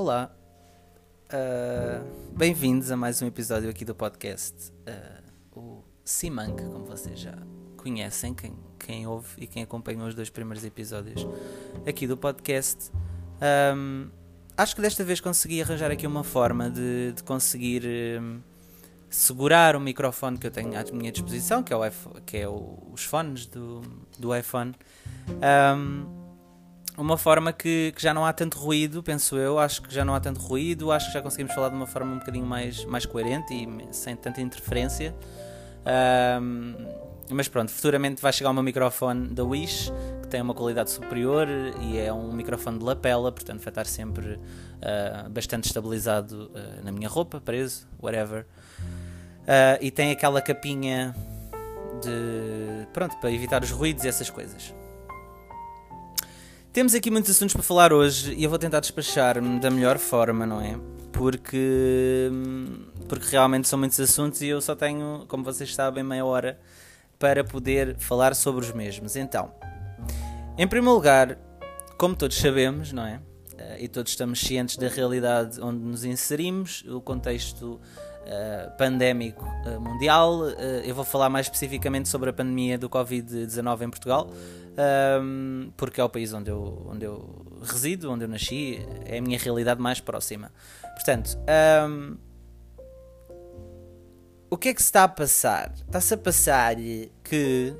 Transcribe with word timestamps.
Olá, 0.00 0.34
uh, 1.26 2.34
bem-vindos 2.34 2.90
a 2.90 2.96
mais 2.96 3.20
um 3.20 3.26
episódio 3.26 3.68
aqui 3.68 3.84
do 3.84 3.94
podcast. 3.94 4.72
Uh, 4.88 5.60
o 5.60 5.84
Simank, 6.02 6.56
como 6.72 6.86
vocês 6.86 7.20
já 7.20 7.36
conhecem, 7.76 8.32
quem, 8.32 8.54
quem 8.78 9.06
ouve 9.06 9.28
e 9.36 9.46
quem 9.46 9.62
acompanhou 9.62 10.08
os 10.08 10.14
dois 10.14 10.30
primeiros 10.30 10.64
episódios 10.64 11.28
aqui 11.86 12.06
do 12.06 12.16
podcast. 12.16 12.90
Um, 13.76 14.08
acho 14.56 14.74
que 14.74 14.80
desta 14.80 15.04
vez 15.04 15.20
consegui 15.20 15.60
arranjar 15.60 15.90
aqui 15.90 16.06
uma 16.06 16.24
forma 16.24 16.70
de, 16.70 17.12
de 17.12 17.22
conseguir 17.22 17.82
um, 18.22 18.40
segurar 19.10 19.76
o 19.76 19.80
microfone 19.80 20.38
que 20.38 20.46
eu 20.46 20.50
tenho 20.50 20.80
à 20.80 20.82
minha 20.94 21.12
disposição, 21.12 21.62
que 21.62 21.74
é, 21.74 21.76
o 21.76 21.90
que 22.24 22.38
é 22.38 22.48
o, 22.48 22.88
os 22.90 23.04
fones 23.04 23.44
do, 23.44 23.82
do 24.18 24.34
iPhone. 24.34 24.74
Um, 25.28 26.19
uma 27.02 27.16
forma 27.16 27.52
que, 27.52 27.92
que, 27.94 28.02
já 28.02 28.12
não 28.12 28.24
há 28.24 28.32
tanto 28.32 28.58
ruído, 28.58 29.02
penso 29.02 29.36
eu. 29.36 29.58
Acho 29.58 29.82
que 29.82 29.94
já 29.94 30.04
não 30.04 30.14
há 30.14 30.20
tanto 30.20 30.40
ruído, 30.40 30.92
acho 30.92 31.06
que 31.06 31.14
já 31.14 31.22
conseguimos 31.22 31.54
falar 31.54 31.68
de 31.68 31.74
uma 31.74 31.86
forma 31.86 32.12
um 32.12 32.18
bocadinho 32.18 32.46
mais, 32.46 32.84
mais 32.84 33.06
coerente 33.06 33.54
e 33.54 33.94
sem 33.94 34.16
tanta 34.16 34.40
interferência. 34.40 35.14
Um, 36.40 36.74
mas 37.30 37.48
pronto, 37.48 37.70
futuramente 37.70 38.20
vai 38.20 38.32
chegar 38.32 38.50
o 38.50 38.52
meu 38.52 38.62
microfone 38.62 39.28
da 39.28 39.44
Wish, 39.44 39.92
que 40.22 40.28
tem 40.28 40.42
uma 40.42 40.54
qualidade 40.54 40.90
superior 40.90 41.46
e 41.80 41.98
é 41.98 42.12
um 42.12 42.32
microfone 42.32 42.78
de 42.78 42.84
lapela, 42.84 43.30
portanto 43.30 43.60
vai 43.60 43.70
estar 43.70 43.86
sempre 43.86 44.34
uh, 44.34 45.30
bastante 45.30 45.66
estabilizado 45.66 46.50
uh, 46.52 46.84
na 46.84 46.90
minha 46.90 47.08
roupa, 47.08 47.40
preso, 47.40 47.86
whatever. 48.02 48.46
Uh, 49.42 49.78
e 49.80 49.90
tem 49.90 50.10
aquela 50.10 50.42
capinha 50.42 51.14
de. 52.02 52.86
pronto, 52.92 53.16
para 53.18 53.30
evitar 53.30 53.62
os 53.62 53.70
ruídos 53.70 54.04
e 54.04 54.08
essas 54.08 54.28
coisas. 54.28 54.74
Temos 56.72 56.94
aqui 56.94 57.10
muitos 57.10 57.32
assuntos 57.32 57.52
para 57.52 57.64
falar 57.64 57.92
hoje 57.92 58.32
e 58.32 58.44
eu 58.44 58.48
vou 58.48 58.56
tentar 58.56 58.78
despachar-me 58.78 59.58
da 59.58 59.68
melhor 59.72 59.98
forma, 59.98 60.46
não 60.46 60.60
é? 60.60 60.78
Porque, 61.12 62.30
porque 63.08 63.26
realmente 63.28 63.66
são 63.66 63.76
muitos 63.76 63.98
assuntos 63.98 64.40
e 64.40 64.46
eu 64.46 64.60
só 64.60 64.76
tenho, 64.76 65.24
como 65.26 65.42
vocês 65.42 65.74
sabem, 65.74 66.04
meia 66.04 66.24
hora 66.24 66.60
para 67.18 67.42
poder 67.42 67.96
falar 67.98 68.36
sobre 68.36 68.64
os 68.64 68.72
mesmos. 68.72 69.16
Então, 69.16 69.52
em 70.56 70.68
primeiro 70.68 70.94
lugar, 70.94 71.36
como 71.98 72.14
todos 72.14 72.36
sabemos, 72.36 72.92
não 72.92 73.04
é? 73.04 73.20
Eh, 73.58 73.84
e 73.84 73.88
todos 73.88 74.12
estamos 74.12 74.38
cientes 74.40 74.76
da 74.76 74.86
realidade 74.86 75.60
onde 75.60 75.84
nos 75.84 76.04
inserimos, 76.04 76.84
o 76.86 77.00
contexto 77.00 77.80
uh, 78.30 78.76
pandémico 78.76 79.44
uh, 79.44 79.80
mundial. 79.80 80.40
Uh, 80.40 80.54
eu 80.84 80.94
vou 80.94 81.04
falar 81.04 81.28
mais 81.28 81.46
especificamente 81.46 82.08
sobre 82.08 82.30
a 82.30 82.32
pandemia 82.32 82.78
do 82.78 82.88
Covid-19 82.88 83.82
em 83.82 83.90
Portugal, 83.90 84.30
um, 85.20 85.72
porque 85.76 86.00
é 86.00 86.04
o 86.04 86.08
país 86.08 86.32
onde 86.32 86.50
eu, 86.50 86.86
onde 86.88 87.04
eu 87.04 87.46
resido, 87.62 88.10
onde 88.10 88.24
eu 88.24 88.28
nasci, 88.28 88.86
é 89.04 89.18
a 89.18 89.22
minha 89.22 89.38
realidade 89.38 89.80
mais 89.80 90.00
próxima. 90.00 90.50
Portanto, 90.94 91.38
um, 91.88 92.16
o 94.50 94.56
que 94.56 94.70
é 94.70 94.74
que 94.74 94.82
se 94.82 94.88
está 94.88 95.04
a 95.04 95.08
passar? 95.08 95.72
Está-se 95.86 96.14
a 96.14 96.16
passar 96.16 96.76
que 97.22 97.74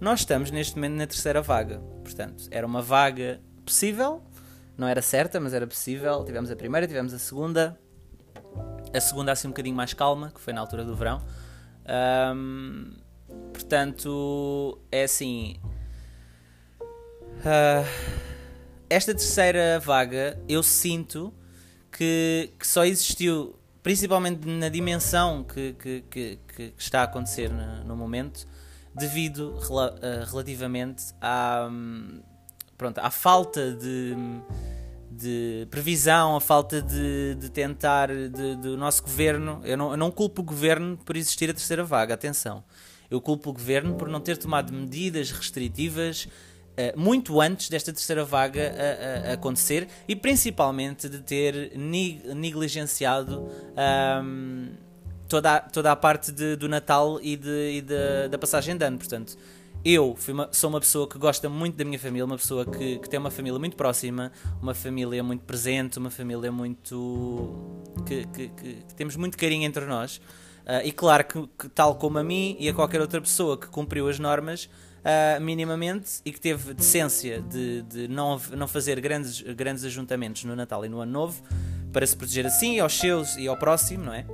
nós 0.00 0.20
estamos 0.20 0.50
neste 0.50 0.76
momento 0.76 0.94
na 0.94 1.06
terceira 1.06 1.40
vaga. 1.40 1.78
Portanto, 2.02 2.44
era 2.50 2.66
uma 2.66 2.82
vaga 2.82 3.40
possível, 3.64 4.22
não 4.76 4.86
era 4.86 5.00
certa, 5.00 5.40
mas 5.40 5.54
era 5.54 5.66
possível. 5.66 6.24
Tivemos 6.24 6.50
a 6.50 6.56
primeira, 6.56 6.86
tivemos 6.86 7.14
a 7.14 7.18
segunda. 7.18 7.78
A 8.94 9.00
segunda 9.00 9.32
assim 9.32 9.48
um 9.48 9.50
bocadinho 9.52 9.74
mais 9.74 9.94
calma, 9.94 10.30
que 10.30 10.40
foi 10.40 10.52
na 10.52 10.60
altura 10.60 10.84
do 10.84 10.94
verão. 10.94 11.22
Um, 12.34 12.92
portanto, 13.52 14.78
é 14.90 15.04
assim. 15.04 15.56
Uh, 17.38 17.86
esta 18.88 19.14
terceira 19.14 19.80
vaga 19.80 20.38
eu 20.48 20.62
sinto 20.62 21.32
que, 21.90 22.52
que, 22.58 22.66
só 22.66 22.84
existiu, 22.84 23.58
principalmente 23.82 24.46
na 24.46 24.68
dimensão 24.68 25.42
que, 25.42 25.72
que, 25.72 26.04
que, 26.10 26.38
que 26.46 26.74
está 26.76 27.00
a 27.00 27.04
acontecer 27.04 27.50
no, 27.50 27.84
no 27.84 27.96
momento, 27.96 28.46
devido 28.94 29.56
uh, 29.70 30.30
relativamente 30.30 31.14
à, 31.20 31.68
pronto, 32.76 32.98
à 32.98 33.10
falta 33.10 33.72
de 33.72 34.14
de 35.14 35.66
previsão, 35.70 36.36
a 36.36 36.40
falta 36.40 36.80
de, 36.80 37.34
de 37.34 37.50
tentar 37.50 38.08
do 38.60 38.76
nosso 38.76 39.02
governo. 39.02 39.60
Eu 39.62 39.76
não, 39.76 39.90
eu 39.90 39.96
não 39.96 40.10
culpo 40.10 40.40
o 40.40 40.44
governo 40.44 40.96
por 41.04 41.16
existir 41.16 41.50
a 41.50 41.54
terceira 41.54 41.84
vaga, 41.84 42.14
atenção. 42.14 42.64
Eu 43.12 43.20
culpo 43.20 43.50
o 43.50 43.52
governo 43.52 43.94
por 43.94 44.08
não 44.08 44.20
ter 44.20 44.38
tomado 44.38 44.72
medidas 44.72 45.30
restritivas 45.30 46.24
uh, 46.24 46.98
muito 46.98 47.42
antes 47.42 47.68
desta 47.68 47.92
terceira 47.92 48.24
vaga 48.24 48.72
a, 48.72 49.30
a, 49.30 49.32
acontecer 49.34 49.86
e 50.08 50.16
principalmente 50.16 51.10
de 51.10 51.18
ter 51.18 51.72
negligenciado 51.76 53.46
um, 54.24 54.68
toda, 55.28 55.56
a, 55.56 55.60
toda 55.60 55.92
a 55.92 55.96
parte 55.96 56.32
de, 56.32 56.56
do 56.56 56.68
Natal 56.70 57.20
e, 57.22 57.36
de, 57.36 57.76
e 57.76 57.80
de, 57.82 58.28
da 58.30 58.38
passagem 58.38 58.78
de 58.78 58.84
ano. 58.86 58.96
Portanto, 58.96 59.36
eu 59.84 60.16
uma, 60.28 60.48
sou 60.50 60.70
uma 60.70 60.80
pessoa 60.80 61.06
que 61.06 61.18
gosta 61.18 61.50
muito 61.50 61.76
da 61.76 61.84
minha 61.84 61.98
família, 61.98 62.24
uma 62.24 62.38
pessoa 62.38 62.64
que, 62.64 62.98
que 62.98 63.10
tem 63.10 63.20
uma 63.20 63.30
família 63.30 63.58
muito 63.58 63.76
próxima, 63.76 64.32
uma 64.60 64.72
família 64.72 65.22
muito 65.22 65.44
presente, 65.44 65.98
uma 65.98 66.10
família 66.10 66.50
muito. 66.50 67.84
que, 68.06 68.26
que, 68.28 68.48
que 68.48 68.94
temos 68.94 69.16
muito 69.16 69.36
carinho 69.36 69.64
entre 69.64 69.84
nós. 69.84 70.18
Uh, 70.62 70.84
e 70.84 70.92
claro 70.92 71.24
que, 71.24 71.48
que, 71.58 71.68
tal 71.68 71.96
como 71.96 72.18
a 72.18 72.24
mim 72.24 72.56
e 72.58 72.68
a 72.68 72.74
qualquer 72.74 73.00
outra 73.00 73.20
pessoa 73.20 73.58
que 73.58 73.66
cumpriu 73.66 74.08
as 74.08 74.18
normas 74.18 74.68
uh, 75.02 75.40
minimamente 75.40 76.20
e 76.24 76.32
que 76.32 76.40
teve 76.40 76.72
decência 76.72 77.42
de, 77.42 77.82
de 77.82 78.08
não, 78.08 78.40
não 78.56 78.68
fazer 78.68 79.00
grandes, 79.00 79.40
grandes 79.40 79.84
ajuntamentos 79.84 80.44
no 80.44 80.54
Natal 80.54 80.84
e 80.84 80.88
no 80.88 81.00
Ano 81.00 81.12
Novo 81.12 81.42
para 81.92 82.06
se 82.06 82.16
proteger 82.16 82.46
assim 82.46 82.78
aos 82.78 82.98
seus 82.98 83.36
e 83.36 83.48
ao 83.48 83.56
próximo, 83.56 84.04
não 84.04 84.14
é? 84.14 84.24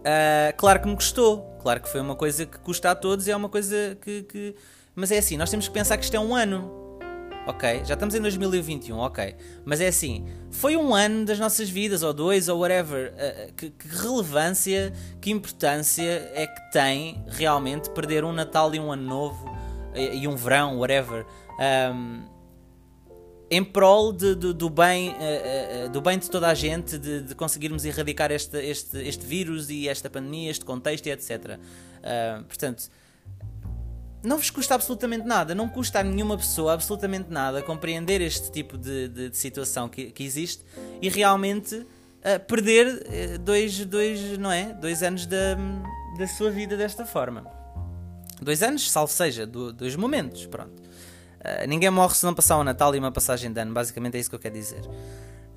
Uh, 0.00 0.56
claro 0.56 0.80
que 0.80 0.88
me 0.88 0.94
custou, 0.94 1.42
claro 1.60 1.80
que 1.80 1.88
foi 1.88 2.00
uma 2.00 2.14
coisa 2.14 2.46
que 2.46 2.58
custa 2.58 2.90
a 2.90 2.94
todos 2.94 3.26
e 3.26 3.30
é 3.30 3.36
uma 3.36 3.48
coisa 3.48 3.98
que, 4.00 4.22
que. 4.22 4.54
Mas 4.94 5.10
é 5.10 5.18
assim, 5.18 5.36
nós 5.36 5.50
temos 5.50 5.68
que 5.68 5.74
pensar 5.74 5.98
que 5.98 6.04
isto 6.04 6.16
é 6.16 6.20
um 6.20 6.34
ano. 6.34 6.79
Ok? 7.46 7.82
Já 7.84 7.94
estamos 7.94 8.14
em 8.14 8.20
2021, 8.20 8.98
ok. 8.98 9.34
Mas 9.64 9.80
é 9.80 9.88
assim, 9.88 10.26
foi 10.50 10.76
um 10.76 10.94
ano 10.94 11.24
das 11.24 11.38
nossas 11.38 11.70
vidas, 11.70 12.02
ou 12.02 12.12
dois, 12.12 12.48
ou 12.48 12.60
whatever. 12.60 13.12
Uh, 13.12 13.52
que, 13.54 13.70
que, 13.70 13.88
relevância, 13.88 14.92
que 15.20 15.30
importância 15.30 16.30
é 16.34 16.46
que 16.46 16.70
tem 16.70 17.24
realmente 17.28 17.90
perder 17.90 18.24
um 18.24 18.32
Natal 18.32 18.74
e 18.74 18.78
um 18.78 18.92
Ano 18.92 19.02
Novo 19.02 19.50
e, 19.94 20.18
e 20.18 20.28
um 20.28 20.36
verão, 20.36 20.78
whatever. 20.78 21.24
Um, 21.94 22.24
em 23.50 23.64
prol 23.64 24.12
de, 24.12 24.34
do, 24.36 24.70
bem, 24.70 25.10
uh, 25.10 25.86
uh, 25.86 25.88
do 25.88 26.00
bem 26.00 26.18
de 26.18 26.30
toda 26.30 26.46
a 26.46 26.54
gente, 26.54 26.96
de, 26.96 27.22
de 27.22 27.34
conseguirmos 27.34 27.84
erradicar 27.84 28.30
este, 28.30 28.56
este, 28.58 28.98
este 28.98 29.26
vírus 29.26 29.70
e 29.70 29.88
esta 29.88 30.08
pandemia, 30.08 30.50
este 30.50 30.64
contexto 30.64 31.06
e 31.06 31.10
etc. 31.10 31.58
Portanto, 32.46 32.88
não 34.22 34.36
vos 34.36 34.50
custa 34.50 34.74
absolutamente 34.74 35.26
nada, 35.26 35.54
não 35.54 35.68
custa 35.68 36.00
a 36.00 36.02
nenhuma 36.02 36.36
pessoa 36.36 36.74
absolutamente 36.74 37.30
nada 37.30 37.62
compreender 37.62 38.20
este 38.20 38.50
tipo 38.50 38.76
de, 38.76 39.08
de, 39.08 39.30
de 39.30 39.36
situação 39.36 39.88
que, 39.88 40.10
que, 40.10 40.24
existe 40.24 40.64
e 41.00 41.08
realmente 41.08 41.86
perder 42.46 43.38
dois, 43.38 43.82
dois, 43.86 44.36
não 44.36 44.52
é? 44.52 44.74
dois 44.74 45.02
anos 45.02 45.24
da, 45.24 45.56
da 46.18 46.26
sua 46.26 46.50
vida 46.50 46.76
desta 46.76 47.06
forma. 47.06 47.60
Dois 48.40 48.62
anos, 48.62 48.90
salvo 48.90 49.12
seja, 49.12 49.46
do, 49.46 49.72
dois 49.72 49.94
momentos, 49.96 50.46
pronto. 50.46 50.80
Uh, 51.40 51.66
ninguém 51.66 51.90
morre 51.90 52.14
se 52.14 52.24
não 52.24 52.34
passar 52.34 52.58
um 52.58 52.64
Natal 52.64 52.94
e 52.94 52.98
uma 52.98 53.12
passagem 53.12 53.52
de 53.52 53.60
ano, 53.60 53.72
basicamente 53.72 54.16
é 54.16 54.20
isso 54.20 54.30
que 54.30 54.36
eu 54.36 54.40
quero 54.40 54.54
dizer. 54.54 54.82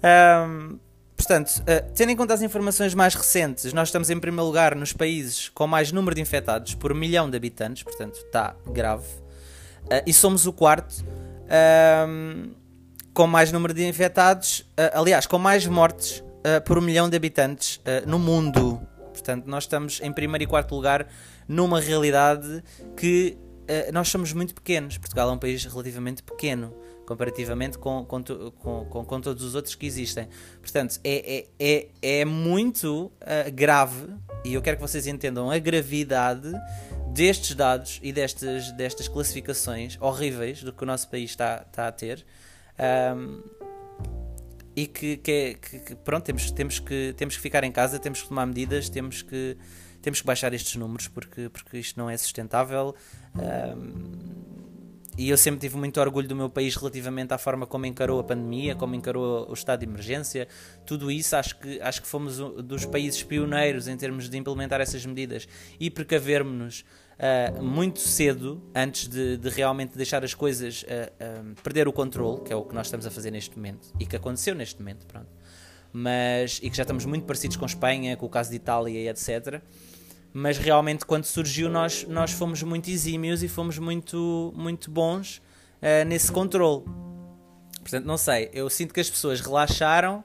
Um, 0.03 0.79
portanto, 1.25 1.59
uh, 1.61 1.91
tendo 1.93 2.11
em 2.11 2.15
conta 2.15 2.33
as 2.33 2.41
informações 2.41 2.93
mais 2.93 3.15
recentes, 3.15 3.71
nós 3.73 3.87
estamos 3.87 4.09
em 4.09 4.19
primeiro 4.19 4.45
lugar 4.45 4.75
nos 4.75 4.93
países 4.93 5.49
com 5.49 5.65
mais 5.65 5.91
número 5.91 6.15
de 6.15 6.21
infectados 6.21 6.75
por 6.75 6.93
milhão 6.93 7.29
de 7.29 7.37
habitantes, 7.37 7.83
portanto 7.83 8.15
está 8.15 8.55
grave. 8.67 9.07
Uh, 9.85 10.03
e 10.05 10.13
somos 10.13 10.45
o 10.45 10.53
quarto 10.53 11.03
um, 12.07 12.51
com 13.13 13.27
mais 13.27 13.51
número 13.51 13.73
de 13.73 13.85
infectados, 13.87 14.65
aliás, 14.91 15.27
com 15.27 15.37
mais 15.37 15.67
mortes 15.67 16.23
por 16.65 16.81
milhão 16.81 17.07
de 17.07 17.15
habitantes 17.15 17.79
no 18.07 18.17
mundo. 18.17 18.81
Portanto, 19.11 19.45
nós 19.45 19.65
estamos 19.65 20.01
em 20.01 20.11
primeiro 20.11 20.43
e 20.43 20.47
quarto 20.47 20.73
lugar 20.73 21.07
numa 21.47 21.79
realidade 21.79 22.63
que 22.97 23.37
eh, 23.67 23.91
nós 23.91 24.09
somos 24.09 24.33
muito 24.33 24.53
pequenos. 24.53 24.97
Portugal 24.97 25.29
é 25.29 25.31
um 25.31 25.37
país 25.37 25.63
relativamente 25.65 26.23
pequeno 26.23 26.73
comparativamente 27.05 27.77
com, 27.77 28.05
com, 28.05 28.23
com, 28.23 29.05
com, 29.05 29.21
todos 29.21 29.43
os 29.43 29.55
outros 29.55 29.75
que 29.75 29.85
existem. 29.85 30.27
Portanto, 30.61 30.99
é, 31.03 31.47
é, 31.59 31.89
é, 32.01 32.19
é 32.19 32.25
muito 32.25 33.05
uh, 33.05 33.51
grave 33.53 34.07
e 34.45 34.53
eu 34.53 34.61
quero 34.61 34.77
que 34.77 34.81
vocês 34.81 35.07
entendam 35.07 35.49
a 35.49 35.57
gravidade 35.57 36.51
destes 37.13 37.55
dados 37.55 37.99
e 38.01 38.11
destas, 38.11 38.71
destas 38.71 39.07
classificações 39.07 39.97
horríveis 40.01 40.63
do 40.63 40.73
que 40.73 40.83
o 40.83 40.85
nosso 40.85 41.09
país 41.09 41.29
está, 41.29 41.65
está 41.69 41.87
a 41.87 41.91
ter. 41.91 42.25
Um, 43.15 43.41
e 44.75 44.87
que, 44.87 45.17
que, 45.17 45.31
é, 45.31 45.53
que, 45.53 45.79
que, 45.79 45.95
pronto, 45.95 46.25
temos, 46.25 46.49
temos, 46.49 46.79
que, 46.79 47.13
temos 47.15 47.35
que 47.35 47.41
ficar 47.41 47.63
em 47.63 47.71
casa, 47.71 47.99
temos 47.99 48.23
que 48.23 48.27
tomar 48.27 48.45
medidas, 48.47 48.89
temos 48.89 49.21
que, 49.21 49.55
temos 50.01 50.19
que 50.19 50.25
baixar 50.27 50.51
estes 50.53 50.75
números 50.75 51.07
porque, 51.07 51.47
porque 51.49 51.77
isto 51.77 51.99
não 51.99 52.09
é 52.09 52.17
sustentável. 52.17 52.95
Um, 53.35 54.52
e 55.17 55.29
eu 55.29 55.37
sempre 55.37 55.59
tive 55.59 55.77
muito 55.77 55.99
orgulho 55.99 56.27
do 56.27 56.35
meu 56.35 56.49
país 56.49 56.75
relativamente 56.75 57.33
à 57.33 57.37
forma 57.37 57.65
como 57.65 57.85
encarou 57.85 58.19
a 58.19 58.23
pandemia, 58.23 58.75
como 58.75 58.95
encarou 58.95 59.49
o 59.49 59.53
estado 59.53 59.79
de 59.81 59.85
emergência, 59.85 60.47
tudo 60.85 61.11
isso 61.11 61.35
acho 61.35 61.57
que, 61.59 61.79
acho 61.81 62.01
que 62.01 62.07
fomos 62.07 62.37
dos 62.37 62.85
países 62.85 63.21
pioneiros 63.21 63.87
em 63.87 63.95
termos 63.95 64.29
de 64.29 64.37
implementar 64.37 64.81
essas 64.81 65.05
medidas 65.05 65.47
e 65.79 65.89
precavermos-nos 65.89 66.83
uh, 67.13 67.63
muito 67.63 67.99
cedo, 67.99 68.61
antes 68.73 69.07
de, 69.07 69.37
de, 69.37 69.49
realmente 69.49 69.95
deixar 69.97 70.23
as 70.23 70.33
coisas 70.33 70.83
uh, 70.83 70.85
uh, 70.85 71.61
perder 71.61 71.87
o 71.87 71.93
controle, 71.93 72.41
que 72.41 72.53
é 72.53 72.55
o 72.55 72.63
que 72.63 72.73
nós 72.73 72.87
estamos 72.87 73.05
a 73.05 73.11
fazer 73.11 73.31
neste 73.31 73.55
momento 73.55 73.93
e 73.99 74.05
que 74.05 74.15
aconteceu 74.15 74.55
neste 74.55 74.79
momento, 74.79 75.05
pronto. 75.05 75.29
Mas, 75.91 76.59
e 76.63 76.71
que 76.71 76.75
já 76.75 76.81
estamos 76.81 77.05
muito 77.05 77.25
parecidos 77.25 77.55
com 77.55 77.65
Espanha, 77.67 78.17
com 78.17 78.25
o 78.25 78.29
caso 78.29 78.49
de 78.49 78.55
Itália 78.55 78.99
e 78.99 79.07
etc. 79.07 79.61
Mas 80.33 80.57
realmente, 80.57 81.05
quando 81.05 81.25
surgiu, 81.25 81.69
nós, 81.69 82.05
nós 82.07 82.31
fomos 82.31 82.63
muito 82.63 82.89
exímios 82.89 83.43
e 83.43 83.47
fomos 83.47 83.77
muito, 83.77 84.51
muito 84.55 84.89
bons 84.89 85.41
nesse 86.07 86.31
controle. 86.31 86.83
Portanto, 87.81 88.05
não 88.05 88.17
sei, 88.17 88.49
eu 88.53 88.69
sinto 88.69 88.93
que 88.93 88.99
as 89.01 89.09
pessoas 89.09 89.41
relaxaram 89.41 90.23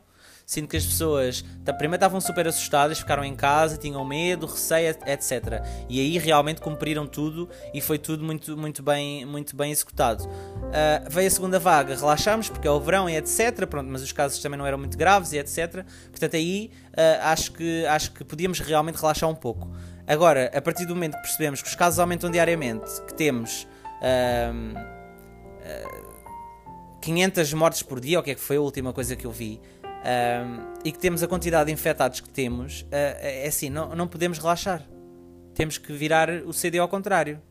Sinto 0.49 0.71
que 0.71 0.79
as 0.79 0.87
pessoas 0.87 1.45
primeiro 1.77 1.97
estavam 1.97 2.23
super 2.23 2.49
assustadas, 2.49 2.99
ficaram 2.99 3.23
em 3.23 3.37
casa, 3.37 3.77
tinham 3.77 4.03
medo, 4.03 4.47
receio, 4.47 4.97
etc. 5.05 5.63
E 5.91 6.01
aí 6.01 6.17
realmente 6.17 6.63
cumpriram 6.63 7.07
tudo 7.07 7.51
e 7.75 7.83
foi 7.83 7.99
tudo 7.99 8.25
muito, 8.25 8.57
muito, 8.57 8.83
bem, 8.83 9.27
muito 9.27 9.55
bem 9.55 9.71
executado. 9.71 10.25
Uh, 10.25 11.11
veio 11.11 11.29
a 11.29 11.31
segunda 11.31 11.59
vaga, 11.59 11.95
relaxámos 11.95 12.49
porque 12.49 12.67
é 12.67 12.71
o 12.71 12.81
verão 12.81 13.11
e 13.11 13.17
etc. 13.19 13.67
Pronto, 13.67 13.91
mas 13.91 14.01
os 14.01 14.11
casos 14.11 14.41
também 14.41 14.57
não 14.57 14.65
eram 14.65 14.79
muito 14.79 14.97
graves 14.97 15.35
e 15.35 15.39
etc. 15.39 15.85
Portanto, 16.11 16.35
aí 16.35 16.71
uh, 16.93 17.25
acho, 17.25 17.53
que, 17.53 17.85
acho 17.85 18.13
que 18.13 18.25
podíamos 18.25 18.59
realmente 18.59 18.97
relaxar 18.97 19.29
um 19.29 19.35
pouco. 19.35 19.71
Agora, 20.09 20.51
a 20.55 20.63
partir 20.63 20.87
do 20.87 20.95
momento 20.95 21.17
que 21.17 21.23
percebemos 21.23 21.61
que 21.61 21.69
os 21.69 21.75
casos 21.75 21.99
aumentam 21.99 22.31
diariamente, 22.31 22.91
que 23.03 23.15
temos. 23.15 23.69
Uh, 24.01 24.79
uh, 26.05 26.09
500 27.01 27.53
mortes 27.55 27.83
por 27.83 28.01
dia, 28.01 28.19
o 28.19 28.23
que 28.23 28.33
é 28.33 28.35
que 28.35 28.41
foi 28.41 28.57
a 28.57 28.61
última 28.61 28.93
coisa 28.93 29.15
que 29.15 29.25
eu 29.25 29.31
vi? 29.31 29.61
e 30.85 30.93
que 30.93 30.99
temos 30.99 31.23
a 31.23 31.29
quantidade 31.29 31.67
de 31.67 31.73
infectados 31.73 32.21
que 32.21 32.29
temos, 32.31 32.83
uh, 32.83 32.87
é 32.93 33.47
assim, 33.47 33.69
não, 33.69 33.95
não 33.95 34.09
podemos 34.09 34.39
relaxar. 34.39 34.83
Temos 35.55 35.77
que 35.77 35.93
virar 35.93 36.31
o 36.47 36.53
CD 36.53 36.79
ao 36.79 36.89
contrário. 36.89 37.43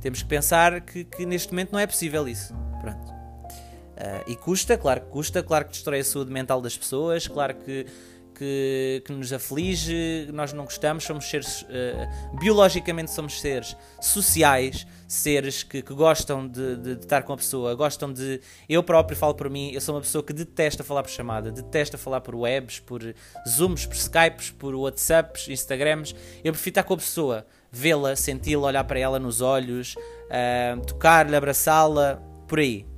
Temos 0.00 0.22
que 0.22 0.28
pensar 0.28 0.80
que, 0.80 1.04
que 1.04 1.26
neste 1.26 1.52
momento 1.52 1.72
não 1.72 1.78
é 1.78 1.86
possível 1.86 2.26
isso. 2.28 2.54
Pronto. 2.80 3.10
Uh, 3.10 4.30
e 4.30 4.36
custa, 4.36 4.78
claro 4.78 5.02
que 5.02 5.08
custa, 5.08 5.42
claro 5.42 5.66
que 5.66 5.72
destrói 5.72 6.00
a 6.00 6.04
saúde 6.04 6.30
mental 6.30 6.60
das 6.60 6.76
pessoas, 6.76 7.28
claro 7.28 7.54
que 7.54 7.86
que, 8.34 9.02
que 9.06 9.12
nos 9.12 9.32
aflige, 9.32 10.28
nós 10.32 10.52
não 10.52 10.64
gostamos, 10.64 11.04
somos 11.04 11.24
seres, 11.24 11.62
uh, 11.62 12.36
biologicamente 12.38 13.12
somos 13.12 13.40
seres 13.40 13.76
sociais, 14.00 14.86
seres 15.06 15.62
que, 15.62 15.80
que 15.80 15.94
gostam 15.94 16.46
de, 16.46 16.76
de, 16.76 16.94
de, 16.96 17.00
estar 17.02 17.22
com 17.22 17.32
a 17.32 17.36
pessoa, 17.36 17.74
gostam 17.74 18.12
de. 18.12 18.40
Eu 18.68 18.82
próprio 18.82 19.16
falo 19.16 19.34
por 19.34 19.48
mim, 19.48 19.70
eu 19.72 19.80
sou 19.80 19.94
uma 19.94 20.00
pessoa 20.00 20.22
que 20.22 20.32
detesta 20.32 20.82
falar 20.82 21.02
por 21.02 21.10
chamada, 21.10 21.50
detesta 21.50 21.96
falar 21.96 22.20
por 22.20 22.34
webs, 22.34 22.80
por 22.80 23.00
zooms, 23.48 23.86
por 23.86 23.96
skypes, 23.96 24.50
por 24.50 24.74
whatsapps, 24.74 25.48
instagrams. 25.48 26.14
Eu 26.42 26.52
prefiro 26.52 26.72
estar 26.72 26.82
com 26.82 26.94
a 26.94 26.98
pessoa, 26.98 27.46
vê-la, 27.70 28.16
senti-la, 28.16 28.66
olhar 28.66 28.84
para 28.84 28.98
ela 28.98 29.18
nos 29.18 29.40
olhos, 29.40 29.94
uh, 29.94 30.80
tocar-lhe, 30.86 31.36
abraçá-la, 31.36 32.20
por 32.48 32.58
aí. 32.58 32.93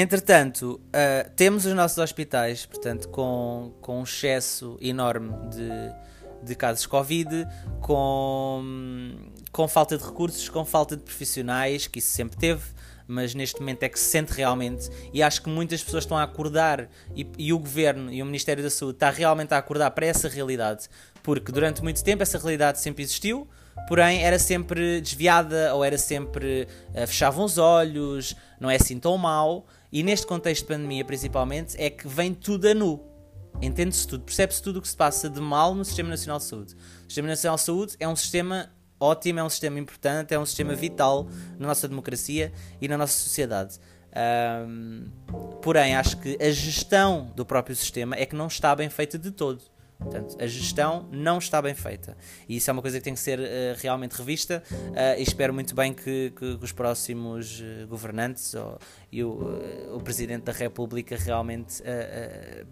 Entretanto, 0.00 0.80
uh, 0.94 1.28
temos 1.34 1.66
os 1.66 1.74
nossos 1.74 1.98
hospitais, 1.98 2.64
portanto, 2.64 3.08
com, 3.08 3.74
com 3.80 3.98
um 3.98 4.04
excesso 4.04 4.78
enorme 4.80 5.32
de, 5.50 6.46
de 6.46 6.54
casos 6.54 6.86
Covid, 6.86 7.44
com, 7.80 8.62
com 9.50 9.66
falta 9.66 9.98
de 9.98 10.04
recursos, 10.04 10.48
com 10.48 10.64
falta 10.64 10.96
de 10.96 11.02
profissionais, 11.02 11.88
que 11.88 11.98
isso 11.98 12.12
sempre 12.12 12.38
teve, 12.38 12.62
mas 13.08 13.34
neste 13.34 13.58
momento 13.58 13.82
é 13.82 13.88
que 13.88 13.98
se 13.98 14.08
sente 14.08 14.32
realmente, 14.34 14.88
e 15.12 15.20
acho 15.20 15.42
que 15.42 15.48
muitas 15.48 15.82
pessoas 15.82 16.04
estão 16.04 16.16
a 16.16 16.22
acordar, 16.22 16.88
e, 17.16 17.28
e 17.36 17.52
o 17.52 17.58
Governo 17.58 18.12
e 18.12 18.22
o 18.22 18.24
Ministério 18.24 18.62
da 18.62 18.70
Saúde 18.70 18.98
está 18.98 19.10
realmente 19.10 19.52
a 19.52 19.58
acordar 19.58 19.90
para 19.90 20.06
essa 20.06 20.28
realidade, 20.28 20.88
porque 21.24 21.50
durante 21.50 21.82
muito 21.82 22.04
tempo 22.04 22.22
essa 22.22 22.38
realidade 22.38 22.78
sempre 22.78 23.02
existiu, 23.02 23.48
porém 23.88 24.22
era 24.22 24.38
sempre 24.38 25.00
desviada 25.00 25.74
ou 25.74 25.84
era 25.84 25.98
sempre 25.98 26.68
uh, 26.90 27.04
fechavam 27.04 27.44
os 27.44 27.58
olhos, 27.58 28.36
não 28.60 28.70
é 28.70 28.76
assim 28.76 29.00
tão 29.00 29.18
mau. 29.18 29.66
E 29.90 30.02
neste 30.02 30.26
contexto 30.26 30.62
de 30.62 30.68
pandemia, 30.68 31.04
principalmente, 31.04 31.74
é 31.78 31.88
que 31.88 32.06
vem 32.06 32.34
tudo 32.34 32.68
a 32.68 32.74
nu. 32.74 33.02
Entende-se 33.60 34.06
tudo, 34.06 34.24
percebe-se 34.24 34.62
tudo 34.62 34.78
o 34.78 34.82
que 34.82 34.88
se 34.88 34.96
passa 34.96 35.28
de 35.28 35.40
mal 35.40 35.74
no 35.74 35.84
Sistema 35.84 36.10
Nacional 36.10 36.38
de 36.38 36.44
Saúde. 36.44 36.74
O 36.74 37.04
Sistema 37.04 37.28
Nacional 37.28 37.56
de 37.56 37.62
Saúde 37.62 37.96
é 37.98 38.06
um 38.06 38.14
sistema 38.14 38.70
ótimo, 39.00 39.40
é 39.40 39.44
um 39.44 39.48
sistema 39.48 39.78
importante, 39.78 40.34
é 40.34 40.38
um 40.38 40.46
sistema 40.46 40.74
vital 40.74 41.28
na 41.58 41.68
nossa 41.68 41.88
democracia 41.88 42.52
e 42.80 42.86
na 42.86 42.98
nossa 42.98 43.18
sociedade. 43.18 43.78
Um, 44.66 45.06
porém, 45.62 45.96
acho 45.96 46.18
que 46.18 46.36
a 46.40 46.50
gestão 46.50 47.32
do 47.34 47.44
próprio 47.44 47.74
sistema 47.74 48.16
é 48.16 48.26
que 48.26 48.34
não 48.34 48.46
está 48.46 48.74
bem 48.74 48.88
feita 48.88 49.18
de 49.18 49.30
todo. 49.30 49.62
Portanto, 49.98 50.36
a 50.40 50.46
gestão 50.46 51.08
não 51.10 51.38
está 51.38 51.60
bem 51.60 51.74
feita. 51.74 52.16
E 52.48 52.56
isso 52.56 52.70
é 52.70 52.72
uma 52.72 52.80
coisa 52.80 52.98
que 52.98 53.04
tem 53.04 53.14
que 53.14 53.20
ser 53.20 53.40
uh, 53.40 53.42
realmente 53.78 54.12
revista. 54.12 54.62
Uh, 54.70 55.18
e 55.18 55.22
espero 55.22 55.52
muito 55.52 55.74
bem 55.74 55.92
que, 55.92 56.32
que, 56.36 56.56
que 56.56 56.64
os 56.64 56.70
próximos 56.70 57.60
uh, 57.60 57.86
governantes 57.88 58.54
ou, 58.54 58.78
e 59.10 59.24
o, 59.24 59.96
o, 59.96 60.00
Presidente 60.00 60.44
da 60.44 60.52
República 60.52 61.16
realmente 61.16 61.82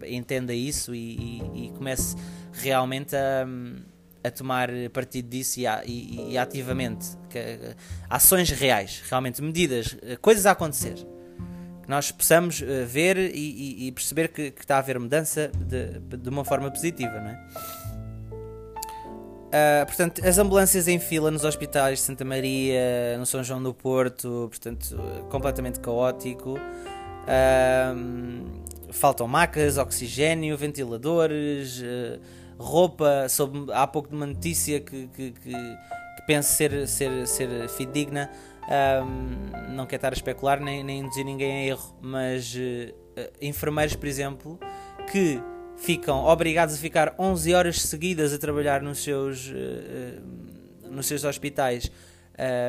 entenda 0.05 0.53
isso 0.53 0.95
e, 0.95 1.17
e, 1.17 1.65
e, 1.65 1.71
comece 1.71 2.15
realmente 2.53 3.15
a, 3.15 3.45
a 4.23 4.31
tomar 4.31 4.69
partido 4.93 5.29
disso 5.29 5.59
e, 5.59 5.67
a, 5.67 5.83
e 5.85 6.37
ativamente. 6.37 7.17
Que, 7.29 7.75
ações 8.09 8.49
reais, 8.51 9.03
realmente, 9.09 9.41
medidas, 9.41 9.97
coisas 10.21 10.45
a 10.45 10.51
acontecer 10.51 11.05
nós 11.87 12.11
possamos 12.11 12.61
uh, 12.61 12.85
ver 12.85 13.17
e, 13.17 13.31
e, 13.31 13.87
e 13.87 13.91
perceber 13.91 14.27
que, 14.27 14.51
que, 14.51 14.61
está 14.61 14.75
a 14.75 14.79
haver 14.79 14.99
mudança 14.99 15.49
de, 15.55 15.99
de 16.17 16.29
uma 16.29 16.43
forma 16.43 16.69
positiva, 16.69 17.19
não 17.19 17.29
é? 17.29 17.47
Uh, 19.47 19.85
portanto, 19.85 20.21
as 20.27 20.37
ambulâncias 20.37 20.89
em 20.89 20.99
fila 20.99 21.31
nos 21.31 21.45
hospitais 21.45 21.99
de 21.99 22.05
Santa 22.05 22.25
Maria, 22.25 23.17
no 23.17 23.25
São 23.25 23.41
João 23.43 23.63
do 23.63 23.73
Porto, 23.73 24.47
portanto, 24.49 24.97
completamente 25.29 25.79
caótico. 25.79 26.59
Uh, 27.27 28.91
faltam 28.91 29.27
macas, 29.27 29.77
oxigênio, 29.77 30.57
ventiladores, 30.57 31.81
uh, 31.81 32.19
roupa. 32.57 33.27
Há 33.73 33.87
pouco 33.87 34.09
de 34.09 34.15
uma 34.15 34.25
notícia 34.25 34.81
que, 34.81 35.07
que, 35.07 35.31
que, 35.31 35.51
que 35.51 36.21
penso 36.25 36.51
ser, 36.51 36.87
ser, 36.87 37.25
ser 37.25 37.69
fidedigna 37.69 38.29
um, 38.67 39.73
não 39.73 39.85
quero 39.85 39.97
estar 39.97 40.13
a 40.13 40.15
especular 40.15 40.59
nem, 40.59 40.83
nem 40.83 40.99
induzir 40.99 41.25
ninguém 41.25 41.51
a 41.51 41.65
erro, 41.65 41.95
mas 42.01 42.53
uh, 42.53 43.31
enfermeiros, 43.41 43.95
por 43.95 44.07
exemplo, 44.07 44.59
que 45.11 45.41
ficam 45.77 46.25
obrigados 46.25 46.75
a 46.75 46.77
ficar 46.77 47.15
11 47.17 47.53
horas 47.53 47.81
seguidas 47.81 48.33
a 48.33 48.37
trabalhar 48.37 48.81
nos 48.81 49.03
seus, 49.03 49.47
uh, 49.47 50.89
nos 50.89 51.05
seus 51.05 51.23
hospitais, 51.23 51.91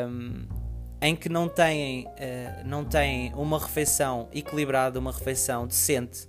um, 0.09 0.47
em 1.01 1.15
que 1.15 1.29
não 1.29 1.49
têm, 1.49 2.09
não 2.65 2.85
têm 2.85 3.33
uma 3.37 3.57
refeição 3.57 4.29
equilibrada, 4.33 4.99
uma 4.99 5.13
refeição 5.13 5.65
decente 5.65 6.29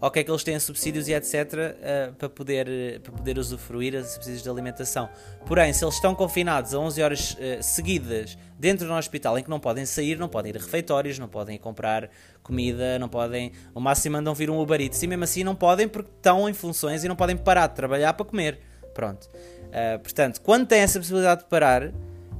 ok 0.00 0.22
que 0.22 0.30
eles 0.30 0.44
têm 0.44 0.58
subsídios 0.58 1.08
e 1.08 1.12
etc. 1.12 1.34
Uh, 1.34 2.14
para, 2.14 2.28
poder, 2.28 3.00
para 3.00 3.12
poder 3.12 3.38
usufruir 3.38 3.94
os 3.94 4.08
subsídios 4.08 4.42
de 4.42 4.48
alimentação. 4.48 5.08
Porém, 5.46 5.72
se 5.72 5.84
eles 5.84 5.94
estão 5.94 6.14
confinados 6.14 6.74
a 6.74 6.78
11 6.78 7.02
horas 7.02 7.32
uh, 7.32 7.62
seguidas 7.62 8.38
dentro 8.58 8.86
de 8.86 8.92
um 8.92 8.96
hospital 8.96 9.38
em 9.38 9.42
que 9.42 9.50
não 9.50 9.60
podem 9.60 9.84
sair, 9.84 10.18
não 10.18 10.28
podem 10.28 10.50
ir 10.50 10.56
a 10.56 10.60
refeitórios, 10.60 11.18
não 11.18 11.28
podem 11.28 11.58
comprar 11.58 12.10
comida, 12.42 12.98
não 12.98 13.08
podem. 13.08 13.52
O 13.74 13.80
máximo 13.80 14.16
mandam 14.16 14.34
vir 14.34 14.50
um 14.50 14.58
Uber 14.60 14.80
Eats 14.80 15.02
e 15.02 15.06
mesmo 15.06 15.24
assim 15.24 15.44
não 15.44 15.54
podem 15.54 15.88
porque 15.88 16.10
estão 16.16 16.48
em 16.48 16.54
funções 16.54 17.04
e 17.04 17.08
não 17.08 17.16
podem 17.16 17.36
parar 17.36 17.66
de 17.66 17.74
trabalhar 17.74 18.12
para 18.14 18.24
comer. 18.24 18.60
Pronto. 18.94 19.28
Uh, 19.28 19.98
portanto, 20.00 20.40
quando 20.40 20.66
têm 20.66 20.80
essa 20.80 20.98
possibilidade 20.98 21.42
de 21.42 21.48
parar, 21.48 21.92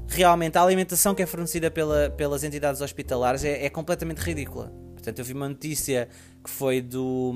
realmente 0.08 0.56
a 0.56 0.62
alimentação 0.62 1.14
que 1.14 1.22
é 1.22 1.26
fornecida 1.26 1.70
pela, 1.70 2.10
pelas 2.10 2.42
entidades 2.42 2.80
hospitalares 2.80 3.44
é, 3.44 3.64
é 3.64 3.70
completamente 3.70 4.18
ridícula. 4.18 4.72
Portanto, 5.08 5.20
eu 5.20 5.24
vi 5.24 5.32
uma 5.32 5.48
notícia 5.48 6.06
que 6.44 6.50
foi 6.50 6.82
do, 6.82 7.32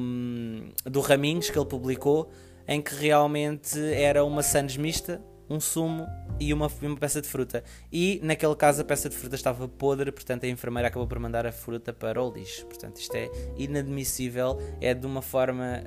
do 0.84 1.00
Raminhos 1.00 1.48
que 1.48 1.58
ele 1.58 1.66
publicou, 1.66 2.30
em 2.68 2.82
que 2.82 2.94
realmente 2.94 3.78
era 3.94 4.22
uma 4.24 4.42
sandes 4.42 4.76
mista, 4.76 5.22
um 5.48 5.58
sumo 5.58 6.06
e 6.38 6.52
uma, 6.52 6.70
uma 6.82 6.96
peça 6.98 7.22
de 7.22 7.28
fruta. 7.28 7.64
E 7.90 8.20
naquele 8.22 8.54
caso 8.56 8.82
a 8.82 8.84
peça 8.84 9.08
de 9.08 9.16
fruta 9.16 9.36
estava 9.36 9.66
podre, 9.66 10.12
portanto 10.12 10.44
a 10.44 10.48
enfermeira 10.48 10.88
acabou 10.88 11.08
por 11.08 11.18
mandar 11.18 11.46
a 11.46 11.52
fruta 11.52 11.94
para 11.94 12.22
o 12.22 12.30
lixo. 12.30 12.66
Portanto, 12.66 12.98
isto 12.98 13.14
é 13.14 13.30
inadmissível, 13.56 14.58
é 14.78 14.92
de 14.92 15.06
uma 15.06 15.22
forma 15.22 15.82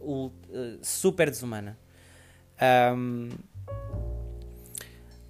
uh, 0.00 0.26
uh, 0.26 0.78
super 0.82 1.30
desumana. 1.30 1.78
Um, 2.94 3.30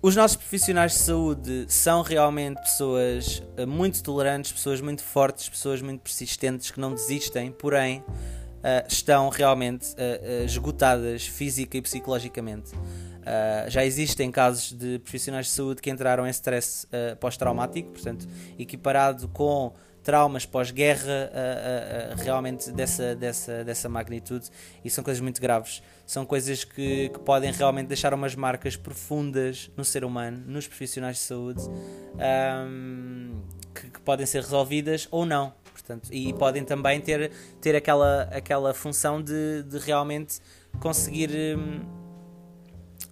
os 0.03 0.15
nossos 0.17 0.34
profissionais 0.45 0.93
de 0.93 0.99
saúde 0.99 1.65
são 1.69 2.03
realmente 2.03 2.61
pessoas 2.61 3.43
eh, 3.57 3.65
muito 3.65 4.03
tolerantes, 4.03 4.53
pessoas 4.53 4.79
muito 4.79 5.03
fortes, 5.03 5.49
pessoas 5.49 5.81
muito 5.81 6.03
persistentes 6.03 6.71
que 6.71 6.79
não 6.79 6.93
desistem, 6.93 7.51
porém 7.51 8.01
uh, 8.01 8.87
estão 8.87 9.31
realmente 9.31 9.95
uh, 9.95 10.45
esgotadas 10.45 11.27
física 11.27 11.79
e 11.79 11.83
psicologicamente. 11.83 12.75
Uh, 12.75 13.71
já 13.71 13.87
existem 13.87 14.31
casos 14.31 14.73
de 14.73 14.99
profissionais 14.99 15.47
de 15.47 15.53
saúde 15.53 15.81
que 15.81 15.89
entraram 15.89 16.27
em 16.27 16.31
stress 16.31 16.87
uh, 16.87 17.17
pós-traumático, 17.17 17.93
portanto, 17.93 18.29
equiparado 18.59 19.27
com 19.29 19.73
traumas 20.03 20.45
pós-guerra 20.45 21.31
uh, 21.33 22.23
realmente 22.23 22.71
dessa, 22.71 23.17
dessa, 23.17 23.65
dessa 23.65 23.89
magnitude 23.89 24.51
e 24.85 24.91
são 24.91 25.03
coisas 25.03 25.23
muito 25.23 25.41
graves. 25.41 25.83
São 26.07 26.27
coisas 26.27 26.65
que, 26.65 27.09
que 27.09 27.19
podem 27.21 27.51
realmente 27.51 27.89
deixar 27.89 28.13
umas 28.13 28.35
marcas 28.35 28.77
profundas 28.77 29.71
no 29.77 29.85
ser 29.85 30.05
humano, 30.05 30.43
nos 30.47 30.67
profissionais 30.67 31.17
de 31.17 31.23
saúde, 31.23 31.63
um, 31.63 33.41
que, 33.75 33.91
que, 33.91 34.01
podem 34.01 34.27
ser 34.27 34.43
resolvidas 34.43 35.09
ou 35.11 35.25
não. 35.25 35.55
Portanto, 35.73 36.09
e 36.13 36.33
podem 36.35 36.65
também 36.65 37.01
ter, 37.01 37.31
ter 37.61 37.75
aquela, 37.75 38.23
aquela 38.25 38.75
função 38.75 39.23
de, 39.23 39.63
de 39.63 39.79
realmente 39.79 40.41
conseguir. 40.79 41.31
Um, 41.57 42.05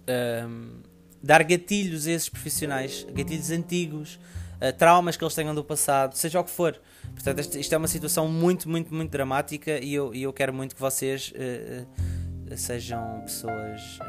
um, 0.07 0.81
dar 1.21 1.41
gatilhos 1.43 2.05
a 2.05 2.11
esses 2.11 2.27
profissionais, 2.27 3.07
gatilhos 3.13 3.49
antigos, 3.49 4.19
uh, 4.57 4.77
traumas 4.77 5.15
que 5.15 5.23
eles 5.23 5.33
tenham 5.33 5.55
do 5.55 5.63
passado, 5.63 6.15
seja 6.15 6.39
o 6.39 6.43
que 6.43 6.51
for. 6.51 6.79
Portanto, 7.13 7.39
isto, 7.39 7.57
isto 7.57 7.73
é 7.73 7.77
uma 7.77 7.87
situação 7.87 8.27
muito, 8.27 8.67
muito, 8.67 8.93
muito 8.93 9.09
dramática 9.09 9.79
e 9.79 9.93
eu, 9.93 10.13
e 10.13 10.23
eu 10.23 10.33
quero 10.33 10.53
muito 10.53 10.75
que 10.75 10.81
vocês 10.81 11.31
uh, 11.31 11.83
uh, 11.83 12.22
sejam 12.55 13.21
pessoas. 13.21 13.99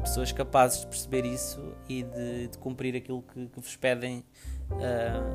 pessoas 0.00 0.32
capazes 0.32 0.80
de 0.80 0.86
perceber 0.88 1.24
isso 1.24 1.76
e 1.88 2.02
de, 2.02 2.48
de 2.48 2.58
cumprir 2.58 2.96
aquilo 2.96 3.22
que, 3.22 3.46
que 3.46 3.60
vos 3.60 3.76
pedem 3.76 4.24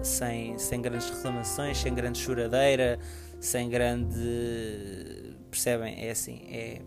sem, 0.03 0.58
sem 0.58 0.82
grandes 0.82 1.10
reclamações, 1.10 1.77
sem 1.77 1.94
grande 1.94 2.20
choradeira, 2.20 3.00
sem 3.39 3.70
grande. 3.70 5.36
percebem? 5.50 6.06
É 6.06 6.12
assim, 6.12 6.48
é 6.50 6.82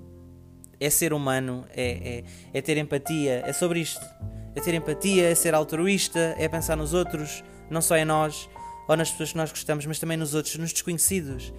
é 0.80 0.88
ser 0.88 1.12
humano, 1.12 1.66
é, 1.76 2.23
é, 2.23 2.25
é 2.54 2.62
ter 2.62 2.78
empatia, 2.78 3.42
é 3.47 3.52
sobre 3.52 3.80
isto. 3.80 4.04
É 4.54 4.61
ter 4.61 4.75
empatia, 4.75 5.28
é 5.28 5.35
ser 5.35 5.54
altruísta, 5.54 6.35
é 6.38 6.49
pensar 6.49 6.75
nos 6.75 6.95
outros, 6.95 7.45
não 7.69 7.83
só 7.83 7.97
em 7.97 8.04
nós 8.04 8.49
ou 8.88 8.97
nas 8.97 9.11
pessoas 9.11 9.30
que 9.30 9.37
nós 9.37 9.50
gostamos, 9.50 9.87
mas 9.87 9.99
também 9.99 10.16
nos 10.16 10.35
outros, 10.35 10.57
nos 10.57 10.73
desconhecidos, 10.73 11.52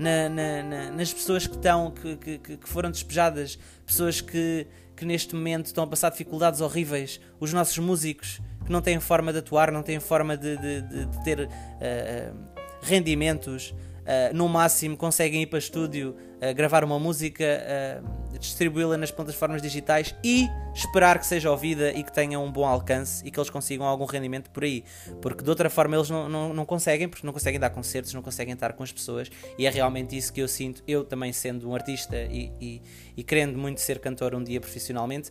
na, 0.00 0.30
na, 0.30 0.62
na, 0.62 0.90
nas 0.92 1.12
pessoas 1.12 1.46
que, 1.46 1.54
estão, 1.54 1.90
que, 1.90 2.16
que, 2.16 2.38
que 2.38 2.68
foram 2.68 2.90
despejadas, 2.90 3.58
pessoas 3.84 4.22
que, 4.22 4.66
que 4.96 5.04
neste 5.04 5.34
momento 5.34 5.66
estão 5.66 5.84
a 5.84 5.86
passar 5.86 6.10
dificuldades 6.10 6.62
horríveis, 6.62 7.20
os 7.38 7.52
nossos 7.52 7.76
músicos 7.76 8.40
que 8.64 8.72
não 8.72 8.80
têm 8.80 8.98
forma 8.98 9.30
de 9.30 9.40
atuar, 9.40 9.70
não 9.70 9.82
têm 9.82 10.00
forma 10.00 10.38
de, 10.38 10.56
de, 10.56 10.82
de, 10.82 11.04
de 11.04 11.24
ter 11.24 11.40
uh, 11.40 12.36
rendimentos, 12.80 13.70
uh, 13.70 14.34
no 14.34 14.48
máximo 14.48 14.96
conseguem 14.96 15.42
ir 15.42 15.46
para 15.46 15.58
estúdio, 15.58 16.16
uh, 16.40 16.54
gravar 16.54 16.82
uma 16.82 16.98
música, 16.98 17.44
uh, 17.44 18.38
distribuí-la 18.38 18.96
nas 18.96 19.10
plataformas 19.10 19.60
digitais 19.60 20.14
e 20.24 20.48
esperar 20.74 21.18
que 21.18 21.26
seja 21.26 21.50
ouvida 21.50 21.92
e 21.92 22.02
que 22.02 22.12
tenha 22.12 22.38
um 22.38 22.50
bom 22.50 22.66
alcance 22.66 23.26
e 23.26 23.30
que 23.30 23.38
eles 23.38 23.50
consigam 23.50 23.86
algum 23.86 24.04
rendimento 24.04 24.50
por 24.50 24.64
aí. 24.64 24.84
Porque 25.20 25.44
de 25.44 25.50
outra 25.50 25.68
forma 25.68 25.96
eles 25.96 26.08
não, 26.08 26.28
não, 26.28 26.54
não 26.54 26.64
conseguem, 26.64 27.08
porque 27.08 27.26
não 27.26 27.32
conseguem 27.32 27.60
dar 27.60 27.70
concertos, 27.70 28.14
não 28.14 28.22
conseguem 28.22 28.54
estar 28.54 28.72
com 28.72 28.82
as 28.82 28.92
pessoas 28.92 29.30
e 29.58 29.66
é 29.66 29.70
realmente 29.70 30.16
isso 30.16 30.32
que 30.32 30.40
eu 30.40 30.48
sinto, 30.48 30.82
eu 30.86 31.04
também 31.04 31.32
sendo 31.32 31.68
um 31.68 31.74
artista 31.74 32.16
e, 32.16 32.52
e, 32.60 32.82
e 33.16 33.22
querendo 33.22 33.58
muito 33.58 33.80
ser 33.80 33.98
cantor 33.98 34.34
um 34.34 34.42
dia 34.42 34.60
profissionalmente, 34.60 35.30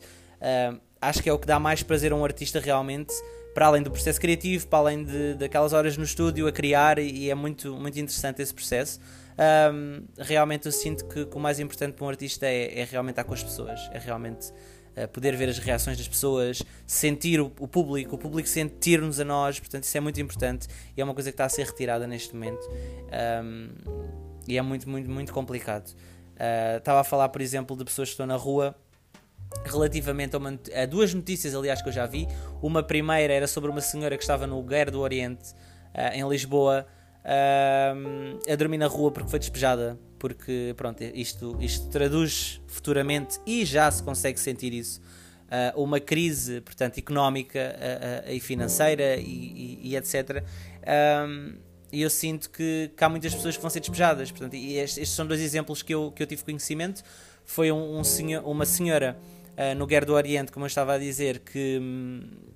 acho 1.01 1.21
que 1.23 1.29
é 1.29 1.33
o 1.33 1.39
que 1.39 1.47
dá 1.47 1.59
mais 1.59 1.83
prazer 1.83 2.11
a 2.11 2.15
um 2.15 2.23
artista 2.23 2.59
realmente 2.59 3.13
para 3.53 3.67
além 3.67 3.81
do 3.81 3.91
processo 3.91 4.19
criativo, 4.21 4.67
para 4.67 4.79
além 4.79 5.03
de, 5.03 5.33
daquelas 5.35 5.73
horas 5.73 5.97
no 5.97 6.03
estúdio 6.03 6.47
a 6.47 6.51
criar, 6.51 6.99
e 6.99 7.29
é 7.29 7.35
muito, 7.35 7.73
muito 7.75 7.99
interessante 7.99 8.41
esse 8.41 8.53
processo. 8.53 8.99
Um, 9.39 10.05
realmente 10.17 10.65
eu 10.65 10.71
sinto 10.71 11.05
que, 11.05 11.25
que, 11.25 11.37
o 11.37 11.39
mais 11.39 11.61
importante 11.61 11.93
para 11.93 12.05
um 12.05 12.09
artista 12.09 12.45
é, 12.45 12.81
é 12.81 12.83
realmente 12.83 13.13
estar 13.13 13.23
com 13.23 13.33
as 13.33 13.41
pessoas, 13.41 13.79
é 13.93 13.97
realmente 13.97 14.51
uh, 14.97 15.07
poder 15.13 15.33
ver 15.37 15.47
as 15.47 15.57
reações 15.59 15.97
das 15.97 16.09
pessoas, 16.09 16.61
sentir 16.85 17.39
o, 17.39 17.45
o 17.57 17.67
público, 17.67 18.15
o 18.15 18.17
público 18.17 18.49
sentir-nos 18.49 19.17
a 19.17 19.23
nós, 19.23 19.57
portanto 19.57 19.85
isso 19.85 19.97
é 19.97 20.01
muito 20.01 20.19
importante 20.19 20.67
e 20.95 20.99
é 20.99 21.03
uma 21.05 21.13
coisa 21.13 21.31
que 21.31 21.35
está 21.35 21.45
a 21.45 21.49
ser 21.49 21.65
retirada 21.67 22.05
neste 22.05 22.33
momento 22.33 22.69
um, 23.41 23.69
e 24.45 24.57
é 24.57 24.61
muito, 24.61 24.89
muito, 24.89 25.09
muito 25.09 25.31
complicado. 25.31 25.89
Uh, 26.35 26.77
estava 26.77 26.99
a 26.99 27.03
falar, 27.05 27.29
por 27.29 27.41
exemplo, 27.41 27.77
de 27.77 27.85
pessoas 27.85 28.09
que 28.09 28.13
estão 28.13 28.25
na 28.25 28.35
rua 28.35 28.75
relativamente 29.63 30.35
a, 30.35 30.39
uma, 30.39 30.59
a, 30.75 30.85
duas 30.85 31.13
notícias, 31.13 31.55
aliás, 31.55 31.81
que 31.81 31.87
eu 31.87 31.93
já 31.93 32.05
vi. 32.05 32.27
Uma 32.61 32.83
primeira 32.83 33.33
era 33.33 33.47
sobre 33.47 33.69
uma 33.69 33.81
senhora 33.81 34.17
que 34.17 34.23
estava 34.23 34.45
no 34.45 34.61
Guerra 34.63 34.91
do 34.91 34.99
Oriente, 34.99 35.51
uh, 35.93 36.13
em 36.13 36.27
Lisboa, 36.27 36.85
uh, 37.25 38.51
a 38.51 38.55
dormir 38.55 38.77
na 38.77 38.87
rua 38.87 39.11
porque 39.11 39.29
foi 39.29 39.39
despejada. 39.39 39.99
Porque, 40.17 40.73
pronto, 40.75 41.01
isto, 41.01 41.57
isto 41.61 41.87
traduz 41.87 42.61
futuramente, 42.67 43.39
e 43.45 43.63
já 43.63 43.89
se 43.89 44.03
consegue 44.03 44.37
sentir 44.37 44.73
isso, 44.73 44.99
uh, 45.45 45.81
uma 45.81 46.01
crise, 46.01 46.59
portanto, 46.59 46.97
económica 46.97 47.73
e 48.27 48.37
financeira 48.41 49.15
e, 49.15 49.79
e, 49.83 49.89
e 49.89 49.95
etc. 49.95 50.43
E 51.91 52.01
eu 52.01 52.09
sinto 52.09 52.49
que, 52.49 52.91
que, 52.95 53.03
há 53.03 53.09
muitas 53.09 53.33
pessoas 53.33 53.55
que 53.55 53.61
vão 53.61 53.69
ser 53.69 53.79
despejadas. 53.79 54.29
Portanto, 54.31 54.55
e 54.55 54.77
estes, 54.77 54.99
estes 54.99 55.15
são 55.15 55.25
dois 55.25 55.41
exemplos 55.41 55.81
que 55.81 55.93
eu, 55.93 56.11
que 56.11 56.21
eu 56.21 56.27
tive 56.27 56.43
conhecimento. 56.43 57.03
Foi 57.43 57.71
um, 57.71 57.99
um 57.99 58.03
senhor, 58.03 58.45
uma 58.45 58.65
senhora 58.65 59.17
uh, 59.57 59.75
no 59.75 59.87
Guerra 59.87 60.05
do 60.05 60.13
Oriente, 60.13 60.51
como 60.51 60.65
eu 60.65 60.67
estava 60.67 60.93
a 60.93 60.97
dizer, 60.99 61.39
que, 61.39 61.81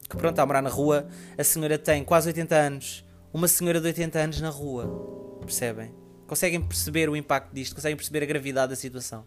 que 0.08 0.18
pronto, 0.18 0.38
a 0.38 0.46
morar 0.46 0.62
na 0.62 0.70
rua. 0.70 1.08
A 1.38 1.44
senhora 1.44 1.80
tem 1.80 2.04
quase 2.04 2.30
80 2.30 2.56
anos. 2.56 3.03
Uma 3.34 3.48
senhora 3.48 3.82
de 3.82 3.88
80 3.88 4.20
anos 4.20 4.42
na 4.42 4.50
rua. 4.50 5.40
Percebem? 5.42 5.92
Conseguem 6.28 6.62
perceber 6.62 7.10
o 7.10 7.16
impacto 7.16 7.52
disto, 7.52 7.74
conseguem 7.74 7.98
perceber 7.98 8.22
a 8.22 8.28
gravidade 8.28 8.70
da 8.70 8.76
situação. 8.76 9.26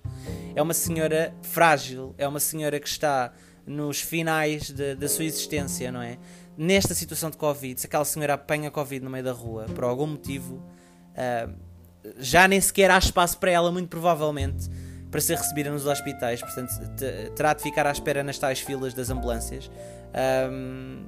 É 0.55 0.63
uma 0.63 0.73
senhora 0.73 1.35
frágil, 1.43 2.15
é 2.17 2.27
uma 2.27 2.39
senhora 2.39 2.79
que 2.79 2.87
está 2.87 3.33
nos 3.67 4.01
finais 4.01 4.71
de, 4.71 4.95
da 4.95 5.09
sua 5.09 5.25
existência, 5.25 5.91
não 5.91 6.01
é? 6.01 6.19
Nesta 6.57 6.95
situação 6.95 7.31
de 7.31 7.37
Covid, 7.37 7.81
se 7.81 7.89
aquela 7.89 8.05
senhora 8.05 8.35
apanha 8.35 8.71
Covid 8.71 9.05
no 9.05 9.11
meio 9.11 9.25
da 9.25 9.33
rua, 9.33 9.67
por 9.75 9.83
algum 9.83 10.07
motivo, 10.07 10.63
uh, 11.13 11.53
já 12.17 12.47
nem 12.47 12.61
sequer 12.61 12.93
há 12.93 12.99
espaço 12.99 13.37
para 13.39 13.51
ela, 13.51 13.73
muito 13.73 13.89
provavelmente 13.89 14.71
para 15.11 15.21
ser 15.21 15.37
recebida 15.37 15.71
nos 15.71 15.85
hospitais, 15.85 16.41
portanto 16.41 16.71
terá 17.35 17.55
de 17.55 17.63
ficar 17.63 17.87
à 17.87 17.91
espera 17.91 18.23
nas 18.23 18.39
tais 18.39 18.61
filas 18.61 18.95
das 18.95 19.11
ambulâncias. 19.11 19.71
Um, 20.51 21.07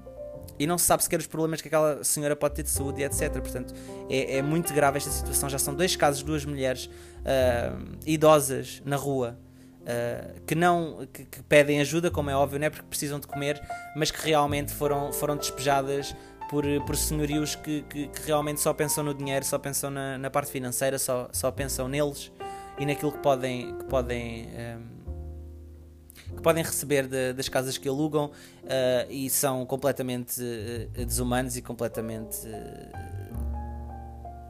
e 0.59 0.67
não 0.67 0.79
se 0.79 0.85
sabe 0.85 1.03
sequer 1.03 1.21
os 1.21 1.27
problemas 1.27 1.61
que 1.61 1.69
aquela 1.69 2.03
senhora 2.03 2.35
pode 2.35 2.55
ter 2.55 2.63
de 2.63 2.71
saúde 2.71 3.01
e 3.01 3.05
etc. 3.05 3.33
Portanto, 3.33 3.75
é, 4.09 4.39
é 4.39 4.43
muito 4.43 4.73
grave 4.75 4.99
esta 4.99 5.11
situação. 5.11 5.49
Já 5.49 5.59
são 5.59 5.75
dois 5.75 5.97
casos, 5.97 6.23
duas 6.23 6.45
mulheres 6.45 6.87
uh, 6.87 7.99
idosas 8.07 8.83
na 8.85 8.97
rua 8.97 9.39
uh, 9.83 10.41
que 10.47 10.55
não 10.55 11.07
que, 11.13 11.25
que, 11.25 11.43
pedem 11.43 11.81
ajuda, 11.81 12.11
como 12.11 12.31
é 12.31 12.37
óbvio, 12.37 12.59
não 12.59 12.67
é 12.67 12.71
porque 12.71 12.87
precisam 12.87 13.19
de 13.19 13.27
comer, 13.27 13.61
mas 13.97 14.11
que 14.11 14.25
realmente 14.25 14.73
foram, 14.73 15.13
foram 15.13 15.37
despejadas 15.37 16.15
por, 16.49 16.65
por 16.87 16.97
senhorios 16.97 17.55
que, 17.55 17.83
que, 17.83 18.09
que 18.09 18.23
realmente 18.27 18.61
só 18.61 18.73
pensam 18.73 19.05
no 19.05 19.15
dinheiro, 19.15 19.45
só 19.45 19.59
pensam 19.59 19.91
na, 19.91 20.19
na 20.19 20.31
parte 20.31 20.51
financeira, 20.51 20.99
só, 20.99 21.29
só 21.33 21.51
pensam 21.51 21.89
neles 21.89 22.33
e 22.79 22.87
naquilo 22.87 23.13
que 23.13 23.19
podem, 23.19 23.77
que 23.77 23.85
podem, 23.85 24.49
ehm, 24.55 24.81
que 26.37 26.43
podem 26.43 26.63
receber 26.63 27.07
de, 27.07 27.33
das 27.33 27.49
casas 27.49 27.79
que 27.79 27.89
alugam 27.89 28.27
uh, 28.27 29.11
e 29.11 29.29
são 29.29 29.65
completamente 29.67 30.41
uh, 30.41 31.05
desumanos 31.05 31.57
e 31.57 31.63
completamente. 31.63 32.47
Uh, 32.47 33.19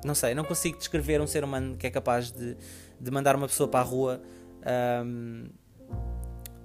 não 0.05 0.15
sei, 0.15 0.35
não 0.35 0.45
consigo 0.45 0.79
descrever 0.79 1.21
um 1.21 1.27
ser 1.27 1.43
humano 1.43 1.77
que 1.77 1.87
é 1.87 1.91
capaz 1.91 2.31
de, 2.31 2.57
de 3.01 3.11
mandar 3.11 3.35
uma 3.37 3.49
pessoa 3.49 3.69
para 3.69 3.81
a 3.81 3.83
rua. 3.83 4.23
Ehm, 4.65 5.51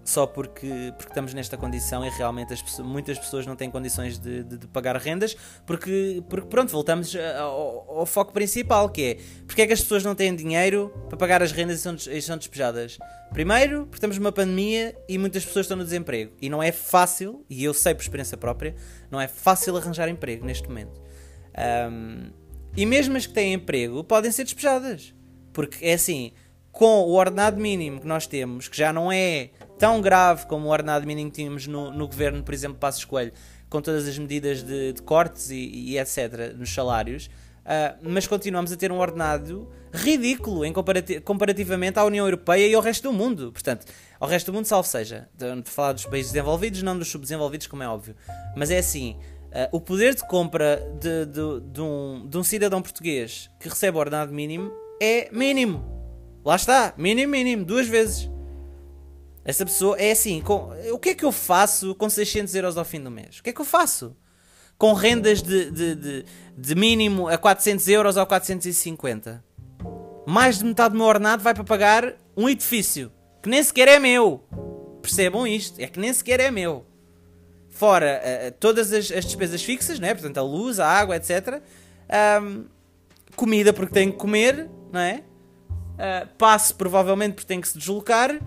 só 0.03 0.27
porque, 0.27 0.93
porque 0.98 1.12
estamos 1.12 1.33
nesta 1.33 1.57
condição 1.57 2.05
e 2.05 2.10
realmente 2.10 2.53
as, 2.53 2.79
muitas 2.79 3.17
pessoas 3.17 3.45
não 3.45 3.55
têm 3.55 3.72
condições 3.72 4.19
de, 4.19 4.43
de, 4.43 4.57
de 4.57 4.67
pagar 4.67 4.95
rendas, 4.98 5.36
porque, 5.65 6.24
porque 6.29 6.48
pronto, 6.48 6.72
voltamos 6.72 7.15
ao, 7.15 8.00
ao, 8.00 8.05
foco 8.05 8.33
principal, 8.33 8.89
que 8.89 9.03
é 9.03 9.17
porque 9.48 9.62
é 9.62 9.67
que 9.67 9.74
as 9.74 9.81
pessoas 9.81 10.03
não 10.03 10.13
têm 10.13 10.36
dinheiro 10.36 10.93
para 11.07 11.17
pagar 11.17 11.41
as 11.41 11.51
rendas 11.51 11.79
e 11.79 11.81
são, 11.81 11.95
e 11.95 12.22
são 12.22 12.38
despejadas? 12.38 12.98
Primeiro, 13.31 13.83
porque 13.86 13.98
estamos 13.98 14.17
numa 14.17 14.31
pandemia 14.31 14.95
e 15.07 15.17
muitas 15.17 15.43
pessoas 15.45 15.65
estão 15.65 15.77
no 15.77 15.83
desemprego. 15.83 16.33
E 16.39 16.50
não 16.50 16.62
é 16.62 16.72
fácil, 16.72 17.43
e 17.50 17.63
eu 17.63 17.74
sei 17.74 17.95
por 17.95 18.01
experiência 18.01 18.38
própria, 18.38 18.75
não 19.10 19.19
é 19.19 19.27
fácil 19.27 19.75
arranjar 19.75 20.07
emprego 20.07 20.45
neste 20.45 20.67
momento. 20.67 21.01
Um, 21.91 22.29
e 22.75 22.86
mesmo 22.86 23.17
as 23.17 23.25
que 23.25 23.33
têm 23.33 23.53
emprego 23.53 24.03
podem 24.03 24.31
ser 24.31 24.43
despejadas. 24.43 25.15
Porque 25.51 25.83
é 25.86 25.93
assim, 25.93 26.31
com 26.72 27.03
o 27.03 27.13
ordenado 27.13 27.60
mínimo 27.60 28.01
que 28.01 28.07
nós 28.07 28.27
temos, 28.27 28.67
que 28.67 28.75
já 28.75 28.91
não 28.91 29.12
é 29.12 29.51
tão 29.83 29.99
grave 29.99 30.45
como 30.45 30.69
o 30.69 30.71
ordenado 30.71 31.05
mínimo 31.05 31.29
que 31.29 31.35
tínhamos 31.35 31.67
no, 31.67 31.91
no 31.91 32.07
governo, 32.07 32.41
por 32.41 32.53
exemplo, 32.53 32.77
Passos 32.77 33.03
Coelho, 33.03 33.33
com 33.69 33.81
todas 33.81 34.07
as 34.07 34.17
medidas 34.17 34.63
de, 34.63 34.93
de 34.93 35.01
cortes 35.01 35.49
e, 35.49 35.57
e, 35.57 35.99
etc. 35.99 36.55
nos 36.57 36.73
salários, 36.73 37.25
uh, 37.25 37.99
mas 38.01 38.25
continuamos 38.25 38.71
a 38.71 38.77
ter 38.77 38.93
um 38.93 38.99
ordenado 38.99 39.69
ridículo 39.91 40.63
em 40.63 40.71
comparati 40.71 41.19
comparativamente 41.19 41.99
à 41.99 42.05
União 42.05 42.25
Europeia 42.25 42.65
e 42.65 42.73
ao 42.73 42.81
resto 42.81 43.11
do 43.11 43.13
mundo. 43.13 43.51
Portanto, 43.51 43.85
ao 44.21 44.29
resto 44.29 44.53
do 44.53 44.55
mundo, 44.55 44.67
salvo 44.67 44.87
seja, 44.87 45.27
de 45.35 45.69
falar 45.69 45.91
dos 45.91 46.05
países 46.05 46.31
desenvolvidos, 46.31 46.81
não 46.81 46.97
dos 46.97 47.09
subdesenvolvidos, 47.09 47.67
como 47.67 47.83
é 47.83 47.87
óbvio. 47.89 48.15
Mas 48.55 48.71
é 48.71 48.77
assim. 48.77 49.17
Uh, 49.47 49.67
o 49.75 49.81
poder 49.81 50.15
de 50.15 50.25
compra 50.25 50.77
de, 50.97 51.25
de, 51.25 51.59
de, 51.73 51.81
um, 51.81 52.25
de 52.25 52.37
um 52.37 52.43
cidadão 52.43 52.81
português 52.81 53.51
que 53.59 53.67
recebe 53.67 53.97
o 53.97 53.99
ordenado 53.99 54.31
mínimo 54.31 54.71
é 55.01 55.29
mínimo. 55.29 55.83
Lá 56.45 56.55
está, 56.55 56.93
mínimo, 56.97 57.33
mínimo, 57.33 57.65
duas 57.65 57.85
vezes. 57.85 58.31
Essa 59.45 59.65
pessoa 59.65 59.97
é 59.97 60.12
assim: 60.12 60.41
com, 60.41 60.71
o 60.91 61.00
que 61.00 61.09
é 61.09 61.15
que 61.15 61.25
eu 61.25 61.31
faço 61.31 61.93
com 61.95 62.09
600 62.09 62.53
euros 62.55 62.77
ao 62.77 62.85
fim 62.85 63.01
do 63.01 63.12
mês? 63.12 63.39
O 63.39 63.43
que 63.43 63.50
é 63.50 63.53
que 63.53 63.62
eu 63.62 63.65
faço? 63.65 64.15
Com 64.77 64.93
rendas 64.93 65.41
de, 65.41 65.69
de, 65.71 65.95
de, 65.95 66.25
de 66.57 66.75
mínimo 66.75 67.27
a 67.27 67.38
400 67.38 67.88
euros 67.89 68.17
ou 68.17 68.25
450. 68.25 69.43
Mais 70.25 70.59
de 70.59 70.65
metade 70.65 70.93
do 70.93 70.97
meu 70.97 71.07
ordenado 71.07 71.43
vai 71.43 71.53
para 71.53 71.63
pagar 71.63 72.13
um 72.35 72.47
edifício 72.47 73.12
que 73.41 73.50
nem 73.50 73.62
sequer 73.62 73.89
é 73.89 74.00
meu. 74.00 74.43
Percebam 75.01 75.45
isto: 75.45 75.79
é 75.79 75.88
que 75.88 76.00
nem 76.00 76.12
sequer 76.13 76.39
é 76.39 76.50
meu. 76.50 76.85
Fora 77.69 78.21
uh, 78.23 78.51
todas 78.59 78.93
as, 78.93 79.12
as, 79.12 79.25
despesas 79.25 79.62
fixas, 79.62 80.00
né? 80.00 80.13
portanto, 80.13 80.38
a 80.38 80.41
luz, 80.41 80.79
a 80.79 80.88
água, 80.88 81.17
etc. 81.17 81.62
Um, 82.41 82.65
comida 83.35 83.73
porque 83.73 83.91
tenho 83.91 84.12
que 84.12 84.17
comer, 84.17 84.69
não 84.91 85.00
é? 85.00 85.23
Uh, 85.93 86.27
passe 86.38 86.73
provavelmente 86.73 87.33
porque 87.33 87.47
tenho 87.47 87.62
que 87.62 87.67
se 87.67 87.77
deslocar 87.77 88.39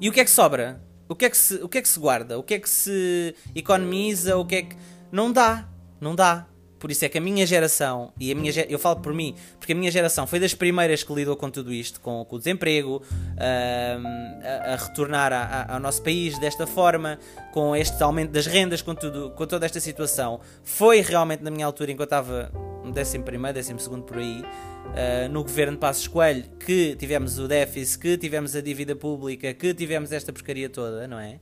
e 0.00 0.08
o 0.08 0.12
que 0.12 0.20
é 0.20 0.24
que 0.24 0.30
sobra? 0.30 0.80
O 1.08 1.14
que 1.14 1.24
é 1.24 1.30
que 1.30 1.36
se, 1.36 1.54
o 1.56 1.68
que 1.68 1.78
é 1.78 1.82
que 1.82 1.88
se 1.88 1.98
guarda? 1.98 2.38
O 2.38 2.42
que 2.42 2.54
é 2.54 2.58
que 2.58 2.68
se 2.68 3.34
economiza? 3.54 4.36
O 4.36 4.44
que 4.44 4.56
é 4.56 4.62
que. 4.62 4.76
Não 5.10 5.32
dá. 5.32 5.68
Não 6.00 6.14
dá. 6.14 6.46
Por 6.78 6.90
isso 6.90 7.04
é 7.04 7.08
que 7.08 7.18
a 7.18 7.20
minha 7.20 7.46
geração, 7.46 8.12
e 8.18 8.30
a 8.30 8.34
minha 8.34 8.52
eu 8.68 8.78
falo 8.78 9.00
por 9.00 9.12
mim, 9.12 9.34
porque 9.58 9.72
a 9.72 9.74
minha 9.74 9.90
geração 9.90 10.26
foi 10.26 10.38
das 10.38 10.54
primeiras 10.54 11.02
que 11.02 11.12
lidou 11.12 11.36
com 11.36 11.50
tudo 11.50 11.72
isto, 11.72 12.00
com, 12.00 12.24
com 12.24 12.36
o 12.36 12.38
desemprego, 12.38 13.02
a, 13.36 14.72
a, 14.72 14.76
retornar 14.76 15.32
a, 15.32 15.42
a, 15.42 15.74
ao 15.74 15.80
nosso 15.80 16.02
país 16.02 16.38
desta 16.38 16.66
forma, 16.66 17.18
com 17.52 17.74
este 17.74 18.02
aumento 18.02 18.30
das 18.30 18.46
rendas, 18.46 18.80
com, 18.82 18.94
tudo, 18.94 19.30
com 19.30 19.46
toda 19.46 19.66
esta 19.66 19.80
situação. 19.80 20.40
Foi 20.62 21.00
realmente 21.00 21.42
na 21.42 21.50
minha 21.50 21.66
altura, 21.66 21.92
enquanto 21.92 22.12
eu 22.12 22.20
estava 22.20 22.50
no 22.84 22.98
11 22.98 23.18
primeiro, 23.20 23.58
12 23.58 23.78
segundo 23.78 24.04
por 24.04 24.18
aí, 24.18 24.40
uh, 24.40 25.28
no 25.30 25.42
governo 25.42 25.72
de 25.72 25.78
Passos 25.78 26.06
Coelho, 26.06 26.44
que 26.58 26.96
tivemos 26.96 27.38
o 27.38 27.48
déficit, 27.48 27.98
que 27.98 28.16
tivemos 28.16 28.54
a 28.54 28.60
dívida 28.60 28.94
pública, 28.94 29.52
que 29.52 29.74
tivemos 29.74 30.12
esta 30.12 30.32
porcaria 30.32 30.68
toda, 30.68 31.06
não 31.06 31.18
é? 31.18 31.38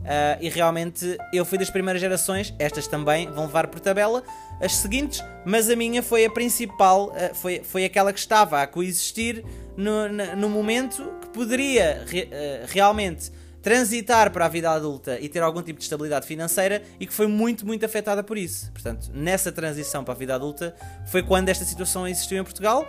Uh, 0.00 0.38
e 0.40 0.48
realmente 0.48 1.16
eu 1.32 1.44
fui 1.44 1.58
das 1.58 1.70
primeiras 1.70 2.00
gerações, 2.00 2.54
estas 2.58 2.86
também 2.86 3.30
vão 3.32 3.46
levar 3.46 3.66
por 3.66 3.80
tabela 3.80 4.22
as 4.60 4.76
seguintes, 4.76 5.22
mas 5.44 5.68
a 5.68 5.74
minha 5.74 6.02
foi 6.02 6.24
a 6.24 6.30
principal, 6.30 7.08
uh, 7.08 7.34
foi, 7.34 7.60
foi 7.64 7.84
aquela 7.84 8.12
que 8.12 8.18
estava 8.18 8.62
a 8.62 8.66
coexistir 8.66 9.44
no, 9.76 10.08
no, 10.08 10.36
no 10.36 10.48
momento 10.48 11.12
que 11.20 11.28
poderia 11.30 12.04
re, 12.06 12.22
uh, 12.24 12.66
realmente 12.68 13.32
transitar 13.60 14.30
para 14.30 14.46
a 14.46 14.48
vida 14.48 14.70
adulta 14.70 15.18
e 15.18 15.28
ter 15.28 15.42
algum 15.42 15.60
tipo 15.60 15.78
de 15.80 15.84
estabilidade 15.84 16.24
financeira 16.24 16.82
e 17.00 17.06
que 17.06 17.12
foi 17.12 17.26
muito, 17.26 17.66
muito 17.66 17.84
afetada 17.84 18.22
por 18.22 18.38
isso. 18.38 18.70
Portanto, 18.70 19.10
nessa 19.12 19.50
transição 19.50 20.04
para 20.04 20.14
a 20.14 20.16
vida 20.16 20.36
adulta 20.36 20.72
foi 21.06 21.20
quando 21.20 21.48
esta 21.48 21.64
situação 21.64 22.06
existiu 22.06 22.38
em 22.38 22.44
Portugal. 22.44 22.88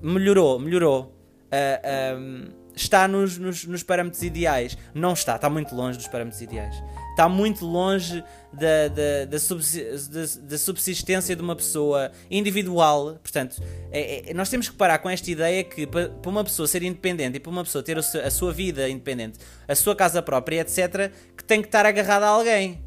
Melhorou, 0.00 0.60
melhorou. 0.60 1.12
Um, 2.16 2.52
está 2.82 3.08
nos, 3.08 3.36
nos, 3.38 3.64
nos, 3.64 3.82
parâmetros 3.82 4.22
ideais. 4.22 4.76
Não 4.94 5.12
está, 5.12 5.36
está 5.36 5.50
muito 5.50 5.74
longe 5.74 5.98
dos 5.98 6.08
parâmetros 6.08 6.40
ideais. 6.40 6.74
Está 7.10 7.28
muito 7.28 7.64
longe 7.66 8.22
da, 8.52 8.88
da, 8.88 9.24
da, 9.24 10.58
subsistência 10.58 11.34
de 11.34 11.42
uma 11.42 11.56
pessoa 11.56 12.12
individual. 12.30 13.18
Portanto, 13.22 13.60
é, 13.90 14.30
é, 14.30 14.34
nós 14.34 14.48
temos 14.48 14.68
que 14.68 14.76
parar 14.76 14.98
com 14.98 15.10
esta 15.10 15.30
ideia 15.30 15.64
que 15.64 15.86
para, 15.86 16.08
para 16.08 16.30
uma 16.30 16.44
pessoa 16.44 16.68
ser 16.68 16.82
independente 16.82 17.36
e 17.36 17.40
para 17.40 17.50
uma 17.50 17.64
pessoa 17.64 17.82
ter 17.82 17.98
a 17.98 18.30
sua 18.30 18.52
vida 18.52 18.88
independente, 18.88 19.38
a 19.66 19.74
sua 19.74 19.96
casa 19.96 20.22
própria, 20.22 20.60
etc., 20.60 21.12
que 21.36 21.42
tem 21.42 21.60
que 21.60 21.68
estar 21.68 21.84
agarrada 21.84 22.26
a 22.26 22.28
alguém. 22.28 22.82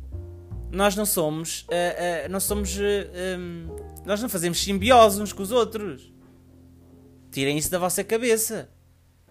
Nós 0.72 0.96
não 0.96 1.06
somos. 1.06 1.64
Uh, 1.64 2.28
uh, 2.28 2.32
não 2.32 2.40
somos. 2.40 2.78
Uh, 2.78 3.38
um, 3.38 3.68
nós 4.06 4.22
não 4.22 4.30
fazemos 4.30 4.64
simbiose 4.64 5.22
uns 5.22 5.34
com 5.34 5.44
os 5.44 5.52
outros. 5.52 6.12
Tirem 7.30 7.58
isso 7.58 7.70
da 7.70 7.78
vossa 7.78 8.04
cabeça. 8.04 8.70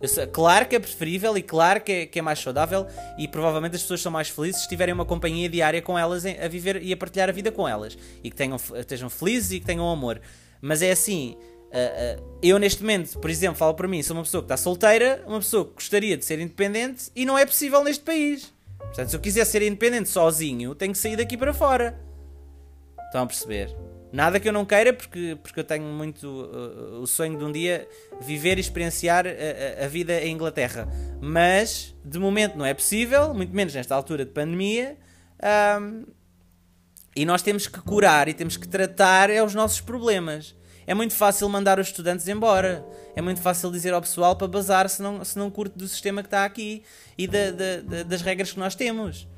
Sei, 0.06 0.26
claro 0.26 0.66
que 0.66 0.76
é 0.76 0.78
preferível 0.78 1.36
e 1.36 1.42
claro 1.42 1.80
que 1.80 1.92
é, 1.92 2.06
que 2.06 2.18
é, 2.18 2.22
mais 2.22 2.38
saudável 2.38 2.86
e 3.18 3.28
provavelmente 3.28 3.76
as 3.76 3.82
pessoas 3.82 4.00
são 4.00 4.10
mais 4.10 4.30
felizes 4.30 4.62
se 4.62 4.68
tiverem 4.68 4.94
uma 4.94 5.04
companhia 5.04 5.48
diária 5.48 5.82
com 5.82 5.98
elas 5.98 6.24
a 6.24 6.48
viver 6.48 6.82
e 6.82 6.92
a 6.92 6.96
partilhar 6.96 7.28
a 7.28 7.32
vida 7.32 7.52
com 7.52 7.68
elas 7.68 7.98
e 8.24 8.30
que 8.30 8.36
tenham, 8.36 8.56
estejam 8.74 9.10
felizes 9.10 9.52
e 9.52 9.60
que 9.60 9.66
tenham 9.66 9.90
amor. 9.90 10.20
Mas 10.62 10.80
é 10.80 10.90
assim, 10.90 11.36
uh, 11.70 12.20
uh, 12.20 12.38
eu 12.42 12.58
neste 12.58 12.80
momento, 12.80 13.18
por 13.18 13.28
exemplo, 13.28 13.58
falo 13.58 13.74
para 13.74 13.86
mim, 13.86 14.02
sou 14.02 14.16
uma 14.16 14.22
pessoa 14.22 14.42
que 14.42 14.46
está 14.46 14.56
solteira, 14.56 15.22
uma 15.26 15.38
pessoa 15.38 15.66
que 15.66 15.74
gostaria 15.74 16.16
de 16.16 16.24
ser 16.24 16.38
independente 16.40 17.10
e 17.14 17.26
não 17.26 17.36
é 17.36 17.44
possível 17.44 17.84
neste 17.84 18.02
país. 18.02 18.52
Portanto, 18.78 19.10
se 19.10 19.16
eu 19.16 19.20
quiser 19.20 19.44
ser 19.44 19.60
independente 19.60 20.08
sozinho, 20.08 20.74
tenho 20.74 20.92
que 20.92 20.98
sair 20.98 21.16
daqui 21.16 21.36
para 21.36 21.52
fora. 21.52 22.00
Estão 23.06 23.22
a 23.22 23.26
perceber? 23.26 23.76
Nada 24.12 24.40
que 24.40 24.48
eu 24.48 24.52
não 24.52 24.64
queira, 24.64 24.92
porque, 24.92 25.38
porque 25.40 25.60
eu 25.60 25.64
tenho 25.64 25.84
muito 25.84 26.26
uh, 26.26 27.00
o 27.00 27.06
sonho 27.06 27.38
de 27.38 27.44
um 27.44 27.52
dia 27.52 27.88
viver 28.20 28.58
e 28.58 28.60
experienciar 28.60 29.24
a, 29.26 29.84
a, 29.84 29.88
vida 29.88 30.20
em 30.20 30.32
Inglaterra. 30.34 30.88
Mas, 31.20 31.94
de 32.04 32.18
momento, 32.18 32.58
não 32.58 32.66
é 32.66 32.74
possível, 32.74 33.32
muito 33.32 33.54
menos 33.54 33.72
nesta 33.72 33.94
altura 33.94 34.24
de 34.24 34.32
pandemia. 34.32 34.98
Um, 35.80 36.06
e 37.14 37.24
nós 37.24 37.42
temos 37.42 37.66
que 37.66 37.80
curar 37.80 38.28
e 38.28 38.34
temos 38.34 38.56
que 38.56 38.66
tratar 38.66 39.30
é 39.30 39.42
os 39.42 39.54
nossos 39.54 39.80
problemas. 39.80 40.56
É 40.86 40.94
muito 40.94 41.14
fácil 41.14 41.48
mandar 41.48 41.78
os 41.78 41.88
estudantes 41.88 42.26
embora. 42.26 42.84
É 43.14 43.22
muito 43.22 43.40
fácil 43.40 43.70
dizer 43.70 43.92
ao 43.92 44.00
pessoal 44.00 44.34
para 44.34 44.48
bazar 44.48 44.88
se 44.88 45.00
não, 45.00 45.24
se 45.24 45.38
não 45.38 45.50
curte 45.50 45.78
do 45.78 45.86
sistema 45.86 46.20
que 46.22 46.26
está 46.26 46.44
aqui 46.44 46.82
e 47.16 47.28
da, 47.28 47.50
da, 47.50 48.02
das 48.02 48.22
regras 48.22 48.52
que 48.52 48.58
nós 48.58 48.74
temos. 48.74 49.28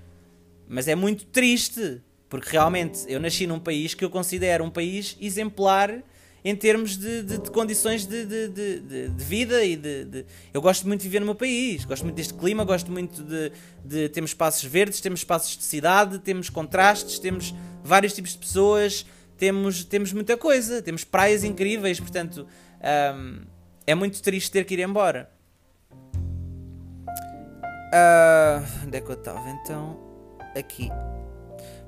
Mas 0.67 0.89
é 0.89 0.95
muito 0.95 1.27
triste 1.27 2.01
porque 2.33 2.49
realmente 2.49 3.05
eu 3.09 3.21
nasci 3.21 3.47
num 3.47 3.61
país 3.61 3.93
que 3.93 4.03
eu 4.03 4.09
considero 4.09 4.65
um 4.65 4.71
país 4.71 5.19
exemplar 5.21 6.03
em 6.43 6.57
termos 6.57 6.97
de, 6.97 7.23
de, 7.23 7.37
de 7.37 7.51
condições 7.51 8.07
de, 8.07 8.25
de, 8.25 9.11
vida 9.19 9.63
e 9.63 9.77
de, 9.77 10.25
Eu 10.51 10.63
gosto 10.63 10.89
muito 10.89 11.03
de 11.03 11.09
viver 11.09 11.21
no 11.21 11.27
meu 11.27 11.35
país, 11.35 11.85
gosto 11.85 12.05
muito 12.05 12.17
deste 12.17 12.33
clima, 12.33 12.65
gosto 12.65 12.91
muito 12.91 13.23
de, 13.23 13.53
de. 13.85 14.09
Temos 14.09 14.31
espaços 14.31 14.65
verdes, 14.65 14.99
temos 15.03 15.21
espaços 15.21 15.59
de 15.59 15.63
cidade, 15.63 16.21
temos 16.21 16.49
contrastes, 16.49 17.19
temos 17.19 17.55
vários 17.85 18.15
tipos 18.15 18.33
de 18.33 18.39
pessoas, 18.39 19.05
temos, 19.37 19.85
temos 19.85 20.11
muita 20.15 20.35
coisa, 20.35 20.81
temos 20.81 21.05
praias 21.05 21.45
incríveis, 21.45 22.01
portanto 22.01 22.47
um, 23.15 23.43
é 23.87 23.95
muito 23.95 24.23
triste 24.23 24.51
ter 24.51 24.65
que 24.65 24.73
ir 24.73 24.81
embora. 24.81 25.31
Uh, 27.93 28.87
onde 28.87 28.97
é 28.97 29.01
que 29.03 29.11
eu 29.11 29.17
estava 29.17 29.51
então? 29.51 30.01
Aqui. 30.57 30.89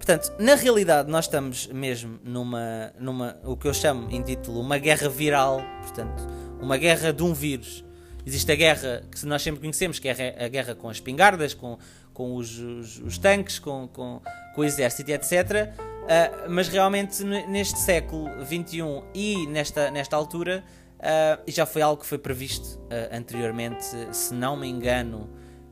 Portanto, 0.04 0.34
na 0.38 0.54
realidade, 0.54 1.10
nós 1.10 1.24
estamos 1.24 1.66
mesmo 1.68 2.20
numa, 2.22 2.92
numa 2.98 3.38
o 3.42 3.56
que 3.56 3.66
eu 3.66 3.72
chamo 3.72 4.10
em 4.10 4.20
título, 4.20 4.60
uma 4.60 4.76
guerra 4.76 5.08
viral, 5.08 5.62
portanto, 5.80 6.28
uma 6.60 6.76
guerra 6.76 7.10
de 7.10 7.22
um 7.22 7.32
vírus. 7.32 7.82
Existe 8.26 8.52
a 8.52 8.54
guerra 8.54 9.02
que 9.10 9.24
nós 9.24 9.40
sempre 9.40 9.62
conhecemos, 9.62 9.98
que 9.98 10.06
é 10.06 10.44
a 10.44 10.46
guerra 10.48 10.74
com 10.74 10.90
as 10.90 10.98
espingardas, 10.98 11.54
com, 11.54 11.78
com 12.12 12.36
os, 12.36 12.58
os, 12.58 12.98
os 12.98 13.16
tanques, 13.16 13.58
com, 13.58 13.88
com, 13.88 14.20
com, 14.54 14.60
o 14.60 14.64
exército, 14.64 15.10
etc. 15.10 15.72
Uh, 15.72 16.50
mas 16.50 16.68
realmente 16.68 17.24
neste 17.24 17.78
século 17.78 18.28
XXI 18.44 18.82
e 19.14 19.46
nesta, 19.46 19.90
nesta 19.90 20.16
altura, 20.16 20.62
uh, 20.98 21.50
já 21.50 21.64
foi 21.64 21.80
algo 21.80 22.02
que 22.02 22.06
foi 22.06 22.18
previsto 22.18 22.78
uh, 22.78 23.16
anteriormente, 23.16 23.86
se 24.12 24.34
não 24.34 24.54
me 24.54 24.68
engano, 24.68 25.30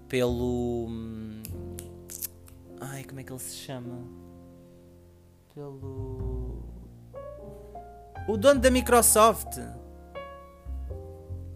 pelo. 0.08 0.86
Hum, 0.88 1.42
ai, 2.80 3.04
como 3.04 3.20
é 3.20 3.24
que 3.24 3.30
ele 3.30 3.38
se 3.38 3.56
chama? 3.56 4.21
Pelo. 5.54 6.62
O 8.28 8.36
dono 8.36 8.60
da 8.60 8.70
Microsoft. 8.70 9.58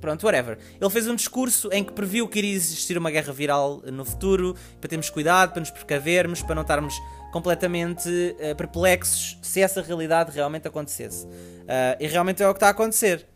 Pronto, 0.01 0.25
whatever. 0.25 0.59
Ele 0.81 0.91
fez 0.91 1.09
um 1.09 1.15
discurso 1.15 1.69
em 1.73 1.83
que 1.83 1.93
previu 1.93 2.29
que 2.29 2.39
iria 2.39 2.55
existir 2.55 2.99
uma 2.99 3.11
guerra 3.11 3.33
viral 3.33 3.83
no 3.87 4.05
futuro, 4.05 4.55
para 4.81 4.89
termos 4.89 5.11
cuidado, 5.11 5.53
para 5.53 5.61
nos 5.61 5.71
precavermos, 5.71 6.43
para 6.43 6.55
não 6.55 6.63
estarmos 6.63 6.95
completamente 7.33 8.09
uh, 8.09 8.55
perplexos 8.57 9.39
se 9.43 9.61
essa 9.61 9.83
realidade 9.83 10.31
realmente 10.33 10.69
acontecesse. 10.69 11.27
Uh, 11.27 11.97
e 11.99 12.07
realmente 12.07 12.43
é 12.43 12.49
o 12.49 12.53
que 12.53 12.59
está 12.59 12.69
a 12.69 12.71
acontecer. 12.71 13.27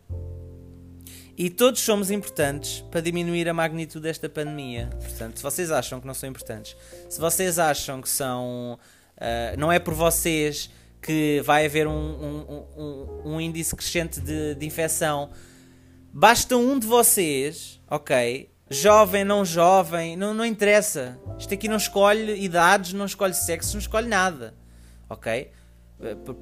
E 1.37 1.49
todos 1.49 1.81
somos 1.81 2.11
importantes 2.11 2.81
para 2.91 3.01
diminuir 3.01 3.49
a 3.49 3.53
magnitude 3.53 4.03
desta 4.03 4.29
pandemia. 4.29 4.89
Portanto, 4.99 5.37
se 5.37 5.43
vocês 5.43 5.71
acham 5.71 5.99
que 5.99 6.05
não 6.05 6.13
são 6.13 6.29
importantes, 6.29 6.77
se 7.09 7.19
vocês 7.19 7.57
acham 7.57 8.01
que 8.01 8.09
são 8.09 8.77
Uh, 9.21 9.59
não 9.59 9.71
é 9.71 9.77
por 9.77 9.93
vocês 9.93 10.67
que 10.99 11.41
vai 11.45 11.65
haver 11.65 11.85
um, 11.85 11.93
um, 11.93 12.65
um, 12.75 13.33
um 13.33 13.41
índice 13.41 13.75
crescente 13.75 14.19
de, 14.19 14.55
de, 14.55 14.65
infecção. 14.65 15.29
Basta 16.11 16.57
um 16.57 16.79
de 16.79 16.87
vocês, 16.87 17.79
ok? 17.89 18.49
Jovem, 18.67 19.23
não 19.23 19.45
jovem, 19.45 20.17
não, 20.17 20.33
não 20.33 20.43
interessa. 20.43 21.19
Isto 21.37 21.53
aqui 21.53 21.67
não 21.67 21.77
escolhe 21.77 22.43
idades, 22.43 22.93
não 22.93 23.05
escolhe 23.05 23.35
sexo, 23.35 23.73
não 23.73 23.79
escolhe 23.79 24.07
nada, 24.07 24.55
ok? 25.07 25.51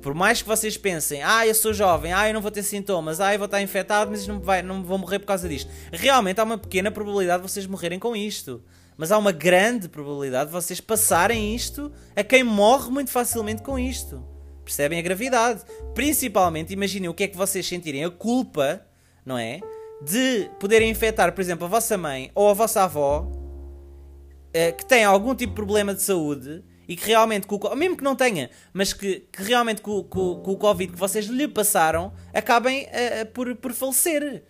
Por 0.01 0.13
mais 0.13 0.41
que 0.41 0.47
vocês 0.47 0.77
pensem, 0.77 1.21
ah, 1.21 1.45
eu 1.45 1.53
sou 1.53 1.73
jovem, 1.73 2.13
ah, 2.13 2.29
eu 2.29 2.33
não 2.33 2.41
vou 2.41 2.49
ter 2.49 2.63
sintomas, 2.63 3.19
ah, 3.19 3.33
eu 3.33 3.39
vou 3.39 3.45
estar 3.45 3.61
infectado, 3.61 4.09
mas 4.09 4.25
não, 4.25 4.39
vai, 4.39 4.61
não 4.61 4.83
vou 4.83 4.97
morrer 4.97 5.19
por 5.19 5.25
causa 5.25 5.49
disto. 5.49 5.69
Realmente 5.91 6.39
há 6.39 6.45
uma 6.45 6.57
pequena 6.57 6.89
probabilidade 6.89 7.43
de 7.43 7.49
vocês 7.49 7.67
morrerem 7.67 7.99
com 7.99 8.15
isto 8.15 8.63
mas 8.99 9.11
há 9.11 9.17
uma 9.17 9.31
grande 9.31 9.89
probabilidade 9.89 10.51
de 10.51 10.53
vocês 10.53 10.79
passarem 10.79 11.55
isto 11.55 11.91
a 12.15 12.23
quem 12.23 12.43
morre 12.43 12.91
muito 12.91 13.09
facilmente 13.09 13.63
com 13.63 13.79
isto. 13.79 14.23
Percebem 14.63 14.99
a 14.99 15.01
gravidade? 15.01 15.63
Principalmente, 15.95 16.73
imaginem 16.73 17.09
o 17.09 17.13
que 17.15 17.23
é 17.23 17.27
que 17.27 17.37
vocês 17.37 17.65
sentirem 17.65 18.05
a 18.05 18.11
culpa, 18.11 18.85
não 19.25 19.37
é? 19.37 19.61
de 20.01 20.49
poderem 20.59 20.89
infectar, 20.89 21.33
por 21.33 21.41
exemplo, 21.41 21.65
a 21.65 21.67
vossa 21.67 21.97
mãe 21.97 22.31
ou 22.33 22.49
a 22.49 22.53
vossa 22.53 22.83
avó 22.83 23.21
uh, 23.21 24.77
que 24.77 24.85
tem 24.85 25.03
algum 25.03 25.35
tipo 25.35 25.51
de 25.51 25.55
problema 25.55 25.93
de 25.93 26.01
saúde 26.01 26.63
e 26.87 26.95
que 26.95 27.07
realmente, 27.07 27.47
mesmo 27.75 27.97
que 27.97 28.03
não 28.03 28.15
tenha, 28.15 28.49
mas 28.73 28.93
que, 28.93 29.27
que 29.31 29.43
realmente 29.43 29.81
com, 29.81 30.03
com, 30.03 30.41
com, 30.41 30.51
o 30.51 30.57
Covid 30.57 30.93
que 30.93 30.97
vocês 30.97 31.25
lhe 31.25 31.47
passaram, 31.47 32.13
acabem 32.33 32.85
uh, 32.85 33.25
por, 33.33 33.55
por 33.55 33.73
falecer. 33.73 34.43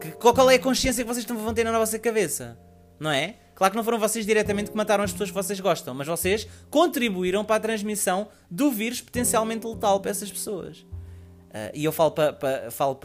Que, 0.00 0.10
qual 0.12 0.50
é 0.50 0.56
a 0.56 0.58
consciência 0.58 1.04
que 1.04 1.08
vocês 1.08 1.24
vão 1.24 1.54
ter 1.54 1.64
na 1.64 1.78
vossa 1.78 1.98
cabeça? 1.98 2.58
Não 2.98 3.10
é? 3.10 3.36
Claro 3.58 3.72
que 3.72 3.76
não 3.76 3.82
foram 3.82 3.98
vocês 3.98 4.24
diretamente 4.24 4.70
que 4.70 4.76
mataram 4.76 5.02
as 5.02 5.10
pessoas 5.10 5.30
que 5.30 5.34
vocês 5.34 5.58
gostam, 5.58 5.92
mas 5.92 6.06
vocês 6.06 6.46
contribuíram 6.70 7.44
para 7.44 7.56
a 7.56 7.60
transmissão 7.60 8.28
do 8.48 8.70
vírus 8.70 9.00
potencialmente 9.00 9.66
letal 9.66 9.98
para 9.98 10.12
essas 10.12 10.30
pessoas. 10.30 10.78
Uh, 10.78 11.74
e 11.74 11.84
eu 11.84 11.90
falo 11.90 12.12
para 12.12 12.32
pa, 12.34 12.70
falo 12.70 13.00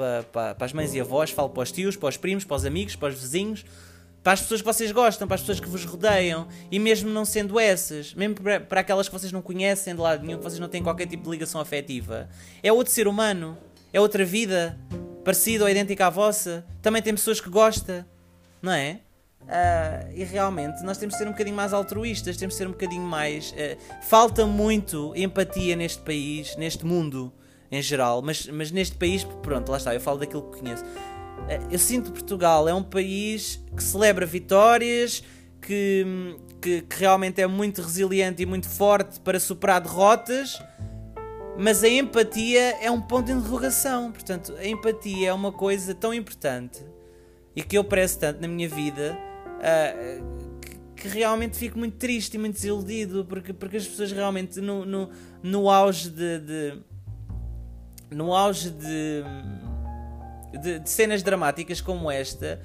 as 0.60 0.72
mães 0.72 0.94
e 0.94 1.02
avós, 1.02 1.32
falo 1.32 1.50
para 1.50 1.64
os 1.64 1.72
tios, 1.72 1.96
para 1.98 2.08
os 2.08 2.18
primos, 2.18 2.46
para 2.46 2.56
os 2.56 2.66
amigos, 2.66 2.96
para 2.96 3.12
os 3.12 3.20
vizinhos, 3.20 3.66
para 4.22 4.34
as 4.34 4.42
pessoas 4.42 4.62
que 4.62 4.68
vocês 4.68 4.92
gostam, 4.92 5.28
para 5.28 5.34
as 5.34 5.42
pessoas 5.42 5.60
que 5.60 5.68
vos 5.68 5.86
rodeiam, 5.86 6.48
e 6.70 6.78
mesmo 6.78 7.10
não 7.10 7.26
sendo 7.26 7.60
essas, 7.60 8.14
mesmo 8.14 8.36
para, 8.36 8.60
para 8.60 8.82
aquelas 8.82 9.08
que 9.08 9.14
vocês 9.14 9.32
não 9.32 9.42
conhecem 9.42 9.96
de 9.96 10.02
lado 10.02 10.24
nenhum, 10.24 10.38
que 10.38 10.44
vocês 10.44 10.60
não 10.60 10.70
têm 10.70 10.84
qualquer 10.84 11.08
tipo 11.08 11.24
de 11.24 11.32
ligação 11.32 11.60
afetiva, 11.60 12.30
é 12.62 12.72
outro 12.72 12.94
ser 12.94 13.08
humano, 13.08 13.58
é 13.92 14.00
outra 14.00 14.24
vida, 14.24 14.80
parecida 15.24 15.64
ou 15.64 15.70
idêntica 15.72 16.06
à 16.06 16.10
vossa. 16.12 16.64
Também 16.80 17.02
tem 17.02 17.12
pessoas 17.16 17.42
que 17.42 17.50
gosta, 17.50 18.06
não 18.62 18.72
é? 18.72 19.00
Uh, 19.44 20.10
e 20.16 20.24
realmente 20.24 20.82
nós 20.84 20.98
temos 20.98 21.16
de 21.16 21.20
ser 21.20 21.28
um 21.28 21.32
bocadinho 21.32 21.56
mais 21.56 21.74
altruístas, 21.74 22.38
temos 22.38 22.56
de 22.56 22.58
ser 22.58 22.68
um 22.68 22.72
bocadinho 22.72 23.04
mais. 23.04 23.52
Uh, 23.52 23.78
falta 24.04 24.46
muito 24.46 25.14
empatia 25.16 25.76
neste 25.76 26.02
país, 26.02 26.56
neste 26.56 26.86
mundo 26.86 27.32
em 27.70 27.82
geral, 27.82 28.22
mas, 28.22 28.48
mas 28.48 28.72
neste 28.72 28.96
país, 28.96 29.24
pronto, 29.42 29.70
lá 29.70 29.78
está, 29.78 29.94
eu 29.94 30.00
falo 30.00 30.20
daquilo 30.20 30.44
que 30.44 30.60
conheço. 30.60 30.84
Uh, 30.84 31.68
eu 31.72 31.80
sinto 31.80 32.12
Portugal 32.12 32.68
é 32.70 32.74
um 32.74 32.84
país 32.84 33.62
que 33.76 33.84
celebra 33.84 34.26
vitórias, 34.26 35.24
que, 35.62 36.38
que, 36.62 36.82
que 36.82 37.00
realmente 37.00 37.42
é 37.42 37.48
muito 37.48 37.82
resiliente 37.82 38.42
e 38.42 38.46
muito 38.46 38.70
forte 38.70 39.20
para 39.20 39.40
superar 39.40 39.82
derrotas, 39.82 40.58
mas 41.58 41.84
a 41.84 41.90
empatia 41.90 42.78
é 42.82 42.90
um 42.90 43.02
ponto 43.02 43.26
de 43.26 43.34
interrogação. 43.34 44.12
Portanto, 44.12 44.56
a 44.58 44.66
empatia 44.66 45.30
é 45.30 45.34
uma 45.34 45.52
coisa 45.52 45.94
tão 45.94 46.14
importante 46.14 46.84
e 47.56 47.62
que 47.62 47.78
eu 47.78 47.84
prezo 47.84 48.20
tanto 48.20 48.42
na 48.42 48.48
minha 48.48 48.68
vida 48.68 49.18
que, 50.96 51.04
que, 51.04 51.08
realmente 51.08 51.58
fico 51.58 51.78
muito 51.78 51.98
triste 51.98 52.36
e 52.36 52.38
muito 52.38 52.56
desiludido 52.56 53.26
porque, 53.26 53.54
porque 53.54 53.78
as 53.78 53.88
pessoas 53.88 54.12
realmente 54.12 54.60
no, 54.60 54.86
no, 54.86 55.10
no 55.42 55.70
auge 55.70 56.10
de, 56.10 56.40
de 56.40 56.80
no 58.12 58.34
auge 58.34 58.70
de, 58.70 59.24
de, 60.60 60.80
de, 60.80 60.90
cenas 60.90 61.24
dramáticas 61.24 61.82
como 61.82 62.12
esta 62.12 62.62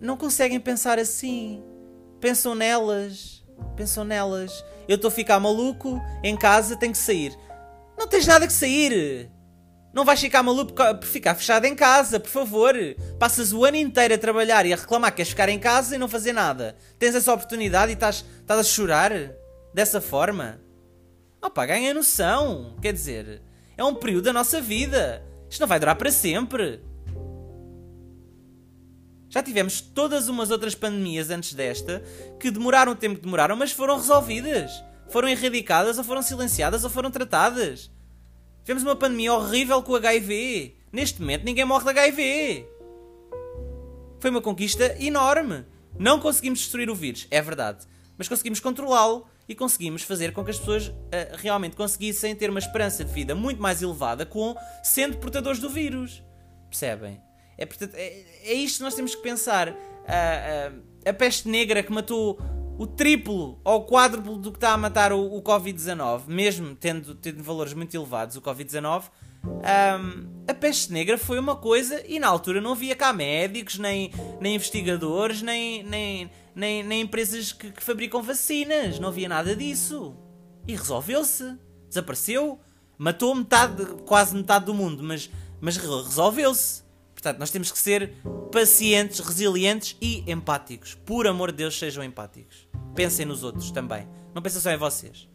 não 0.00 0.16
conseguem 0.16 0.58
pensar 0.58 0.98
assim. 0.98 1.62
Pensam 2.20 2.54
nelas. 2.54 3.44
Pensam 3.76 4.04
nelas. 4.04 4.64
Eu 4.88 4.96
estou 4.96 5.08
a 5.08 5.12
ficar 5.12 5.38
maluco 5.38 6.00
em 6.24 6.36
casa 6.36 6.76
tenho 6.76 6.92
que 6.92 6.98
sair. 6.98 7.36
Não 7.98 8.08
tens 8.08 8.26
nada 8.26 8.46
que 8.46 8.52
sair 8.52 9.30
não 9.92 10.04
vais 10.04 10.20
ficar 10.20 10.42
maluco 10.42 10.72
por 10.72 11.04
ficar 11.04 11.34
fechado 11.34 11.64
em 11.64 11.74
casa, 11.74 12.20
por 12.20 12.30
favor. 12.30 12.74
Passas 13.18 13.52
o 13.52 13.64
ano 13.64 13.76
inteiro 13.76 14.14
a 14.14 14.18
trabalhar 14.18 14.64
e 14.64 14.72
a 14.72 14.76
reclamar 14.76 15.10
que 15.10 15.16
queres 15.16 15.30
ficar 15.30 15.48
em 15.48 15.58
casa 15.58 15.96
e 15.96 15.98
não 15.98 16.08
fazer 16.08 16.32
nada. 16.32 16.76
Tens 16.98 17.14
essa 17.14 17.32
oportunidade 17.32 17.90
e 17.90 17.94
estás, 17.94 18.24
estás 18.40 18.60
a 18.60 18.62
chorar 18.64 19.12
dessa 19.74 20.00
forma. 20.00 20.60
Opa, 21.42 21.66
ganha 21.66 21.92
noção. 21.92 22.76
Quer 22.80 22.92
dizer, 22.92 23.42
é 23.76 23.82
um 23.82 23.94
período 23.94 24.24
da 24.24 24.32
nossa 24.32 24.60
vida. 24.60 25.24
Isto 25.48 25.60
não 25.60 25.68
vai 25.68 25.80
durar 25.80 25.96
para 25.96 26.12
sempre. 26.12 26.80
Já 29.28 29.42
tivemos 29.42 29.80
todas 29.80 30.28
umas 30.28 30.50
outras 30.50 30.74
pandemias 30.74 31.30
antes 31.30 31.54
desta 31.54 32.02
que 32.38 32.50
demoraram 32.50 32.92
o 32.92 32.96
tempo 32.96 33.16
que 33.16 33.22
demoraram, 33.22 33.56
mas 33.56 33.72
foram 33.72 33.96
resolvidas. 33.96 34.70
Foram 35.08 35.28
erradicadas, 35.28 35.98
ou 35.98 36.04
foram 36.04 36.22
silenciadas, 36.22 36.84
ou 36.84 36.90
foram 36.90 37.10
tratadas. 37.10 37.90
Tivemos 38.64 38.82
uma 38.82 38.96
pandemia 38.96 39.32
horrível 39.32 39.82
com 39.82 39.92
o 39.92 39.96
HIV. 39.96 40.76
Neste 40.92 41.20
momento 41.20 41.44
ninguém 41.44 41.64
morre 41.64 41.84
de 41.84 41.90
HIV. 41.90 42.66
Foi 44.18 44.30
uma 44.30 44.42
conquista 44.42 44.96
enorme. 45.02 45.64
Não 45.98 46.20
conseguimos 46.20 46.60
destruir 46.60 46.90
o 46.90 46.94
vírus, 46.94 47.26
é 47.30 47.40
verdade. 47.40 47.86
Mas 48.16 48.28
conseguimos 48.28 48.60
controlá-lo 48.60 49.26
e 49.48 49.54
conseguimos 49.54 50.02
fazer 50.02 50.32
com 50.32 50.44
que 50.44 50.50
as 50.50 50.58
pessoas 50.58 50.88
uh, 50.88 50.94
realmente 51.36 51.74
conseguissem 51.74 52.36
ter 52.36 52.50
uma 52.50 52.58
esperança 52.58 53.04
de 53.04 53.12
vida 53.12 53.34
muito 53.34 53.60
mais 53.60 53.82
elevada 53.82 54.24
com 54.24 54.54
sendo 54.82 55.16
portadores 55.16 55.58
do 55.58 55.68
vírus. 55.68 56.22
Percebem? 56.68 57.20
É, 57.58 57.66
portanto, 57.66 57.94
é, 57.94 58.24
é 58.44 58.52
isto 58.52 58.76
que 58.78 58.84
nós 58.84 58.94
temos 58.94 59.14
que 59.14 59.22
pensar. 59.22 59.68
Uh, 59.68 59.72
uh, 59.72 60.82
a 61.04 61.12
peste 61.12 61.48
negra 61.48 61.82
que 61.82 61.90
matou 61.92 62.38
o 62.80 62.86
triplo 62.86 63.60
ou 63.62 63.80
o 63.80 63.84
quádruplo 63.84 64.38
do 64.38 64.50
que 64.50 64.56
está 64.56 64.72
a 64.72 64.76
matar 64.78 65.12
o, 65.12 65.36
o 65.36 65.42
Covid-19, 65.42 66.22
mesmo 66.28 66.74
tendo, 66.74 67.14
tendo 67.14 67.42
valores 67.42 67.74
muito 67.74 67.94
elevados, 67.94 68.36
o 68.36 68.40
Covid-19, 68.40 69.02
um, 69.44 70.44
a 70.48 70.54
peste 70.54 70.90
negra 70.90 71.18
foi 71.18 71.38
uma 71.38 71.54
coisa 71.54 72.02
e 72.08 72.18
na 72.18 72.28
altura 72.28 72.58
não 72.58 72.72
havia 72.72 72.96
cá 72.96 73.12
médicos, 73.12 73.78
nem, 73.78 74.10
nem 74.40 74.54
investigadores, 74.54 75.42
nem, 75.42 75.82
nem, 75.82 76.30
nem, 76.54 76.82
nem 76.82 77.02
empresas 77.02 77.52
que, 77.52 77.70
que 77.70 77.82
fabricam 77.82 78.22
vacinas, 78.22 78.98
não 78.98 79.10
havia 79.10 79.28
nada 79.28 79.54
disso. 79.54 80.16
E 80.66 80.74
resolveu-se, 80.74 81.58
desapareceu, 81.86 82.58
matou 82.96 83.34
metade, 83.34 83.84
quase 84.06 84.34
metade 84.34 84.64
do 84.64 84.72
mundo, 84.72 85.02
mas, 85.02 85.30
mas 85.60 85.76
resolveu-se. 85.76 86.82
Portanto, 87.20 87.38
nós 87.38 87.50
temos 87.50 87.70
que 87.70 87.78
ser 87.78 88.14
pacientes, 88.50 89.20
resilientes 89.20 89.94
e 90.00 90.24
empáticos. 90.26 90.94
Por 90.94 91.26
amor 91.26 91.52
de 91.52 91.58
Deus, 91.58 91.78
sejam 91.78 92.02
empáticos. 92.02 92.66
Pensem 92.94 93.26
nos 93.26 93.44
outros 93.44 93.70
também. 93.70 94.08
Não 94.34 94.40
pensem 94.40 94.58
só 94.58 94.70
em 94.70 94.78
vocês. 94.78 95.28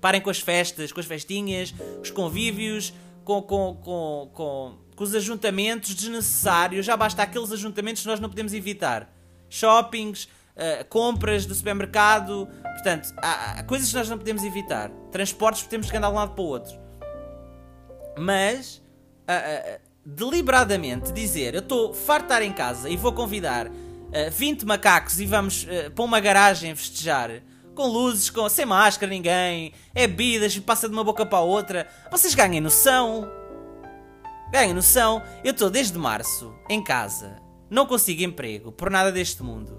Parem 0.00 0.20
com 0.20 0.30
as 0.30 0.38
festas, 0.38 0.92
com 0.92 1.00
as 1.00 1.06
festinhas, 1.06 1.74
os 2.00 2.10
convívios, 2.12 2.94
com, 3.24 3.42
com, 3.42 3.74
com, 3.82 4.30
com, 4.32 4.78
com 4.94 5.04
os 5.04 5.16
ajuntamentos 5.16 5.96
desnecessários. 5.96 6.86
Já 6.86 6.96
basta 6.96 7.24
aqueles 7.24 7.50
ajuntamentos 7.50 8.02
que 8.02 8.08
nós 8.08 8.20
não 8.20 8.28
podemos 8.28 8.54
evitar. 8.54 9.12
Shoppings, 9.50 10.28
uh, 10.54 10.84
compras 10.88 11.44
do 11.44 11.56
supermercado. 11.56 12.48
Portanto, 12.62 13.12
há, 13.16 13.58
há, 13.58 13.64
coisas 13.64 13.88
que 13.88 13.96
nós 13.96 14.08
não 14.08 14.16
podemos 14.16 14.44
evitar. 14.44 14.90
Transportes, 15.10 15.64
temos 15.64 15.90
que 15.90 15.96
andar 15.96 16.06
de 16.06 16.14
um 16.14 16.18
lado 16.18 16.34
para 16.34 16.44
o 16.44 16.46
outro. 16.46 16.78
Mas. 18.16 18.76
Uh, 19.28 19.80
uh, 19.82 19.85
deliberadamente 20.06 21.12
dizer 21.12 21.54
eu 21.54 21.60
estou 21.60 21.90
estar 21.90 22.40
em 22.40 22.52
casa 22.52 22.88
e 22.88 22.96
vou 22.96 23.12
convidar 23.12 23.66
uh, 23.66 23.72
eh, 24.12 24.30
20 24.30 24.64
macacos 24.64 25.18
e 25.18 25.26
vamos 25.26 25.64
uh, 25.64 25.90
para 25.90 26.04
uma 26.04 26.20
garagem 26.20 26.76
festejar 26.76 27.42
com 27.74 27.86
luzes, 27.88 28.30
com, 28.30 28.48
sem 28.48 28.64
máscara, 28.64 29.10
ninguém, 29.10 29.72
é 29.94 30.06
bebidas 30.06 30.56
passa 30.60 30.88
de 30.88 30.94
uma 30.94 31.04
boca 31.04 31.26
para 31.26 31.38
a 31.38 31.42
outra, 31.42 31.86
vocês 32.10 32.34
ganhem 32.34 32.60
noção. 32.60 33.30
Ganhem 34.50 34.72
noção. 34.72 35.22
Eu 35.44 35.50
estou 35.50 35.68
desde 35.68 35.98
março 35.98 36.54
em 36.70 36.82
casa, 36.82 37.36
não 37.68 37.84
consigo 37.84 38.22
emprego 38.22 38.72
por 38.72 38.88
nada 38.88 39.12
deste 39.12 39.42
mundo. 39.42 39.78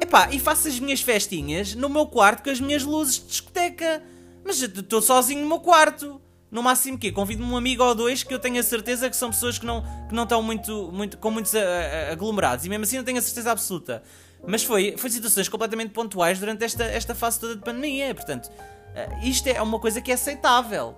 Epá, 0.00 0.28
e 0.32 0.40
faço 0.40 0.66
as 0.66 0.80
minhas 0.80 1.00
festinhas 1.00 1.74
no 1.74 1.88
meu 1.88 2.06
quarto 2.06 2.42
com 2.42 2.50
as 2.50 2.60
minhas 2.60 2.82
luzes 2.82 3.20
de 3.20 3.26
discoteca. 3.26 4.02
Mas 4.44 4.60
estou 4.60 5.00
sozinho 5.00 5.42
no 5.42 5.48
meu 5.48 5.60
quarto 5.60 6.20
no 6.56 6.62
máximo 6.62 6.96
que 6.96 7.12
convido-me 7.12 7.52
um 7.52 7.54
amigo 7.54 7.84
ou 7.84 7.94
dois 7.94 8.22
que 8.22 8.32
eu 8.32 8.38
tenho 8.38 8.58
a 8.58 8.62
certeza 8.62 9.10
que 9.10 9.16
são 9.16 9.28
pessoas 9.28 9.58
que 9.58 9.66
não, 9.66 9.82
que 10.08 10.14
não 10.14 10.22
estão 10.22 10.42
muito, 10.42 10.90
muito, 10.90 11.18
com 11.18 11.30
muitos 11.30 11.52
aglomerados 12.10 12.64
e 12.64 12.70
mesmo 12.70 12.84
assim 12.84 12.96
não 12.96 13.04
tenho 13.04 13.18
a 13.18 13.20
certeza 13.20 13.52
absoluta. 13.52 14.02
Mas 14.46 14.64
foi, 14.64 14.94
foi 14.96 15.10
situações 15.10 15.50
completamente 15.50 15.90
pontuais 15.90 16.38
durante 16.38 16.64
esta, 16.64 16.84
esta 16.84 17.14
fase 17.14 17.38
toda 17.38 17.56
de 17.56 17.62
pandemia. 17.62 18.14
Portanto, 18.14 18.50
eh, 18.94 19.18
isto 19.22 19.46
é 19.48 19.60
uma 19.60 19.78
coisa 19.78 20.00
que 20.00 20.10
é 20.10 20.14
aceitável. 20.14 20.96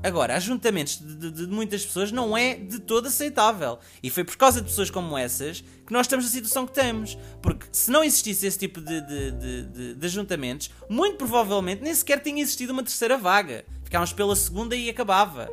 Agora, 0.00 0.36
ajuntamentos 0.36 0.98
de, 0.98 1.16
de, 1.16 1.30
de, 1.30 1.46
muitas 1.48 1.84
pessoas 1.84 2.12
não 2.12 2.36
é 2.36 2.54
de 2.54 2.78
todo 2.78 3.08
aceitável. 3.08 3.80
E 4.00 4.10
foi 4.10 4.22
por 4.22 4.36
causa 4.36 4.60
de 4.60 4.68
pessoas 4.68 4.90
como 4.90 5.18
essas 5.18 5.60
que 5.60 5.92
nós 5.92 6.06
estamos 6.06 6.24
na 6.26 6.30
situação 6.30 6.66
que 6.66 6.78
estamos. 6.78 7.18
Porque 7.42 7.66
se 7.72 7.90
não 7.90 8.04
existisse 8.04 8.46
esse 8.46 8.58
tipo 8.58 8.80
de, 8.80 9.00
de, 9.00 9.94
de 9.94 10.06
ajuntamentos, 10.06 10.70
muito 10.88 11.16
provavelmente 11.16 11.82
nem 11.82 11.92
sequer 11.92 12.20
tinha 12.20 12.40
existido 12.40 12.72
uma 12.72 12.82
terceira 12.84 13.18
vaga. 13.18 13.64
Ficávamos 13.84 14.12
pela 14.12 14.34
segunda 14.34 14.74
e 14.74 14.90
acabava. 14.90 15.48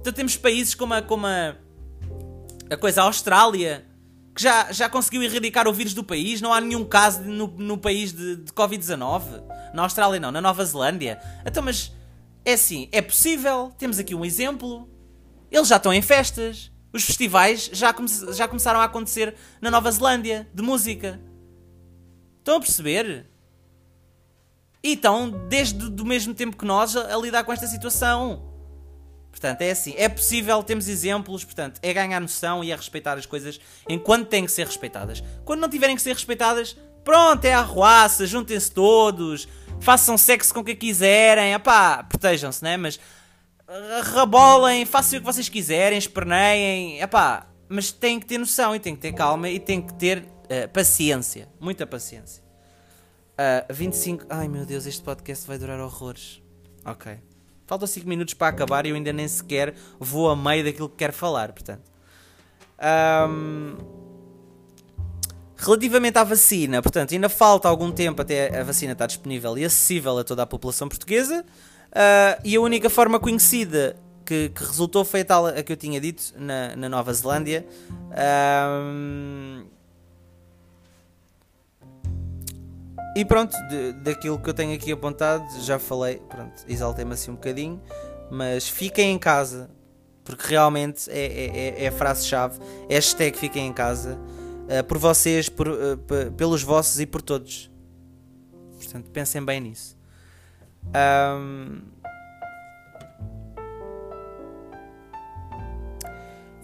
Então 0.00 0.12
temos 0.12 0.36
países 0.36 0.74
como 0.74 0.94
a, 0.94 1.02
como 1.02 1.26
a, 1.26 1.56
a 2.70 2.76
coisa, 2.76 3.02
a 3.02 3.04
Austrália, 3.04 3.84
que 4.34 4.42
já, 4.42 4.70
já 4.70 4.88
conseguiu 4.88 5.22
erradicar 5.22 5.66
o 5.66 5.72
vírus 5.72 5.94
do 5.94 6.04
país, 6.04 6.40
não 6.40 6.52
há 6.52 6.60
nenhum 6.60 6.84
caso 6.84 7.22
no, 7.22 7.48
no 7.48 7.76
país 7.76 8.12
de, 8.12 8.36
de 8.36 8.52
Covid-19. 8.52 9.42
Na 9.74 9.82
Austrália 9.82 10.20
não, 10.20 10.30
na 10.30 10.40
Nova 10.40 10.64
Zelândia. 10.64 11.20
Então, 11.44 11.62
mas 11.62 11.92
é 12.44 12.52
assim, 12.52 12.88
é 12.92 13.02
possível, 13.02 13.72
temos 13.76 13.98
aqui 13.98 14.14
um 14.14 14.24
exemplo. 14.24 14.88
Eles 15.50 15.68
já 15.68 15.76
estão 15.76 15.92
em 15.92 16.02
festas. 16.02 16.70
Os 16.92 17.04
festivais 17.04 17.68
já, 17.72 17.92
come 17.92 18.08
já 18.32 18.46
começaram 18.46 18.80
a 18.80 18.84
acontecer 18.84 19.34
na 19.60 19.70
Nova 19.70 19.90
Zelândia, 19.90 20.48
de 20.54 20.62
música. 20.62 21.20
Estão 22.38 22.56
a 22.56 22.60
perceber? 22.60 23.26
E 24.86 24.92
estão, 24.92 25.28
desde 25.48 25.84
o 26.00 26.04
mesmo 26.04 26.32
tempo 26.32 26.56
que 26.56 26.64
nós, 26.64 26.94
a, 26.94 27.12
a 27.12 27.18
lidar 27.18 27.42
com 27.42 27.52
esta 27.52 27.66
situação. 27.66 28.40
Portanto, 29.32 29.62
é 29.62 29.72
assim, 29.72 29.92
é 29.96 30.08
possível, 30.08 30.62
temos 30.62 30.86
exemplos, 30.86 31.42
portanto, 31.42 31.80
é 31.82 31.92
ganhar 31.92 32.20
noção 32.20 32.62
e 32.62 32.70
é 32.70 32.76
respeitar 32.76 33.14
as 33.14 33.26
coisas 33.26 33.58
enquanto 33.88 34.28
têm 34.28 34.46
que 34.46 34.52
ser 34.52 34.64
respeitadas. 34.64 35.24
Quando 35.44 35.58
não 35.58 35.68
tiverem 35.68 35.96
que 35.96 36.02
ser 36.02 36.12
respeitadas, 36.12 36.76
pronto, 37.04 37.44
é 37.44 37.52
a 37.52 37.58
arruaça, 37.58 38.28
juntem-se 38.28 38.70
todos, 38.70 39.48
façam 39.80 40.16
sexo 40.16 40.54
com 40.54 40.62
quem 40.62 40.76
quiserem, 40.76 41.52
epá, 41.52 42.04
protejam-se, 42.04 42.62
né? 42.62 42.76
Mas 42.76 43.00
rebolem, 44.14 44.86
façam 44.86 45.18
o 45.18 45.20
que 45.20 45.26
vocês 45.26 45.48
quiserem, 45.48 45.98
esperneiem, 45.98 47.00
epá, 47.00 47.48
mas 47.68 47.90
têm 47.90 48.20
que 48.20 48.26
ter 48.26 48.38
noção 48.38 48.72
e 48.72 48.78
têm 48.78 48.94
que 48.94 49.02
ter 49.02 49.12
calma 49.12 49.48
e 49.48 49.58
têm 49.58 49.82
que 49.82 49.94
ter 49.94 50.18
uh, 50.20 50.68
paciência, 50.72 51.48
muita 51.58 51.84
paciência. 51.84 52.45
Uh, 53.36 53.72
25. 53.72 54.24
Ai 54.30 54.48
meu 54.48 54.64
Deus, 54.64 54.86
este 54.86 55.02
podcast 55.02 55.46
vai 55.46 55.58
durar 55.58 55.78
horrores. 55.78 56.42
Ok. 56.84 57.18
Faltam 57.66 57.86
5 57.86 58.08
minutos 58.08 58.32
para 58.32 58.48
acabar 58.48 58.86
e 58.86 58.90
eu 58.90 58.96
ainda 58.96 59.12
nem 59.12 59.28
sequer 59.28 59.74
vou 59.98 60.30
a 60.30 60.36
meio 60.36 60.64
daquilo 60.64 60.88
que 60.88 60.96
quero 60.96 61.12
falar, 61.12 61.52
portanto. 61.52 61.82
Um, 63.28 63.76
relativamente 65.56 66.16
à 66.16 66.24
vacina, 66.24 66.80
portanto, 66.80 67.12
ainda 67.12 67.28
falta 67.28 67.68
algum 67.68 67.90
tempo 67.90 68.22
até 68.22 68.60
a 68.60 68.62
vacina 68.62 68.92
estar 68.92 69.06
disponível 69.06 69.58
e 69.58 69.64
acessível 69.64 70.16
a 70.18 70.24
toda 70.24 70.42
a 70.42 70.46
população 70.46 70.88
portuguesa. 70.88 71.44
Uh, 71.90 72.40
e 72.44 72.56
a 72.56 72.60
única 72.60 72.88
forma 72.88 73.18
conhecida 73.18 73.96
que, 74.24 74.50
que, 74.50 74.64
resultou 74.64 75.04
foi 75.04 75.20
a 75.20 75.24
tal 75.24 75.46
a 75.46 75.62
que 75.62 75.72
eu 75.72 75.76
tinha 75.76 76.00
dito 76.00 76.34
na, 76.36 76.76
na 76.76 76.88
Nova 76.88 77.12
Zelândia. 77.12 77.66
Um, 78.80 79.64
E 83.16 83.24
pronto, 83.24 83.56
de, 83.68 83.94
daquilo 83.94 84.38
que 84.38 84.50
eu 84.50 84.52
tenho 84.52 84.74
aqui 84.74 84.92
apontado, 84.92 85.42
já 85.62 85.78
falei, 85.78 86.18
pronto, 86.28 86.62
exaltei-me 86.68 87.14
assim 87.14 87.30
um 87.30 87.34
bocadinho, 87.34 87.80
mas 88.30 88.68
fiquem 88.68 89.14
em 89.14 89.18
casa, 89.18 89.70
porque 90.22 90.46
realmente 90.46 91.10
é, 91.10 91.24
é, 91.24 91.46
é, 91.46 91.84
é 91.84 91.88
a 91.88 91.92
frase-chave, 91.92 92.60
hashtag 92.90 93.38
fiquem 93.38 93.68
em 93.68 93.72
casa, 93.72 94.18
uh, 94.18 94.84
por 94.84 94.98
vocês, 94.98 95.48
por, 95.48 95.66
uh, 95.66 95.96
pelos 96.36 96.62
vossos 96.62 97.00
e 97.00 97.06
por 97.06 97.22
todos. 97.22 97.70
Portanto, 98.76 99.10
pensem 99.10 99.42
bem 99.42 99.62
nisso. 99.62 99.96
Um, 100.84 101.80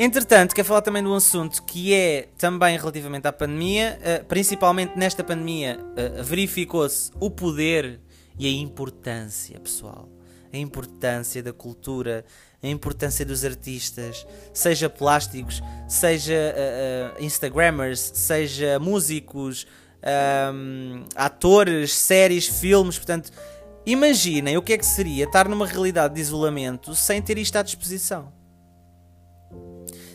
Entretanto, 0.05 0.53
quero 0.53 0.67
falar 0.67 0.83
também 0.83 1.01
de 1.01 1.09
um 1.09 1.15
assunto 1.15 1.63
que 1.63 1.95
é 1.95 2.27
também 2.37 2.77
relativamente 2.77 3.29
à 3.29 3.33
pandemia. 3.33 4.01
Uh, 4.01 4.25
principalmente 4.25 4.99
nesta 4.99 5.23
pandemia, 5.23 5.79
uh, 5.79 6.25
verificou-se 6.25 7.13
o 7.21 7.31
poder 7.31 8.01
e 8.37 8.49
a 8.49 8.51
importância, 8.51 9.61
pessoal. 9.61 10.09
A 10.53 10.57
importância 10.57 11.41
da 11.41 11.53
cultura, 11.53 12.25
a 12.61 12.67
importância 12.67 13.25
dos 13.25 13.45
artistas, 13.45 14.27
seja 14.53 14.91
plásticos, 14.91 15.63
seja 15.87 16.53
uh, 17.17 17.25
Instagrammers, 17.25 18.01
seja 18.01 18.81
músicos, 18.81 19.69
um, 20.53 21.05
atores, 21.15 21.95
séries, 21.95 22.49
filmes. 22.49 22.99
Portanto, 22.99 23.31
imaginem 23.87 24.57
o 24.57 24.63
que 24.63 24.73
é 24.73 24.79
que 24.79 24.85
seria 24.85 25.27
estar 25.27 25.49
numa 25.49 25.65
realidade 25.65 26.17
de 26.17 26.21
isolamento 26.21 26.93
sem 26.93 27.23
ter 27.23 27.39
isto 27.39 27.55
à 27.55 27.63
disposição 27.63 28.42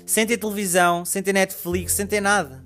sem 0.08 0.26
ter 0.26 0.38
televisão, 0.38 1.04
sem 1.04 1.22
ter 1.22 1.34
Netflix, 1.34 1.92
sem 1.92 2.08
ter 2.08 2.22
nada. 2.22 2.66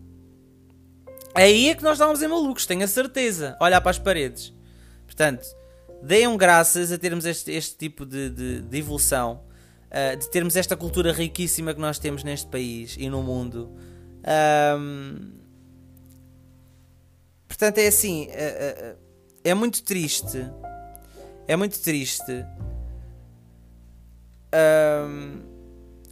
Aí 1.33 1.69
é 1.69 1.75
que 1.75 1.83
nós 1.83 1.93
estávamos 1.93 2.21
em 2.21 2.27
malucos, 2.27 2.67
tenho 2.67 2.83
a 2.83 2.87
certeza. 2.87 3.57
Olhar 3.59 3.81
para 3.81 3.89
as 3.89 3.97
paredes. 3.97 4.53
Portanto, 5.07 5.43
deem 6.03 6.37
graças 6.37 6.91
a 6.91 6.97
termos 6.99 7.25
este, 7.25 7.51
este 7.51 7.75
tipo 7.75 8.05
de, 8.05 8.29
de, 8.29 8.61
de 8.61 8.77
evolução, 8.77 9.43
uh, 9.87 10.15
de 10.17 10.29
termos 10.29 10.55
esta 10.55 10.77
cultura 10.77 11.11
riquíssima 11.11 11.73
que 11.73 11.79
nós 11.81 11.97
temos 11.97 12.23
neste 12.23 12.47
país 12.47 12.95
e 12.99 13.09
no 13.09 13.23
mundo. 13.23 13.75
Um, 14.77 15.31
portanto, 17.47 17.79
é 17.79 17.87
assim, 17.87 18.27
uh, 18.27 18.97
é 19.43 19.53
muito 19.55 19.81
triste. 19.83 20.47
É 21.47 21.55
muito 21.55 21.79
triste. 21.79 22.45
Um, 24.53 25.50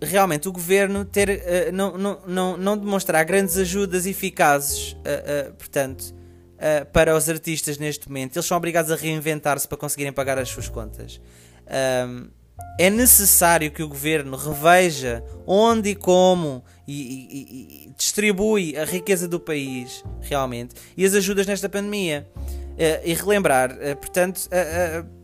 realmente 0.01 0.47
o 0.47 0.51
governo 0.51 1.03
ter, 1.05 1.29
uh, 1.29 1.71
não, 1.73 1.97
não, 1.97 2.19
não, 2.25 2.57
não 2.57 2.77
demonstrar 2.77 3.23
grandes 3.25 3.57
ajudas 3.57 4.05
eficazes, 4.05 4.93
uh, 4.93 5.49
uh, 5.49 5.53
portanto, 5.53 6.19
para 6.91 7.15
os 7.15 7.29
artistas 7.29 7.77
neste 7.77 8.09
momento. 8.09 8.35
Eles 8.35 8.45
são 8.45 8.57
obrigados 8.57 8.91
a 8.91 8.95
reinventar-se 8.97 9.65
para 9.65 9.77
conseguirem 9.77 10.11
pagar 10.11 10.37
as 10.37 10.49
suas 10.49 10.67
contas. 10.67 11.21
É 12.77 12.89
necessário 12.89 13.71
que 13.71 13.81
o 13.81 13.87
governo 13.87 14.35
reveja 14.35 15.23
onde 15.47 15.91
e 15.91 15.95
como 15.95 16.61
e, 16.85 16.93
e, 16.93 17.85
e, 17.85 17.93
distribui 17.95 18.75
a 18.75 18.83
riqueza 18.83 19.25
do 19.25 19.39
país, 19.39 20.03
realmente, 20.19 20.75
e 20.97 21.05
as 21.05 21.13
ajudas 21.13 21.47
nesta 21.47 21.69
pandemia. 21.69 22.27
e 23.05 23.13
relembrar, 23.13 23.77
portanto, 23.95 24.41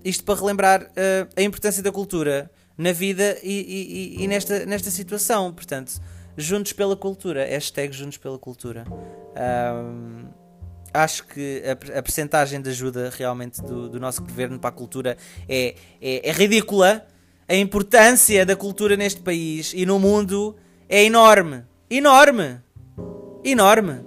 isto 0.05 0.23
para 0.23 0.39
relembrar 0.39 0.89
a 1.35 1.41
importância 1.41 1.83
da 1.83 1.91
cultura 1.91 2.49
na 2.77 2.91
vida 2.91 3.37
e, 3.41 4.15
e, 4.19 4.23
e, 4.23 4.27
nesta, 4.27 4.65
nesta 4.65 4.89
situação. 4.91 5.53
Portanto, 5.53 6.01
juntos 6.37 6.73
pela 6.73 6.95
cultura, 6.95 7.45
hashtag 7.45 7.93
juntos 7.93 8.17
pela 8.17 8.37
cultura. 8.37 8.85
Um, 8.89 10.25
acho 10.93 11.25
que 11.27 11.63
a, 11.65 11.99
a 11.99 12.03
percentagem 12.03 12.61
de 12.61 12.69
ajuda 12.69 13.11
realmente 13.15 13.61
do, 13.61 13.89
do 13.89 13.99
nosso 13.99 14.21
governo 14.21 14.59
para 14.59 14.69
a 14.69 14.73
cultura 14.73 15.17
é, 15.47 15.75
é, 16.01 16.29
é, 16.29 16.31
ridícula. 16.31 17.05
A 17.47 17.55
importância 17.55 18.45
da 18.45 18.55
cultura 18.55 18.97
neste 18.97 19.21
país 19.21 19.71
e 19.75 19.85
no 19.85 19.99
mundo 19.99 20.55
é 20.89 21.03
enorme. 21.03 21.63
Enorme! 21.89 22.59
Enorme! 23.43 24.03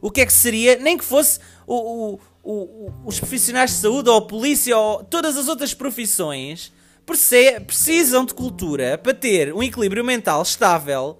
O 0.00 0.10
que 0.10 0.20
é 0.20 0.26
que 0.26 0.32
seria, 0.32 0.76
nem 0.76 0.96
que 0.96 1.04
fosse 1.04 1.40
o, 1.66 2.14
o, 2.14 2.20
o, 2.44 2.92
os 3.04 3.18
profissionais 3.18 3.70
de 3.70 3.76
saúde 3.78 4.08
ou 4.08 4.18
a 4.18 4.22
polícia 4.22 4.78
ou 4.78 5.02
todas 5.02 5.36
as 5.36 5.48
outras 5.48 5.74
profissões 5.74 6.72
precisam 7.06 8.24
de 8.24 8.34
cultura 8.34 8.98
para 8.98 9.14
ter 9.14 9.54
um 9.54 9.62
equilíbrio 9.62 10.04
mental 10.04 10.42
estável, 10.42 11.18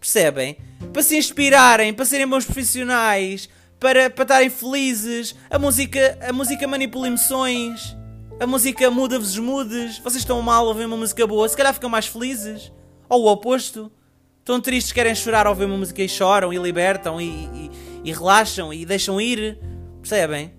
percebem? 0.00 0.56
Para 0.92 1.02
se 1.02 1.16
inspirarem, 1.16 1.92
para 1.92 2.06
serem 2.06 2.26
bons 2.26 2.44
profissionais, 2.44 3.48
para, 3.78 4.08
para 4.08 4.22
estarem 4.22 4.50
felizes. 4.50 5.34
A 5.50 5.58
música, 5.58 6.18
a 6.26 6.32
música 6.32 6.66
manipula 6.66 7.08
emoções, 7.08 7.94
a 8.40 8.46
música 8.46 8.90
muda-vos 8.90 9.30
os 9.30 9.38
moods. 9.38 9.98
Vocês 9.98 10.22
estão 10.22 10.40
mal 10.40 10.64
a 10.64 10.68
ouvir 10.68 10.86
uma 10.86 10.96
música 10.96 11.26
boa, 11.26 11.48
se 11.48 11.56
calhar 11.56 11.74
ficam 11.74 11.90
mais 11.90 12.06
felizes. 12.06 12.72
Ou 13.08 13.24
o 13.24 13.32
oposto. 13.32 13.92
Estão 14.38 14.60
tristes, 14.60 14.92
querem 14.92 15.14
chorar 15.14 15.46
ouvir 15.46 15.64
uma 15.64 15.76
música 15.76 16.02
e 16.02 16.08
choram 16.08 16.52
e 16.52 16.56
libertam 16.56 17.20
e, 17.20 17.24
e, 17.24 17.70
e 18.04 18.12
relaxam 18.12 18.72
e 18.72 18.86
deixam 18.86 19.20
ir. 19.20 19.58
Percebem? 20.00 20.55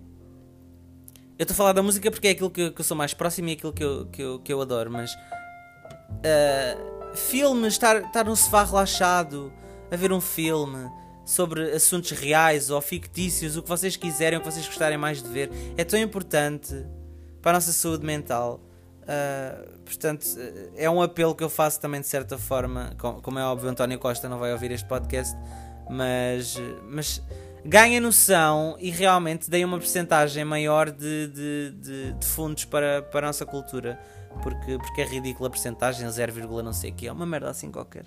Eu 1.38 1.44
estou 1.44 1.54
a 1.54 1.58
falar 1.58 1.74
da 1.74 1.84
música 1.84 2.10
porque 2.10 2.30
é 2.30 2.32
aquilo 2.32 2.50
que, 2.50 2.72
que, 2.72 2.82
eu 2.82 2.86
sou 2.86 2.98
mais 2.98 3.14
próximo 3.14 3.50
e 3.50 3.52
aquilo 3.52 3.72
que 3.72 3.84
eu, 3.84 4.08
que 4.08 4.22
eu, 4.22 4.40
que 4.40 4.52
eu 4.52 4.60
adoro, 4.60 4.92
mas. 4.92 5.14
Uh, 5.14 7.16
filmes, 7.16 7.74
estar, 7.74 7.98
estar 7.98 8.26
num 8.26 8.36
sofá 8.36 8.64
relaxado, 8.64 9.54
a 9.92 9.96
ver 9.96 10.12
um 10.12 10.20
filme 10.20 10.90
sobre 11.24 11.74
assuntos 11.74 12.12
reais 12.12 12.72
ou 12.72 12.82
fictícios, 12.82 13.56
o 13.56 13.62
que 13.62 13.70
vocês 13.70 13.96
quiserem, 13.96 14.40
o 14.40 14.42
que 14.42 14.50
vocês 14.50 14.66
gostarem 14.66 14.98
mais 14.98 15.22
de 15.22 15.30
ver, 15.30 15.52
é 15.78 15.84
tão 15.84 16.00
importante 16.00 16.74
para 17.42 17.52
a 17.52 17.54
nossa 17.56 17.72
saúde 17.72 18.04
mental. 18.04 18.60
Uh, 19.04 19.80
portanto, 19.82 20.26
é 20.76 20.90
um 20.90 21.02
apelo 21.02 21.36
que 21.36 21.44
eu 21.44 21.50
faço 21.50 21.80
também 21.80 22.02
de 22.02 22.08
certa 22.08 22.38
forma. 22.38 22.96
Como 22.98 23.38
é 23.38 23.44
óbvio, 23.44 23.70
António 23.70 24.00
Costa 24.00 24.28
não 24.28 24.40
vai 24.40 24.52
ouvir 24.54 24.72
este 24.72 24.88
podcast, 24.88 25.38
mas. 25.88 26.58
mas 26.90 27.22
ganhem 27.68 28.00
noção 28.00 28.78
e 28.80 28.90
realmente 28.90 29.50
deem 29.50 29.66
uma 29.66 29.78
porcentagem 29.78 30.46
maior 30.46 30.90
de, 30.90 31.28
de, 31.28 31.72
de, 31.72 32.14
de, 32.14 32.26
fundos 32.26 32.64
para, 32.64 33.02
para 33.02 33.28
a 33.28 33.30
nossa 33.30 33.46
cultura. 33.46 34.00
Porque, 34.42 34.78
porque 34.78 35.02
é 35.02 35.06
ridícula 35.06 35.48
a 35.48 35.50
porcentagem, 35.50 36.10
0, 36.10 36.64
não 36.64 36.72
sei 36.72 36.92
o 36.92 36.94
que, 36.94 37.08
é 37.08 37.12
uma 37.12 37.26
merda 37.26 37.50
assim 37.50 37.72
qualquer. 37.72 38.06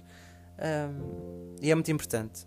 Um, 0.58 1.56
e 1.60 1.70
é 1.70 1.74
muito 1.74 1.90
importante. 1.90 2.46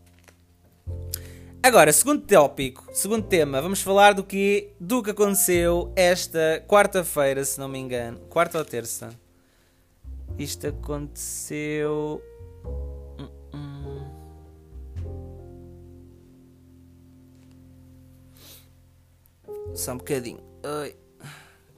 Agora, 1.62 1.93
segundo 1.93 2.21
tópico, 2.21 2.86
segundo 2.93 3.26
tema, 3.26 3.62
vamos 3.62 3.82
falar 3.82 4.13
do 4.13 4.23
que, 4.23 4.71
do 4.80 5.04
que 5.04 5.12
aconteceu 5.12 5.93
esta 5.95 6.63
quarta-feira, 6.67 7.43
se 7.45 7.60
não 7.60 7.67
me 7.67 7.80
engano. 7.80 8.19
Quarta 8.30 8.58
ou 8.58 8.65
terça? 8.65 9.10
Isto 10.38 10.67
aconteceu 10.67 12.21
Só 19.75 19.93
um 19.93 19.97
bocadinho. 19.97 20.39
Ai. 20.63 20.95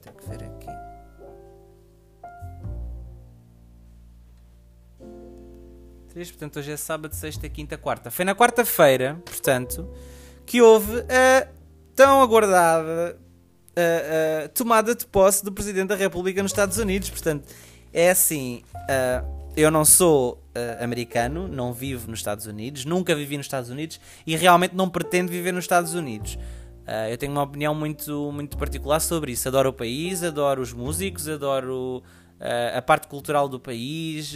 Tenho 0.02 0.16
que 0.16 0.28
ver 0.28 0.44
aqui. 0.44 0.66
Três, 6.08 6.30
portanto, 6.30 6.58
hoje 6.58 6.72
é 6.72 6.76
sábado, 6.76 7.14
sexta, 7.14 7.48
quinta, 7.48 7.76
quarta. 7.76 8.10
Foi 8.10 8.24
na 8.24 8.34
quarta-feira, 8.34 9.20
portanto, 9.24 9.90
que 10.46 10.62
houve 10.62 11.00
a 11.00 11.48
tão 11.94 12.22
aguardada 12.22 13.18
a, 13.76 14.44
a 14.44 14.48
tomada 14.48 14.94
de 14.94 15.06
posse 15.06 15.44
do 15.44 15.52
Presidente 15.52 15.88
da 15.88 15.96
República 15.96 16.42
nos 16.42 16.52
Estados 16.52 16.78
Unidos. 16.78 17.10
Portanto, 17.10 17.52
É 17.92 18.10
assim, 18.10 18.62
eu 19.56 19.70
não 19.70 19.82
sou 19.82 20.34
uh, 20.34 20.84
americano, 20.84 21.48
não 21.48 21.72
vivo 21.72 22.10
nos 22.10 22.18
Estados 22.18 22.44
Unidos, 22.44 22.84
nunca 22.84 23.14
vivi 23.14 23.38
nos 23.38 23.46
Estados 23.46 23.70
Unidos 23.70 23.98
e 24.26 24.36
realmente 24.36 24.74
não 24.74 24.90
pretendo 24.90 25.30
viver 25.30 25.50
nos 25.50 25.64
Estados 25.64 25.94
Unidos. 25.94 26.38
Uh, 26.86 27.10
eu 27.10 27.18
tenho 27.18 27.32
uma 27.32 27.42
opinião 27.42 27.74
muito, 27.74 28.30
muito 28.32 28.56
particular 28.56 29.00
sobre 29.00 29.32
isso. 29.32 29.48
Adoro 29.48 29.70
o 29.70 29.72
país, 29.72 30.22
adoro 30.22 30.62
os 30.62 30.72
músicos, 30.72 31.28
adoro 31.28 32.00
uh, 32.40 32.78
a 32.78 32.80
parte 32.80 33.08
cultural 33.08 33.48
do 33.48 33.58
país, 33.58 34.32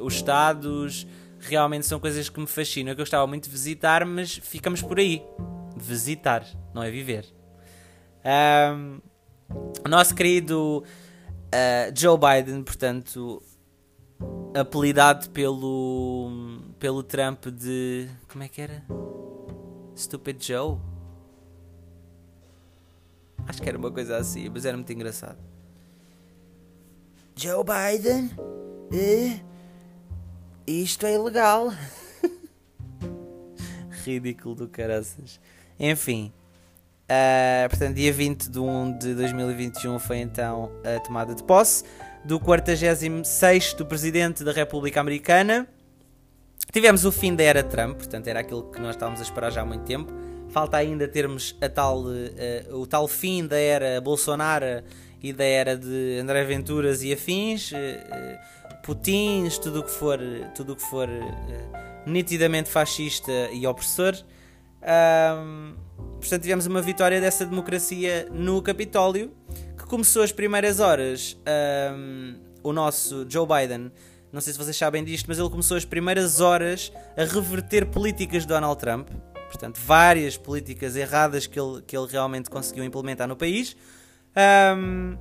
os 0.00 0.14
estados. 0.14 1.06
Realmente 1.38 1.86
são 1.86 2.00
coisas 2.00 2.28
que 2.28 2.40
me 2.40 2.46
fascinam, 2.48 2.92
que 2.92 3.00
eu 3.00 3.04
gostava 3.04 3.24
muito 3.24 3.44
de 3.44 3.50
visitar, 3.50 4.04
mas 4.04 4.34
ficamos 4.42 4.82
por 4.82 4.98
aí. 4.98 5.22
Visitar, 5.76 6.44
não 6.74 6.82
é 6.82 6.90
viver. 6.90 7.24
Um, 8.74 9.00
nosso 9.88 10.12
querido 10.16 10.82
Joe 11.94 12.18
Biden, 12.18 12.64
portanto, 12.64 13.40
apelidado 14.52 15.30
pelo 15.30 16.58
pelo 16.80 17.04
Trump 17.04 17.46
de 17.46 18.08
como 18.28 18.42
é 18.42 18.48
que 18.48 18.60
era? 18.60 18.84
Stupid 19.96 20.44
Joe. 20.44 20.97
Acho 23.48 23.62
que 23.62 23.68
era 23.68 23.78
uma 23.78 23.90
coisa 23.90 24.18
assim, 24.18 24.48
mas 24.50 24.66
era 24.66 24.76
muito 24.76 24.92
engraçado. 24.92 25.38
Joe 27.34 27.64
Biden, 27.64 28.30
eh, 28.92 29.40
isto 30.66 31.06
é 31.06 31.14
ilegal. 31.14 31.72
Ridículo 34.04 34.54
do 34.54 34.68
caraças. 34.68 35.40
Enfim, 35.80 36.30
uh, 37.04 37.68
portanto, 37.70 37.94
dia 37.94 38.12
20 38.12 38.50
de 38.50 38.58
1 38.58 38.98
de 38.98 39.14
2021 39.14 39.98
foi 39.98 40.18
então 40.18 40.70
a 40.84 41.00
tomada 41.00 41.34
de 41.34 41.42
posse 41.42 41.84
do 42.24 42.38
46 42.38 43.74
Presidente 43.88 44.44
da 44.44 44.52
República 44.52 45.00
Americana. 45.00 45.66
Tivemos 46.70 47.06
o 47.06 47.12
fim 47.12 47.34
da 47.34 47.44
era 47.44 47.62
Trump, 47.62 47.96
portanto 47.96 48.26
era 48.26 48.40
aquilo 48.40 48.70
que 48.70 48.78
nós 48.78 48.94
estávamos 48.94 49.20
a 49.20 49.22
esperar 49.22 49.50
já 49.50 49.62
há 49.62 49.64
muito 49.64 49.84
tempo. 49.84 50.12
Falta 50.50 50.76
ainda 50.76 51.06
termos 51.06 51.56
a 51.60 51.68
tal, 51.68 52.02
uh, 52.02 52.14
o 52.72 52.86
tal 52.86 53.06
fim 53.06 53.46
da 53.46 53.58
era 53.58 54.00
Bolsonaro 54.00 54.82
e 55.22 55.32
da 55.32 55.44
era 55.44 55.76
de 55.76 56.18
André 56.20 56.44
Venturas 56.44 57.02
e 57.02 57.12
afins, 57.12 57.72
uh, 57.72 58.78
Putins, 58.82 59.58
tudo 59.58 59.80
o 59.80 59.82
que 59.82 59.90
for, 59.90 60.18
tudo 60.54 60.74
que 60.74 60.82
for 60.82 61.08
nitidamente 62.06 62.70
fascista 62.70 63.32
e 63.52 63.66
opressor. 63.66 64.14
Um, 64.80 65.74
portanto, 66.18 66.42
tivemos 66.42 66.66
uma 66.66 66.80
vitória 66.80 67.20
dessa 67.20 67.44
democracia 67.44 68.28
no 68.30 68.62
Capitólio 68.62 69.32
começou 69.88 70.22
as 70.22 70.30
primeiras 70.30 70.80
horas, 70.80 71.36
um, 71.96 72.34
o 72.62 72.72
nosso 72.72 73.26
Joe 73.28 73.46
Biden, 73.46 73.90
não 74.30 74.40
sei 74.40 74.52
se 74.52 74.58
vocês 74.58 74.76
sabem 74.76 75.02
disto, 75.02 75.24
mas 75.26 75.38
ele 75.38 75.48
começou 75.48 75.76
as 75.76 75.84
primeiras 75.84 76.40
horas 76.40 76.92
a 77.16 77.24
reverter 77.24 77.86
políticas 77.86 78.42
de 78.42 78.48
Donald 78.48 78.78
Trump. 78.78 79.08
Portanto, 79.48 79.80
várias 79.84 80.36
políticas 80.36 80.94
erradas 80.94 81.46
que 81.46 81.58
ele, 81.58 81.82
que 81.82 81.96
ele 81.96 82.06
realmente 82.06 82.48
conseguiu 82.48 82.84
implementar 82.84 83.26
no 83.26 83.36
país. 83.36 83.76
Um, 84.76 85.16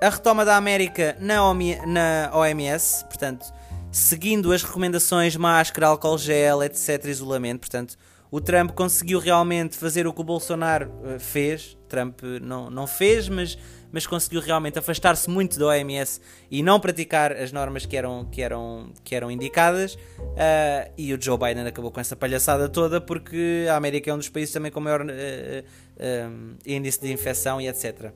a 0.00 0.08
retoma 0.08 0.44
da 0.44 0.56
América 0.56 1.16
na, 1.20 1.38
na 1.86 2.30
OMS, 2.32 3.04
portanto, 3.04 3.52
seguindo 3.90 4.52
as 4.52 4.62
recomendações 4.62 5.36
máscara, 5.36 5.88
álcool 5.88 6.18
gel, 6.18 6.62
etc., 6.62 7.04
isolamento. 7.06 7.60
Portanto, 7.60 7.96
o 8.30 8.40
Trump 8.40 8.72
conseguiu 8.72 9.18
realmente 9.18 9.76
fazer 9.76 10.06
o 10.06 10.12
que 10.12 10.20
o 10.20 10.24
Bolsonaro 10.24 10.90
uh, 11.02 11.18
fez. 11.18 11.76
Trump 11.88 12.22
não, 12.42 12.70
não 12.70 12.86
fez, 12.86 13.28
mas 13.28 13.58
mas 13.92 14.06
conseguiu 14.06 14.40
realmente 14.40 14.78
afastar-se 14.78 15.28
muito 15.30 15.58
da 15.58 15.66
OMS 15.66 16.20
e 16.50 16.62
não 16.62 16.78
praticar 16.78 17.32
as 17.32 17.52
normas 17.52 17.86
que 17.86 17.96
eram, 17.96 18.24
que 18.26 18.42
eram, 18.42 18.92
que 19.02 19.14
eram 19.14 19.30
indicadas. 19.30 19.94
Uh, 19.94 20.92
e 20.96 21.12
o 21.12 21.20
Joe 21.20 21.38
Biden 21.38 21.66
acabou 21.66 21.90
com 21.90 22.00
essa 22.00 22.14
palhaçada 22.14 22.68
toda 22.68 23.00
porque 23.00 23.66
a 23.70 23.76
América 23.76 24.10
é 24.10 24.14
um 24.14 24.18
dos 24.18 24.28
países 24.28 24.52
também 24.52 24.70
com 24.70 24.80
maior 24.80 25.02
uh, 25.02 25.04
uh, 25.06 26.56
índice 26.66 27.00
de 27.00 27.12
infecção 27.12 27.60
e 27.60 27.68
etc. 27.68 28.12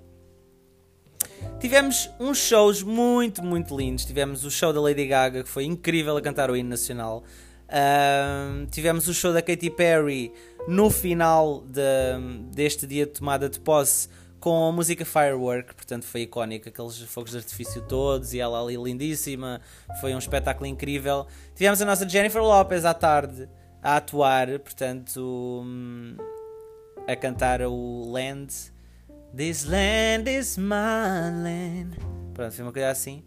Tivemos 1.59 2.11
uns 2.21 2.39
shows 2.39 2.83
muito, 2.83 3.43
muito 3.43 3.77
lindos. 3.77 4.05
Tivemos 4.05 4.45
o 4.45 4.51
show 4.51 4.73
da 4.73 4.81
Lady 4.81 5.07
Gaga, 5.07 5.43
que 5.43 5.49
foi 5.49 5.65
incrível 5.65 6.17
a 6.17 6.23
cantar 6.23 6.51
o 6.51 6.57
hino 6.57 6.69
nacional. 6.69 7.25
tivemos 8.71 9.09
o 9.09 9.15
show 9.15 9.33
da 9.33 9.43
Katy 9.43 9.71
Perry 9.71 10.33
no 10.69 10.91
final 10.91 11.65
de, 11.67 11.83
deste 12.53 12.87
dia 12.87 13.07
de 13.07 13.13
tomada 13.13 13.49
de 13.49 13.59
posse 13.59 14.09
com 14.43 14.67
a 14.67 14.73
música 14.73 15.05
Firework, 15.05 15.73
portanto 15.73 16.05
foi 16.05 16.23
icónica, 16.23 16.69
aqueles 16.69 16.99
fogos 17.03 17.31
de 17.31 17.37
artifício 17.37 17.81
todos 17.83 18.35
e 18.35 18.41
ela 18.41 18.61
ali 18.61 18.75
lindíssima, 18.75 19.61
foi 20.01 20.13
um 20.17 20.19
espetáculo 20.19 20.67
incrível. 20.67 21.29
Tivemos 21.55 21.81
a 21.81 21.85
nossa 21.85 22.09
Jennifer 22.09 22.43
Lopez 22.43 22.85
à 22.85 22.93
tarde 22.93 23.49
a 23.81 23.99
atuar, 23.99 24.59
portanto, 24.59 25.63
hum, 25.65 26.17
a 27.07 27.15
cantar 27.15 27.63
o 27.63 28.11
Land. 28.11 28.73
This 29.35 29.65
land 29.65 30.29
is 30.29 30.59
my 30.59 31.31
land. 31.43 31.97
Pronto, 32.35 32.53
foi 32.53 32.65
uma 32.65 32.73
coisa 32.73 32.91
assim. 32.91 33.23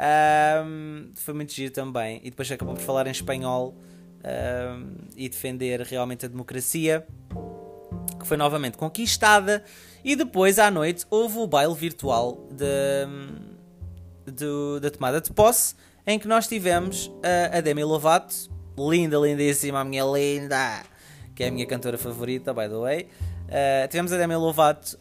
Um, 0.00 1.12
foi 1.14 1.34
muito 1.34 1.52
giro 1.52 1.74
também. 1.74 2.22
E 2.24 2.30
depois 2.30 2.50
acabou 2.50 2.74
por 2.74 2.82
falar 2.82 3.06
em 3.06 3.10
espanhol 3.10 3.76
um, 4.24 4.94
e 5.14 5.28
defender 5.28 5.82
realmente 5.82 6.24
a 6.24 6.28
democracia, 6.28 7.06
que 8.22 8.26
foi 8.26 8.36
novamente 8.36 8.78
conquistada 8.78 9.62
e 10.04 10.16
depois 10.16 10.58
à 10.58 10.70
noite 10.70 11.04
houve 11.10 11.38
o 11.38 11.46
baile 11.46 11.74
virtual 11.74 12.48
de, 12.50 14.32
de, 14.32 14.80
da 14.80 14.90
tomada 14.90 15.20
de 15.20 15.30
posse, 15.32 15.74
em 16.06 16.18
que 16.18 16.26
nós 16.26 16.48
tivemos 16.48 17.10
a, 17.22 17.58
a 17.58 17.60
Demi 17.60 17.84
Lovato, 17.84 18.34
linda, 18.78 19.18
lindíssima, 19.18 19.80
a 19.80 19.84
minha 19.84 20.04
linda, 20.04 20.82
que 21.34 21.44
é 21.44 21.48
a 21.48 21.50
minha 21.50 21.66
cantora 21.66 21.98
favorita, 21.98 22.52
by 22.52 22.68
the 22.68 22.76
way. 22.76 23.08
Uh, 23.52 23.86
tivemos 23.88 24.10
a 24.12 24.16
Demi 24.16 24.34
Lovato 24.34 24.98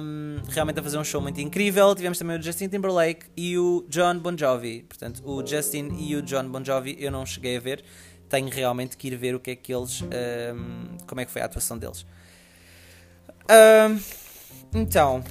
um, 0.00 0.36
realmente 0.50 0.78
a 0.78 0.82
fazer 0.82 0.98
um 0.98 1.04
show 1.04 1.20
muito 1.20 1.40
incrível. 1.40 1.92
Tivemos 1.96 2.16
também 2.16 2.38
o 2.38 2.42
Justin 2.42 2.68
Timberlake 2.68 3.26
e 3.36 3.58
o 3.58 3.84
John 3.88 4.20
Bon 4.20 4.38
Jovi. 4.38 4.84
Portanto, 4.88 5.20
o 5.24 5.44
Justin 5.44 5.96
e 5.98 6.14
o 6.14 6.22
John 6.22 6.48
Bon 6.48 6.64
Jovi 6.64 6.96
eu 7.00 7.10
não 7.10 7.26
cheguei 7.26 7.56
a 7.56 7.60
ver. 7.60 7.84
Tenho 8.28 8.48
realmente 8.48 8.96
que 8.96 9.08
ir 9.08 9.16
ver 9.16 9.34
o 9.34 9.40
que 9.40 9.50
é 9.50 9.56
que 9.56 9.74
eles. 9.74 10.00
Um, 10.02 10.96
como 11.08 11.20
é 11.20 11.24
que 11.24 11.30
foi 11.32 11.42
a 11.42 11.46
atuação 11.46 11.76
deles. 11.76 12.06
Então, 14.74 15.22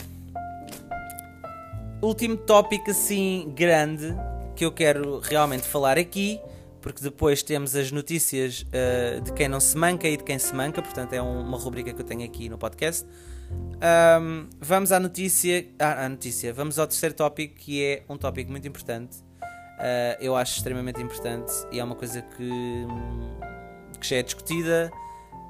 último 2.02 2.38
tópico 2.38 2.92
assim 2.92 3.52
grande 3.56 4.16
que 4.56 4.66
eu 4.66 4.72
quero 4.72 5.20
realmente 5.20 5.68
falar 5.68 5.98
aqui, 5.98 6.40
porque 6.82 7.02
depois 7.02 7.44
temos 7.44 7.76
as 7.76 7.92
notícias 7.92 8.64
uh, 8.64 9.22
de 9.22 9.32
quem 9.34 9.48
não 9.48 9.60
se 9.60 9.78
manca 9.78 10.08
e 10.08 10.18
de 10.18 10.24
quem 10.24 10.40
se 10.40 10.54
manca, 10.54 10.82
portanto 10.82 11.14
é 11.14 11.22
um, 11.22 11.42
uma 11.42 11.58
rubrica 11.58 11.94
que 11.94 12.02
eu 12.02 12.06
tenho 12.06 12.24
aqui 12.24 12.50
no 12.50 12.58
podcast. 12.58 13.08
Um, 13.52 14.50
vamos 14.60 14.92
à 14.92 15.00
notícia, 15.00 15.68
ah, 15.80 16.06
à 16.06 16.10
notícia, 16.10 16.52
vamos 16.54 16.80
ao 16.80 16.88
terceiro 16.88 17.16
tópico 17.16 17.56
que 17.56 17.84
é 17.84 18.04
um 18.10 18.18
tópico 18.18 18.50
muito 18.52 18.68
importante. 18.68 19.18
Uh, 19.20 20.18
eu 20.20 20.36
acho 20.36 20.58
extremamente 20.58 21.02
importante 21.02 21.54
e 21.72 21.80
é 21.80 21.84
uma 21.84 21.96
coisa 21.96 22.22
que, 22.22 22.88
que 24.02 24.08
já 24.08 24.16
é 24.18 24.24
discutida, 24.24 24.92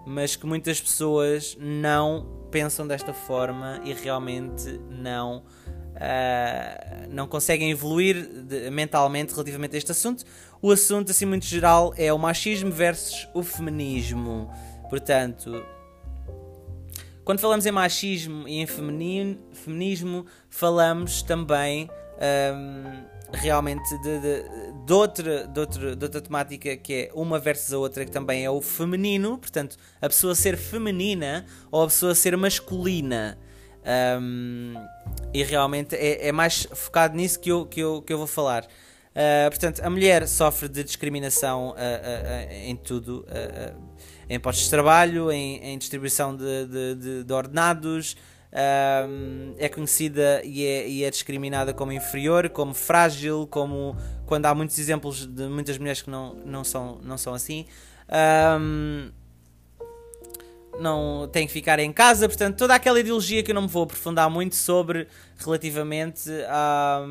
mas 0.06 0.36
que 0.36 0.45
muitas 0.45 0.82
pessoas 0.82 1.58
não 1.60 2.37
pensam 2.52 2.88
desta 2.88 3.14
forma 3.14 3.82
e 3.84 3.94
realmente 3.94 4.80
não, 4.90 5.38
uh, 5.38 7.08
não 7.10 7.28
conseguem 7.28 7.72
evoluir 7.72 8.28
de, 8.44 8.70
mentalmente 8.70 9.34
relativamente 9.34 9.76
a 9.76 9.78
este 9.78 9.92
assunto. 9.92 10.24
O 10.62 10.72
assunto, 10.72 11.12
assim 11.12 11.26
muito 11.26 11.46
geral, 11.46 11.94
é 11.98 12.12
o 12.12 12.18
machismo 12.18 12.72
versus 12.72 13.28
o 13.34 13.44
feminismo. 13.44 14.52
Portanto, 14.90 15.64
quando 17.24 17.40
falamos 17.40 17.66
em 17.66 17.72
machismo 17.72 18.48
e 18.48 18.60
em 18.60 18.66
feminino, 18.66 19.38
feminismo, 19.52 20.26
falamos 20.50 21.22
também. 21.22 21.90
Um, 22.18 23.16
realmente 23.32 23.98
de, 24.00 24.20
de, 24.20 24.44
de, 24.86 24.94
outra, 24.94 25.48
de, 25.48 25.60
outra, 25.60 25.96
de 25.96 26.06
outra 26.06 26.22
temática 26.22 26.76
que 26.78 26.93
é 26.93 27.12
uma 27.14 27.39
versus 27.39 27.74
a 27.74 27.78
outra, 27.78 28.06
que 28.06 28.12
também 28.12 28.45
é 28.45 28.49
o 28.49 28.62
feminino, 28.62 29.38
portanto, 29.38 29.78
a 30.01 30.08
pessoa 30.08 30.34
ser 30.36 30.58
feminina 30.58 31.45
ou 31.72 31.84
a 31.84 31.88
pessoa 31.88 32.16
ser 32.16 32.36
masculina. 32.38 33.38
Um, 34.20 34.74
e 35.34 35.43
realmente 35.43 35.95
é, 35.95 36.28
é, 36.28 36.32
mais 36.32 36.68
focado 36.74 37.16
nisso 37.16 37.39
que 37.39 37.49
eu, 37.49 37.66
que 37.66 37.80
eu, 37.80 38.01
que 38.01 38.12
eu 38.12 38.18
vou 38.18 38.28
falar. 38.28 38.64
Uh, 38.64 39.49
portanto, 39.49 39.82
a 39.82 39.89
mulher 39.89 40.28
sofre 40.28 40.68
de 40.68 40.84
discriminação 40.84 41.70
uh, 41.70 41.74
uh, 41.74 42.51
em 42.51 42.76
tudo, 42.76 43.26
em 44.30 44.39
postos 44.39 44.66
de 44.66 44.70
trabalho, 44.70 45.32
em, 45.32 45.58
em 45.64 45.78
distribuição 45.78 46.36
de, 46.36 46.95
de, 46.95 47.24
de 47.24 47.34
ordenados, 47.34 48.16
um, 48.58 49.53
é 49.58 49.70
conhecida 49.70 50.41
e 50.43 50.66
é, 50.66 50.89
e 50.89 51.03
é, 51.03 51.10
discriminada 51.10 51.74
como 51.74 51.91
inferior, 51.91 52.49
como 52.49 52.74
frágil, 52.74 53.47
como 53.51 53.95
quando 54.26 54.47
há 54.47 54.55
muitos 54.55 54.80
exemplos 54.80 55.26
de 55.26 55.47
muitas 55.47 55.78
mulheres 55.78 56.01
que 56.01 56.10
não, 56.10 56.34
não, 56.45 56.64
são, 56.64 56.99
não 57.03 57.18
são 57.18 57.34
assim. 57.34 57.66
Um, 58.60 59.12
não 60.80 61.28
tem 61.32 61.47
que 61.47 61.53
ficar 61.53 61.80
em 61.80 61.91
casa, 61.91 62.28
portanto, 62.28 62.58
toda 62.58 62.76
aquela 62.76 62.99
ideologia 62.99 63.41
que 63.41 63.51
eu 63.51 63.55
não 63.55 63.64
me 63.64 63.68
vou 63.68 63.84
aprofundar 63.84 64.30
muito 64.30 64.55
sobre 64.55 65.08
relativamente 65.38 66.30
à, 66.47 67.03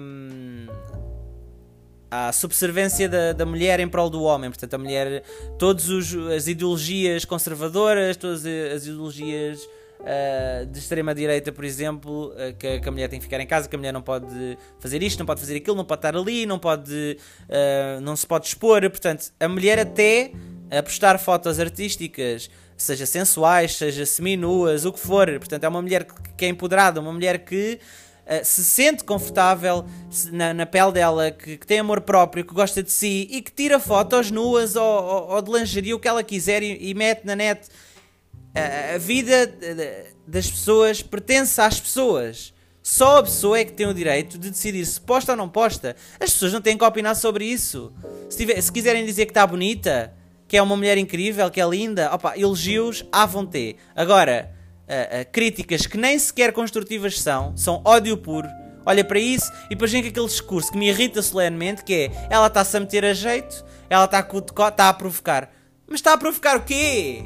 à 2.11 2.33
subservência 2.33 3.09
da, 3.09 3.33
da 3.33 3.45
mulher 3.45 3.81
em 3.81 3.89
prol 3.89 4.09
do 4.09 4.23
homem. 4.23 4.51
Portanto, 4.51 4.75
a 4.75 4.79
mulher, 4.79 5.25
todas 5.59 5.89
as 6.35 6.47
ideologias 6.47 7.25
conservadoras, 7.25 8.17
todas 8.17 8.47
as 8.47 8.87
ideologias 8.87 9.69
uh, 10.01 10.67
de 10.67 10.79
extrema-direita, 10.79 11.53
por 11.53 11.65
exemplo, 11.65 12.33
uh, 12.33 12.55
que, 12.59 12.81
que, 12.81 12.89
a 12.89 12.93
mulher 12.93 13.09
tem 13.09 13.19
que 13.19 13.25
ficar 13.25 13.41
em 13.41 13.47
casa, 13.47 13.69
que 13.69 13.75
a 13.75 13.79
mulher 13.79 13.93
não 13.93 14.03
pode 14.03 14.59
fazer 14.79 15.03
isto, 15.03 15.19
não 15.19 15.27
pode 15.27 15.41
fazer 15.41 15.57
aquilo, 15.57 15.77
não 15.77 15.85
pode 15.85 15.99
estar 15.99 16.17
ali, 16.17 16.47
não, 16.47 16.59
pode, 16.59 17.19
uh, 17.49 18.01
não 18.01 18.17
se 18.17 18.27
pode 18.27 18.47
expor. 18.47 18.81
Portanto, 18.91 19.33
a 19.39 19.49
mulher 19.49 19.79
até 19.79 20.33
a 20.71 20.83
postar 20.83 21.19
fotos 21.19 21.61
artísticas 21.61 22.51
seja 22.77 23.07
sensuais, 23.07 23.77
seja 23.77 24.05
seminuas, 24.05 24.85
o 24.85 24.93
que 24.93 25.01
for. 25.01 25.27
Portanto, 25.39 25.65
é 25.65 25.69
uma 25.69 25.81
mulher 25.81 26.07
que 26.37 26.45
é 26.45 26.49
empoderada, 26.49 27.01
uma 27.01 27.13
mulher 27.13 27.45
que 27.45 27.79
uh, 28.27 28.45
se 28.45 28.65
sente 28.65 29.03
confortável 29.03 29.87
na, 30.31 30.53
na 30.53 30.67
pele 30.67 30.93
dela, 30.93 31.31
que, 31.31 31.57
que, 31.57 31.67
tem 31.67 31.79
amor 31.79 32.03
próprio, 32.03 32.45
que 32.45 32.53
gosta 32.53 32.83
de 32.83 32.93
si 32.93 33.27
e 33.31 33.41
que 33.41 33.51
tira 33.51 33.81
fotos 33.81 34.31
nuas 34.31 34.77
ou, 34.77 34.85
ou, 34.85 35.29
ou 35.31 35.43
de 35.43 35.51
lingerie, 35.51 35.95
o 35.95 35.99
que 35.99 36.09
ela 36.09 36.23
quiser 36.23 36.63
e, 36.63 36.91
e 36.91 36.95
mete 36.95 37.25
na 37.25 37.35
net. 37.35 37.67
A 38.95 38.99
vida 38.99 39.55
das 40.27 40.51
pessoas 40.51 41.03
pertence 41.03 41.61
às 41.61 41.79
pessoas. 41.79 42.55
Só 42.83 43.19
a 43.19 43.23
pessoa 43.23 43.59
é 43.59 43.65
que 43.65 43.73
tem 43.73 43.87
o 43.87 43.93
direito 43.93 44.39
de 44.39 44.49
decidir 44.49 44.87
se 44.87 45.01
posta 45.01 45.33
ou 45.33 45.37
não 45.37 45.49
posta. 45.49 45.97
As 46.21 46.31
pessoas 46.31 46.53
não 46.53 46.61
têm 46.61 46.79
que 46.79 46.85
opinar 46.85 47.17
sobre 47.17 47.45
isso. 47.45 47.93
Se, 48.31 48.39
tiver, 48.39 48.61
se 48.61 48.71
quiserem 48.71 49.05
dizer 49.05 49.27
que 49.27 49.33
está 49.33 49.47
bonita, 49.47 50.15
que 50.49 50.57
é 50.57 50.63
uma 50.63 50.77
mulher 50.77 50.97
incrível, 50.97 51.51
que 51.51 51.61
é 51.61 51.69
linda, 51.69 52.15
opa, 52.15 52.39
elogios 52.39 53.05
à 53.11 53.27
vontade. 53.27 53.77
Agora, 53.95 54.53
uh, 54.89 55.21
uh, 55.21 55.33
críticas 55.33 55.85
que 55.85 55.99
nem 55.99 56.19
sequer 56.19 56.53
construtivas 56.53 57.21
são, 57.21 57.57
são 57.57 57.83
ódio 57.85 58.17
puro. 58.17 58.49
Olha 58.87 59.05
para 59.05 59.19
isso 59.19 59.51
e 59.67 59.71
depois 59.71 59.91
vem 59.91 60.01
com 60.01 60.09
aquele 60.09 60.27
discurso 60.27 60.71
que 60.71 60.79
me 60.79 60.89
irrita 60.89 61.21
solenemente, 61.21 61.83
que 61.83 61.93
é, 61.93 62.29
ela 62.31 62.47
está-se 62.47 62.77
a 62.77 62.81
meter 62.81 63.05
a 63.05 63.13
jeito, 63.13 63.65
ela 63.91 64.05
está 64.05 64.21
a, 64.21 64.69
está 64.69 64.89
a 64.89 64.95
provocar. 64.95 65.53
Mas 65.89 65.99
está 65.99 66.13
a 66.13 66.19
provocar 66.19 66.57
o 66.57 66.63
quê? 66.63 67.25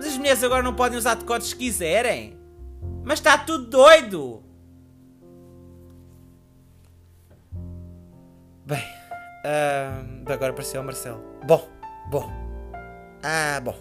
Mas 0.00 0.08
as 0.08 0.16
mulheres 0.16 0.42
agora 0.42 0.62
não 0.62 0.72
podem 0.72 0.96
usar 0.98 1.14
decotes 1.14 1.48
se 1.48 1.56
quiserem. 1.56 2.34
Mas 3.04 3.18
está 3.18 3.36
tudo 3.36 3.66
doido. 3.66 4.42
Bem, 8.64 8.82
uh, 8.82 10.32
agora 10.32 10.52
apareceu 10.52 10.80
o 10.80 10.84
Marcelo. 10.84 11.22
Bom, 11.46 11.68
bom. 12.10 12.30
Ah, 13.22 13.60
bom. 13.62 13.78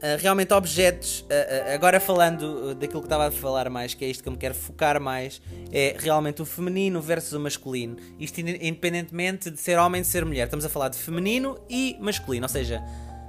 Uh, 0.00 0.18
realmente 0.18 0.52
objetos, 0.52 1.20
uh, 1.20 1.26
uh, 1.26 1.74
agora 1.74 2.00
falando 2.00 2.74
daquilo 2.74 3.00
que 3.00 3.06
estava 3.06 3.28
a 3.28 3.30
falar 3.30 3.70
mais, 3.70 3.94
que 3.94 4.04
é 4.04 4.08
isto 4.08 4.24
que 4.24 4.28
eu 4.28 4.32
me 4.32 4.38
quero 4.38 4.56
focar 4.56 5.00
mais, 5.00 5.40
é 5.70 5.94
realmente 5.96 6.42
o 6.42 6.44
feminino 6.44 7.00
versus 7.00 7.32
o 7.32 7.38
masculino. 7.38 7.96
Isto 8.18 8.40
independentemente 8.40 9.52
de 9.52 9.60
ser 9.60 9.78
homem 9.78 10.00
ou 10.00 10.02
de 10.02 10.08
ser 10.08 10.24
mulher. 10.24 10.46
Estamos 10.46 10.64
a 10.64 10.68
falar 10.68 10.88
de 10.88 10.98
feminino 10.98 11.60
e 11.70 11.96
masculino, 12.00 12.44
ou 12.44 12.48
seja, 12.48 12.82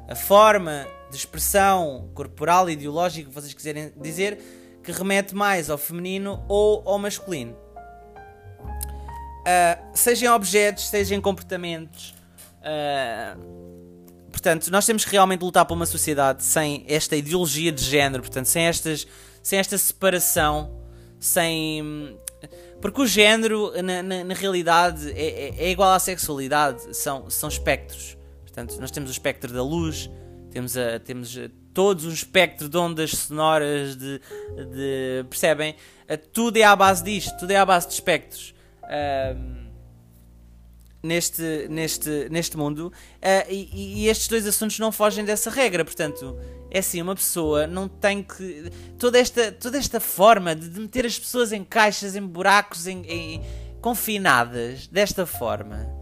a 0.09 0.15
forma 0.15 0.87
de 1.11 1.15
expressão 1.15 2.09
corporal 2.15 2.67
ideológica 2.67 3.29
que 3.29 3.35
vocês 3.35 3.53
quiserem 3.53 3.93
dizer, 3.95 4.39
que 4.83 4.91
remete 4.91 5.35
mais 5.35 5.69
ao 5.69 5.77
feminino 5.77 6.43
ou 6.47 6.81
ao 6.83 6.97
masculino. 6.97 7.55
Uh, 9.39 9.95
seja 9.95 10.25
em 10.25 10.29
objetos, 10.29 10.89
seja 10.89 11.13
em 11.13 11.21
comportamentos. 11.21 12.15
Uh, 12.59 14.29
portanto, 14.31 14.71
nós 14.71 14.85
temos 14.85 15.05
que 15.05 15.11
realmente 15.11 15.41
lutar 15.41 15.65
por 15.65 15.75
uma 15.75 15.85
sociedade 15.85 16.43
sem 16.43 16.83
esta 16.87 17.15
ideologia 17.15 17.71
de 17.71 17.83
género, 17.83 18.23
portanto, 18.23 18.47
sem, 18.47 18.65
estas, 18.65 19.07
sem 19.43 19.59
esta 19.59 19.77
separação, 19.77 20.75
sem. 21.19 22.17
Porque 22.81 23.01
o 23.01 23.05
género, 23.05 23.71
na, 23.83 24.01
na, 24.01 24.23
na 24.23 24.33
realidade, 24.33 25.11
é, 25.11 25.49
é, 25.49 25.65
é, 25.65 25.71
igual 25.71 25.91
à 25.91 25.99
sexualidade, 25.99 26.95
são, 26.95 27.29
são 27.29 27.49
espectros. 27.49 28.18
Portanto, 28.59 28.81
nós 28.81 28.91
temos 28.91 29.09
o 29.09 29.13
espectro 29.13 29.53
da 29.53 29.63
luz, 29.63 30.09
temos, 30.51 30.75
a, 30.75 30.99
temos 30.99 31.37
todos 31.73 32.05
um 32.05 32.11
espectro 32.11 32.67
de 32.67 32.77
ondas 32.77 33.11
sonoras, 33.11 33.95
de, 33.95 34.19
de 34.19 35.25
percebem? 35.29 35.75
Uh, 36.09 36.17
tudo 36.33 36.57
é 36.57 36.63
à 36.63 36.75
base 36.75 37.01
disto, 37.03 37.37
tudo 37.37 37.51
é 37.51 37.55
à 37.55 37.65
base 37.65 37.87
de 37.87 37.93
espectros 37.93 38.53
neste, 41.01 41.67
neste, 41.69 42.27
neste 42.29 42.57
mundo 42.57 42.87
uh, 42.87 43.49
e, 43.49 44.01
e, 44.03 44.07
estes 44.09 44.27
dois 44.27 44.45
assuntos 44.45 44.77
não 44.77 44.91
fogem 44.91 45.23
dessa 45.23 45.49
regra. 45.49 45.85
Portanto, 45.85 46.37
é 46.69 46.79
assim: 46.79 47.01
uma 47.01 47.15
pessoa 47.15 47.65
não 47.65 47.87
tem 47.87 48.21
que. 48.21 48.69
Toda 48.97 49.17
esta, 49.17 49.53
toda 49.53 49.77
esta 49.77 50.01
forma 50.01 50.53
de, 50.53 50.67
de 50.67 50.79
meter 50.81 51.05
as 51.05 51.17
pessoas 51.17 51.53
em 51.53 51.63
caixas, 51.63 52.13
em 52.13 52.21
buracos, 52.21 52.87
em, 52.87 53.05
em 53.05 53.41
confinadas 53.79 54.87
desta 54.87 55.25
forma 55.25 55.98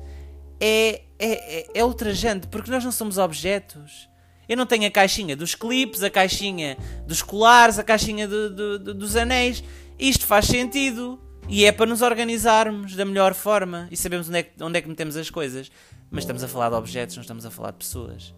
é, 0.59 1.01
é, 1.19 1.59
é, 1.59 1.67
é 1.75 1.83
ultrajante 1.83 2.47
porque 2.47 2.71
nós 2.71 2.83
não 2.83 2.91
somos 2.91 3.17
objetos. 3.17 4.09
Eu 4.47 4.55
não 4.55 4.65
tenho 4.65 4.87
a 4.87 4.91
caixinha 4.91 5.35
dos 5.35 5.55
clipes, 5.55 6.03
a 6.03 6.09
caixinha 6.09 6.77
dos 7.05 7.21
colares, 7.21 7.77
a 7.77 7.83
caixinha 7.83 8.27
do, 8.27 8.49
do, 8.49 8.79
do, 8.79 8.93
dos 8.93 9.15
anéis. 9.15 9.63
Isto 9.99 10.25
faz 10.25 10.45
sentido. 10.45 11.19
E 11.49 11.63
é 11.63 11.71
para 11.71 11.85
nos 11.85 12.01
organizarmos 12.01 12.95
da 12.95 13.05
melhor 13.05 13.33
forma 13.33 13.87
e 13.89 13.95
sabemos 13.95 14.27
onde 14.27 14.39
é, 14.39 14.43
que, 14.43 14.61
onde 14.61 14.77
é 14.77 14.81
que 14.81 14.89
metemos 14.89 15.15
as 15.15 15.29
coisas. 15.29 15.71
Mas 16.09 16.23
estamos 16.23 16.43
a 16.43 16.47
falar 16.47 16.69
de 16.69 16.75
objetos, 16.75 17.15
não 17.15 17.21
estamos 17.21 17.45
a 17.45 17.51
falar 17.51 17.71
de 17.71 17.77
pessoas. 17.77 18.33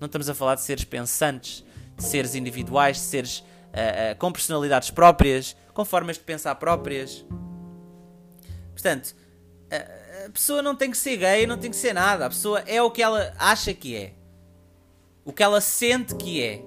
Não 0.00 0.06
estamos 0.06 0.28
a 0.28 0.34
falar 0.34 0.54
de 0.54 0.62
seres 0.62 0.84
pensantes, 0.84 1.64
de 1.96 2.04
seres 2.04 2.34
individuais, 2.34 2.96
de 2.96 3.02
seres 3.02 3.38
uh, 3.38 3.42
uh, 4.12 4.18
com 4.18 4.30
personalidades 4.32 4.90
próprias, 4.90 5.56
com 5.72 5.84
formas 5.84 6.16
de 6.16 6.22
pensar 6.22 6.54
próprias. 6.56 7.24
Portanto, 8.72 9.14
a, 9.70 10.01
a 10.26 10.30
pessoa 10.30 10.62
não 10.62 10.74
tem 10.74 10.90
que 10.90 10.96
ser 10.96 11.16
gay, 11.16 11.46
não 11.46 11.58
tem 11.58 11.70
que 11.70 11.76
ser 11.76 11.92
nada. 11.92 12.26
A 12.26 12.28
pessoa 12.28 12.60
é 12.60 12.80
o 12.82 12.90
que 12.90 13.02
ela 13.02 13.34
acha 13.38 13.72
que 13.74 13.96
é. 13.96 14.12
O 15.24 15.32
que 15.32 15.42
ela 15.42 15.60
sente 15.60 16.14
que 16.14 16.42
é. 16.42 16.64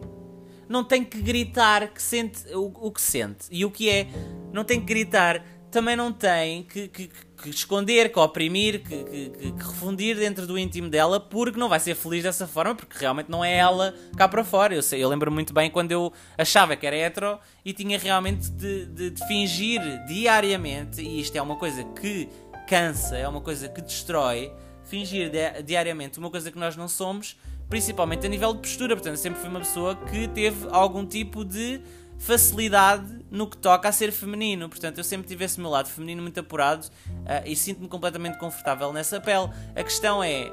Não 0.68 0.84
tem 0.84 1.04
que 1.04 1.22
gritar 1.22 1.90
que 1.90 2.02
sente 2.02 2.42
o, 2.54 2.72
o 2.88 2.92
que 2.92 3.02
sente. 3.02 3.48
E 3.52 3.64
o 3.64 3.72
que 3.72 3.90
é. 3.90 4.08
Não 4.52 4.64
tem 4.64 4.80
que 4.80 4.86
gritar 4.86 5.44
também 5.76 5.98
não 5.98 6.10
tem 6.10 6.64
que, 6.64 6.88
que, 6.88 7.10
que 7.10 7.50
esconder, 7.50 8.10
que 8.10 8.18
oprimir, 8.18 8.82
que, 8.82 9.04
que, 9.04 9.54
refundir 9.58 10.16
dentro 10.16 10.48
do 10.48 10.58
íntimo 10.58 10.90
dela, 10.90 11.20
porque 11.20 11.60
não 11.60 11.68
vai 11.68 11.82
ser 11.82 11.96
feliz 11.96 12.24
dessa 12.24 12.48
forma, 12.48 12.74
porque 12.74 12.98
realmente 12.98 13.30
não 13.30 13.44
é 13.44 13.58
ela 13.58 13.94
cá 14.16 14.26
para 14.26 14.42
fora. 14.46 14.74
Eu, 14.74 14.82
sei, 14.82 15.04
eu 15.04 15.10
lembro 15.10 15.30
muito 15.30 15.54
bem 15.54 15.70
quando 15.70 15.92
eu 15.92 16.14
achava 16.38 16.78
que 16.78 16.88
era 16.88 16.96
hetero 16.96 17.38
e 17.66 17.74
tinha 17.74 18.00
realmente 18.00 18.50
de, 18.52 18.86
de, 18.86 19.10
de 19.10 19.28
fingir 19.28 19.82
diariamente, 20.08 21.02
e 21.02 21.20
isto 21.20 21.36
é 21.36 21.42
uma 21.42 21.58
coisa 21.58 21.84
que 21.84 22.30
cansa, 22.68 23.18
é 23.18 23.28
uma 23.28 23.42
coisa 23.42 23.70
que 23.70 23.82
destrói, 23.82 24.52
fingir 24.84 25.32
diariamente 25.64 26.20
uma 26.20 26.30
coisa 26.30 26.52
que 26.52 26.58
nós 26.58 26.76
não 26.76 26.88
somos, 26.88 27.38
principalmente 27.70 28.26
a 28.26 28.30
nível 28.30 28.54
de 28.54 28.60
postura. 28.60 28.96
Portanto, 28.96 29.18
sempre 29.18 29.40
fui 29.40 29.50
uma 29.50 29.60
pessoa 29.60 29.96
que 29.96 30.28
teve 30.28 30.68
algum 30.72 31.06
tipo 31.06 31.44
de 31.44 31.82
facilidade 32.18 33.26
no 33.30 33.48
que 33.48 33.58
toca 33.58 33.90
a 33.90 33.92
ser 33.92 34.12
feminino. 34.12 34.70
Portanto, 34.70 34.98
eu 34.98 35.04
sempre 35.04 35.28
tive 35.28 35.46
esse 35.46 35.60
meu 35.60 35.70
lado 35.70 35.90
feminino 35.90 36.22
muito 36.22 36.40
apurado 36.40 36.86
uh, 36.86 37.46
e 37.46 37.56
sinto-me 37.56 37.88
completamente 37.88 38.38
confortável 38.38 38.92
nessa 38.94 39.20
pele. 39.20 39.50
A 39.76 39.84
questão 39.84 40.24
é. 40.24 40.52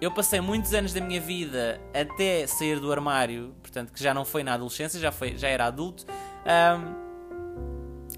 Eu 0.00 0.12
passei 0.12 0.40
muitos 0.40 0.72
anos 0.74 0.92
da 0.92 1.00
minha 1.00 1.20
vida 1.20 1.80
até 1.92 2.46
sair 2.46 2.78
do 2.78 2.92
armário, 2.92 3.52
portanto, 3.60 3.92
que 3.92 4.00
já 4.00 4.14
não 4.14 4.24
foi 4.24 4.44
na 4.44 4.54
adolescência, 4.54 5.00
já, 5.00 5.10
foi, 5.10 5.36
já 5.36 5.48
era 5.48 5.66
adulto, 5.66 6.06
um, 6.46 6.94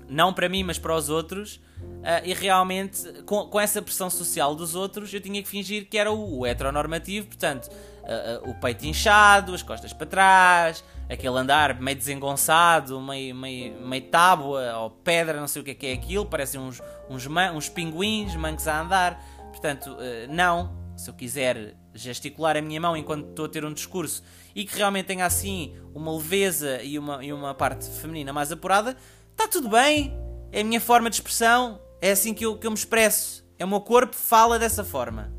não 0.06 0.30
para 0.30 0.46
mim, 0.46 0.62
mas 0.62 0.78
para 0.78 0.94
os 0.94 1.08
outros, 1.08 1.58
uh, 1.82 2.24
e 2.24 2.34
realmente, 2.34 3.22
com, 3.24 3.46
com 3.46 3.60
essa 3.60 3.80
pressão 3.80 4.08
social 4.10 4.54
dos 4.54 4.74
outros, 4.74 5.12
eu 5.12 5.20
tinha 5.20 5.42
que 5.42 5.48
fingir 5.48 5.88
que 5.88 5.98
era 5.98 6.10
o, 6.10 6.40
o 6.40 6.46
heteronormativo, 6.46 7.26
portanto, 7.26 7.68
uh, 7.68 8.48
uh, 8.48 8.50
o 8.50 8.54
peito 8.54 8.86
inchado, 8.86 9.54
as 9.54 9.62
costas 9.62 9.92
para 9.92 10.06
trás, 10.06 10.84
aquele 11.08 11.36
andar 11.38 11.80
meio 11.80 11.96
desengonçado, 11.96 13.00
meio, 13.00 13.34
meio, 13.34 13.80
meio 13.80 14.02
tábua 14.04 14.76
ou 14.78 14.90
pedra, 14.90 15.40
não 15.40 15.48
sei 15.48 15.62
o 15.62 15.64
que 15.64 15.70
é 15.72 15.74
que 15.74 15.86
é 15.86 15.92
aquilo, 15.92 16.26
parecem 16.26 16.60
uns, 16.60 16.82
uns, 17.08 17.26
uns 17.26 17.68
pinguins, 17.68 18.34
mancos 18.36 18.66
a 18.68 18.80
andar. 18.80 19.22
Portanto, 19.50 19.96
não. 20.28 20.78
Se 20.96 21.10
eu 21.10 21.14
quiser 21.14 21.74
gesticular 21.94 22.56
a 22.56 22.62
minha 22.62 22.80
mão 22.80 22.96
enquanto 22.96 23.30
estou 23.30 23.46
a 23.46 23.48
ter 23.48 23.64
um 23.64 23.72
discurso 23.72 24.22
e 24.54 24.64
que 24.64 24.76
realmente 24.76 25.06
tenha 25.06 25.24
assim 25.24 25.74
uma 25.94 26.12
leveza 26.12 26.82
e 26.82 26.98
uma, 26.98 27.24
e 27.24 27.32
uma 27.32 27.54
parte 27.54 27.88
feminina 27.88 28.32
mais 28.32 28.52
apurada, 28.52 28.96
está 29.32 29.48
tudo 29.48 29.68
bem. 29.68 30.29
É 30.52 30.60
a 30.60 30.64
minha 30.64 30.80
forma 30.80 31.08
de 31.08 31.16
expressão, 31.16 31.80
é 32.00 32.10
assim 32.10 32.34
que 32.34 32.44
eu, 32.44 32.58
que 32.58 32.66
eu 32.66 32.70
me 32.70 32.76
expresso. 32.76 33.44
É 33.58 33.64
o 33.64 33.68
meu 33.68 33.80
corpo 33.80 34.16
fala 34.16 34.58
dessa 34.58 34.84
forma. 34.84 35.32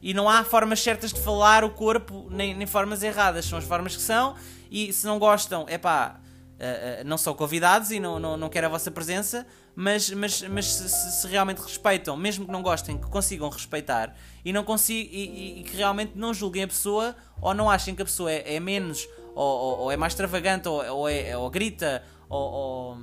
E 0.00 0.14
não 0.14 0.28
há 0.28 0.44
formas 0.44 0.80
certas 0.80 1.12
de 1.12 1.20
falar 1.20 1.64
o 1.64 1.70
corpo, 1.70 2.28
nem, 2.30 2.54
nem 2.54 2.66
formas 2.66 3.02
erradas. 3.02 3.44
São 3.44 3.58
as 3.58 3.64
formas 3.64 3.96
que 3.96 4.02
são. 4.02 4.36
E 4.70 4.92
se 4.92 5.06
não 5.06 5.18
gostam, 5.18 5.66
é 5.68 5.76
pá, 5.76 6.20
uh, 6.56 7.04
não 7.04 7.18
são 7.18 7.34
convidados 7.34 7.90
e 7.90 8.00
não, 8.00 8.18
não, 8.18 8.36
não 8.36 8.48
querem 8.48 8.66
a 8.66 8.70
vossa 8.70 8.90
presença, 8.90 9.46
mas, 9.74 10.10
mas, 10.10 10.42
mas 10.42 10.66
se, 10.66 10.88
se, 10.88 11.28
realmente 11.28 11.58
respeitam, 11.58 12.16
mesmo 12.16 12.46
que 12.46 12.52
não 12.52 12.62
gostem, 12.62 12.96
que 12.96 13.06
consigam 13.08 13.48
respeitar 13.48 14.16
e, 14.44 14.52
não 14.52 14.64
consigam, 14.64 15.12
e, 15.12 15.60
e, 15.60 15.62
que 15.64 15.76
realmente 15.76 16.12
não 16.14 16.32
julguem 16.32 16.62
a 16.62 16.68
pessoa 16.68 17.14
ou 17.40 17.52
não 17.52 17.70
achem 17.70 17.94
que 17.94 18.02
a 18.02 18.04
pessoa 18.04 18.32
é, 18.32 18.54
é 18.56 18.60
menos 18.60 19.06
ou, 19.34 19.44
ou, 19.44 19.78
ou, 19.80 19.92
é 19.92 19.96
mais 19.96 20.14
extravagante 20.14 20.66
ou, 20.66 20.82
ou, 20.82 21.08
é, 21.08 21.36
ou 21.36 21.50
grita 21.50 22.02
ou, 22.28 22.40
ou, 22.40 22.98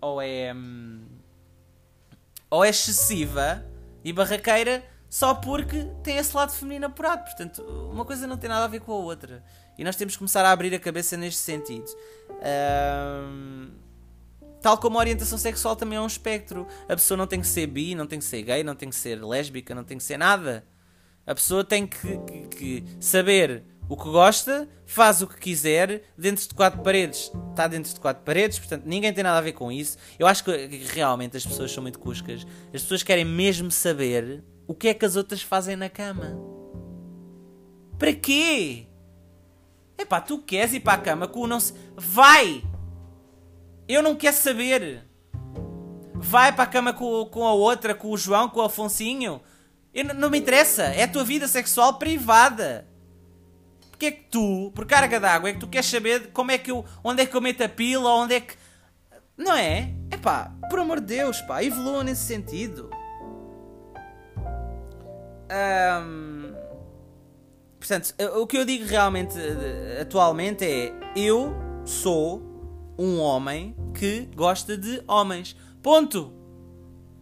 ou 0.00 0.20
é 0.20 0.52
hum, 0.54 1.04
ou 2.50 2.64
é 2.64 2.70
excessiva 2.70 3.64
e 4.04 4.12
barraqueira 4.12 4.84
só 5.08 5.34
porque 5.34 5.86
tem 6.02 6.16
esse 6.16 6.36
lado 6.36 6.52
feminino 6.52 6.86
apurado. 6.86 7.24
Portanto, 7.24 7.62
uma 7.90 8.04
coisa 8.04 8.26
não 8.26 8.36
tem 8.36 8.48
nada 8.48 8.64
a 8.64 8.68
ver 8.68 8.80
com 8.80 8.92
a 8.92 8.96
outra. 8.96 9.42
E 9.76 9.84
nós 9.84 9.96
temos 9.96 10.14
que 10.14 10.18
começar 10.18 10.44
a 10.44 10.50
abrir 10.50 10.74
a 10.74 10.78
cabeça 10.78 11.16
neste 11.16 11.40
sentido. 11.40 11.86
Um, 12.30 13.70
tal 14.60 14.76
como 14.76 14.98
a 14.98 15.00
orientação 15.00 15.38
sexual 15.38 15.76
também 15.76 15.96
é 15.96 16.00
um 16.00 16.06
espectro. 16.06 16.66
A 16.84 16.94
pessoa 16.94 17.16
não 17.16 17.26
tem 17.26 17.40
que 17.40 17.46
ser 17.46 17.66
bi, 17.66 17.94
não 17.94 18.06
tem 18.06 18.18
que 18.18 18.24
ser 18.24 18.42
gay, 18.42 18.62
não 18.62 18.74
tem 18.74 18.90
que 18.90 18.96
ser 18.96 19.22
lésbica, 19.24 19.74
não 19.74 19.84
tem 19.84 19.96
que 19.96 20.04
ser 20.04 20.18
nada. 20.18 20.64
A 21.26 21.34
pessoa 21.34 21.64
tem 21.64 21.86
que, 21.86 22.18
que, 22.26 22.48
que 22.48 22.84
saber 23.00 23.64
o 23.88 23.96
que 23.96 24.04
gosta, 24.04 24.68
faz 24.84 25.22
o 25.22 25.26
que 25.26 25.40
quiser, 25.40 26.02
dentro 26.16 26.46
de 26.46 26.54
quatro 26.54 26.82
paredes. 26.82 27.32
Está 27.50 27.66
dentro 27.66 27.92
de 27.92 27.98
quatro 27.98 28.22
paredes, 28.22 28.58
portanto 28.58 28.84
ninguém 28.84 29.12
tem 29.12 29.24
nada 29.24 29.38
a 29.38 29.40
ver 29.40 29.52
com 29.52 29.72
isso. 29.72 29.96
Eu 30.18 30.26
acho 30.26 30.44
que 30.44 30.50
realmente 30.92 31.36
as 31.36 31.46
pessoas 31.46 31.72
são 31.72 31.82
muito 31.82 31.98
cuscas. 31.98 32.46
As 32.66 32.82
pessoas 32.82 33.02
querem 33.02 33.24
mesmo 33.24 33.70
saber 33.70 34.44
o 34.66 34.74
que 34.74 34.88
é 34.88 34.94
que 34.94 35.04
as 35.04 35.16
outras 35.16 35.40
fazem 35.40 35.74
na 35.74 35.88
cama. 35.88 36.38
Para 37.98 38.12
quê? 38.12 38.86
É 39.96 40.04
pá, 40.04 40.20
tu 40.20 40.38
queres 40.38 40.74
ir 40.74 40.80
para 40.80 40.92
a 40.92 41.02
cama 41.02 41.26
com 41.26 41.40
o 41.40 41.46
não 41.46 41.58
se. 41.58 41.72
Vai! 41.96 42.62
Eu 43.88 44.02
não 44.02 44.14
quero 44.14 44.36
saber. 44.36 45.02
Vai 46.14 46.52
para 46.52 46.64
a 46.64 46.66
cama 46.66 46.92
com, 46.92 47.24
com 47.26 47.46
a 47.46 47.54
outra, 47.54 47.94
com 47.94 48.10
o 48.10 48.18
João, 48.18 48.50
com 48.50 48.60
o 48.60 48.64
Afonsinho. 48.64 49.40
Eu, 49.94 50.04
não 50.14 50.28
me 50.28 50.38
interessa. 50.38 50.84
É 50.84 51.04
a 51.04 51.08
tua 51.08 51.24
vida 51.24 51.48
sexual 51.48 51.94
privada. 51.94 52.87
Porque 53.98 54.06
é 54.06 54.10
que 54.12 54.24
tu, 54.30 54.70
por 54.76 54.86
carga 54.86 55.18
d'água, 55.18 55.50
é 55.50 55.54
que 55.54 55.58
tu 55.58 55.66
queres 55.66 55.86
saber 55.86 56.30
como 56.32 56.52
é 56.52 56.58
que 56.58 56.70
eu. 56.70 56.84
onde 57.02 57.20
é 57.20 57.26
que 57.26 57.34
eu 57.34 57.40
meto 57.40 57.64
a 57.64 57.68
pila, 57.68 58.08
onde 58.10 58.34
é 58.34 58.40
que. 58.40 58.54
Não 59.36 59.52
é? 59.52 59.92
É 60.08 60.16
pá, 60.16 60.52
por 60.70 60.78
amor 60.78 61.00
de 61.00 61.16
Deus, 61.16 61.40
pá, 61.40 61.64
evolua 61.64 62.04
nesse 62.04 62.22
sentido. 62.22 62.90
Um, 65.50 66.54
portanto, 67.80 68.14
o 68.36 68.46
que 68.46 68.56
eu 68.56 68.64
digo 68.64 68.86
realmente 68.86 69.36
eh, 69.36 69.98
atualmente 70.02 70.64
é: 70.64 70.92
eu 71.16 71.52
sou 71.84 72.94
um 72.96 73.18
homem 73.18 73.74
que 73.92 74.28
gosta 74.32 74.78
de 74.78 75.02
homens. 75.08 75.56
Ponto. 75.82 76.32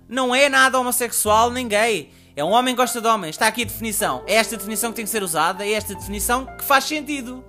Não 0.06 0.34
é 0.34 0.50
nada 0.50 0.78
homossexual 0.78 1.50
nem 1.50 1.66
gay. 1.66 2.12
É 2.36 2.44
um 2.44 2.50
homem 2.50 2.74
que 2.74 2.82
gosta 2.82 3.00
de 3.00 3.08
homens. 3.08 3.30
Está 3.30 3.46
aqui 3.46 3.62
a 3.62 3.64
definição. 3.64 4.22
É 4.26 4.34
esta 4.34 4.58
definição 4.58 4.90
que 4.90 4.96
tem 4.96 5.06
que 5.06 5.10
ser 5.10 5.22
usada. 5.22 5.64
É 5.64 5.72
esta 5.72 5.94
definição 5.94 6.44
que 6.44 6.62
faz 6.62 6.84
sentido. 6.84 7.42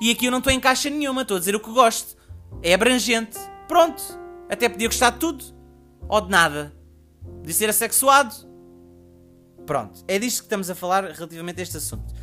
E 0.00 0.10
aqui 0.10 0.24
eu 0.24 0.30
não 0.30 0.38
estou 0.38 0.50
em 0.50 0.58
caixa 0.58 0.88
nenhuma. 0.88 1.20
Estou 1.20 1.36
a 1.36 1.40
dizer 1.40 1.54
o 1.54 1.60
que 1.60 1.70
gosto. 1.70 2.16
É 2.62 2.72
abrangente. 2.72 3.38
Pronto. 3.68 4.02
Até 4.48 4.70
podia 4.70 4.88
gostar 4.88 5.10
de 5.10 5.18
tudo. 5.18 5.44
Ou 6.08 6.22
de 6.22 6.30
nada. 6.30 6.74
De 7.42 7.52
ser 7.52 7.68
assexuado. 7.68 8.34
Pronto. 9.66 10.02
É 10.08 10.18
disto 10.18 10.38
que 10.38 10.46
estamos 10.46 10.70
a 10.70 10.74
falar 10.74 11.04
relativamente 11.04 11.60
a 11.60 11.62
este 11.62 11.76
assunto. 11.76 12.14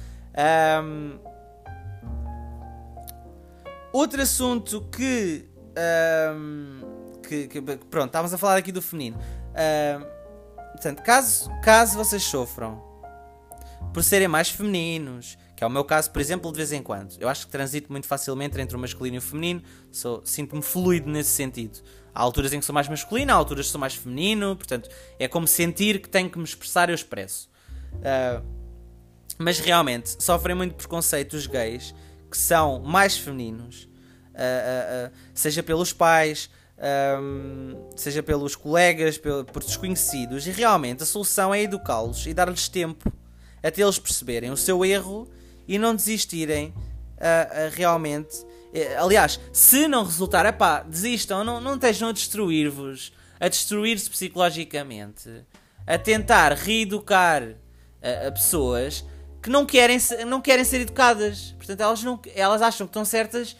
Um... 0.83 1.19
Outro 3.91 4.19
assunto 4.19 4.89
que, 4.89 5.47
um... 6.35 7.19
que, 7.21 7.47
que, 7.47 7.61
Pronto, 7.61 8.07
estávamos 8.07 8.33
a 8.33 8.37
falar 8.39 8.57
aqui 8.57 8.71
do 8.71 8.81
feminino. 8.81 9.19
Portanto, 10.83 11.01
caso, 11.01 11.49
caso 11.61 11.97
vocês 11.97 12.21
sofram 12.23 12.83
por 13.93 14.03
serem 14.03 14.27
mais 14.27 14.49
femininos, 14.49 15.37
que 15.55 15.63
é 15.63 15.67
o 15.67 15.69
meu 15.69 15.85
caso, 15.85 16.11
por 16.11 16.19
exemplo, 16.19 16.51
de 16.51 16.57
vez 16.57 16.73
em 16.73 16.83
quando, 16.83 17.15
eu 17.21 17.29
acho 17.29 17.45
que 17.45 17.51
transito 17.53 17.89
muito 17.89 18.05
facilmente 18.05 18.59
entre 18.59 18.75
o 18.75 18.79
masculino 18.79 19.15
e 19.15 19.19
o 19.19 19.21
feminino, 19.21 19.63
sinto-me 20.25 20.61
fluido 20.61 21.09
nesse 21.09 21.29
sentido. 21.29 21.79
Há 22.13 22.21
alturas 22.21 22.51
em 22.51 22.59
que 22.59 22.65
sou 22.65 22.73
mais 22.73 22.89
masculino, 22.89 23.31
há 23.31 23.35
alturas 23.35 23.67
que 23.67 23.71
sou 23.71 23.79
mais 23.79 23.95
feminino, 23.95 24.57
portanto, 24.57 24.89
é 25.17 25.25
como 25.25 25.47
sentir 25.47 26.01
que 26.01 26.09
tenho 26.09 26.29
que 26.29 26.37
me 26.37 26.43
expressar, 26.43 26.89
eu 26.89 26.95
expresso. 26.95 27.49
Uh, 27.93 28.45
mas 29.37 29.59
realmente, 29.59 30.21
sofrem 30.21 30.53
muito 30.53 30.75
preconceito 30.75 31.31
os 31.31 31.47
gays 31.47 31.95
que 32.29 32.37
são 32.37 32.81
mais 32.81 33.17
femininos, 33.17 33.87
uh, 34.33 35.07
uh, 35.07 35.13
seja 35.33 35.63
pelos 35.63 35.93
pais, 35.93 36.49
um, 36.83 37.89
seja 37.95 38.21
pelos 38.21 38.55
colegas, 38.55 39.17
por 39.17 39.63
desconhecidos, 39.63 40.45
e 40.45 40.51
realmente 40.51 41.03
a 41.03 41.05
solução 41.05 41.53
é 41.53 41.61
educá-los 41.61 42.25
e 42.25 42.33
dar-lhes 42.33 42.67
tempo 42.67 43.11
até 43.61 43.81
eles 43.81 43.97
perceberem 43.97 44.51
o 44.51 44.57
seu 44.57 44.83
erro 44.83 45.27
e 45.65 45.79
não 45.79 45.95
desistirem 45.95 46.67
uh, 46.67 46.71
uh, 46.71 47.71
realmente. 47.73 48.35
Uh, 48.37 49.01
aliás, 49.01 49.39
se 49.53 49.87
não 49.87 50.03
resultar, 50.03 50.45
epá, 50.45 50.81
desistam, 50.81 51.43
não, 51.43 51.61
não 51.61 51.75
estejam 51.75 52.09
a 52.09 52.11
destruir-vos, 52.11 53.13
a 53.39 53.47
destruir-se 53.47 54.09
psicologicamente, 54.09 55.29
a 55.87 55.97
tentar 55.97 56.51
reeducar 56.53 57.55
a 58.27 58.31
pessoas 58.31 59.05
que 59.41 59.49
não 59.49 59.65
querem, 59.65 59.97
não 60.27 60.41
querem 60.41 60.65
ser 60.65 60.81
educadas. 60.81 61.53
Portanto, 61.57 61.79
elas, 61.79 62.03
não, 62.03 62.19
elas 62.35 62.61
acham 62.61 62.85
que 62.85 62.91
estão 62.91 63.05
certas 63.05 63.55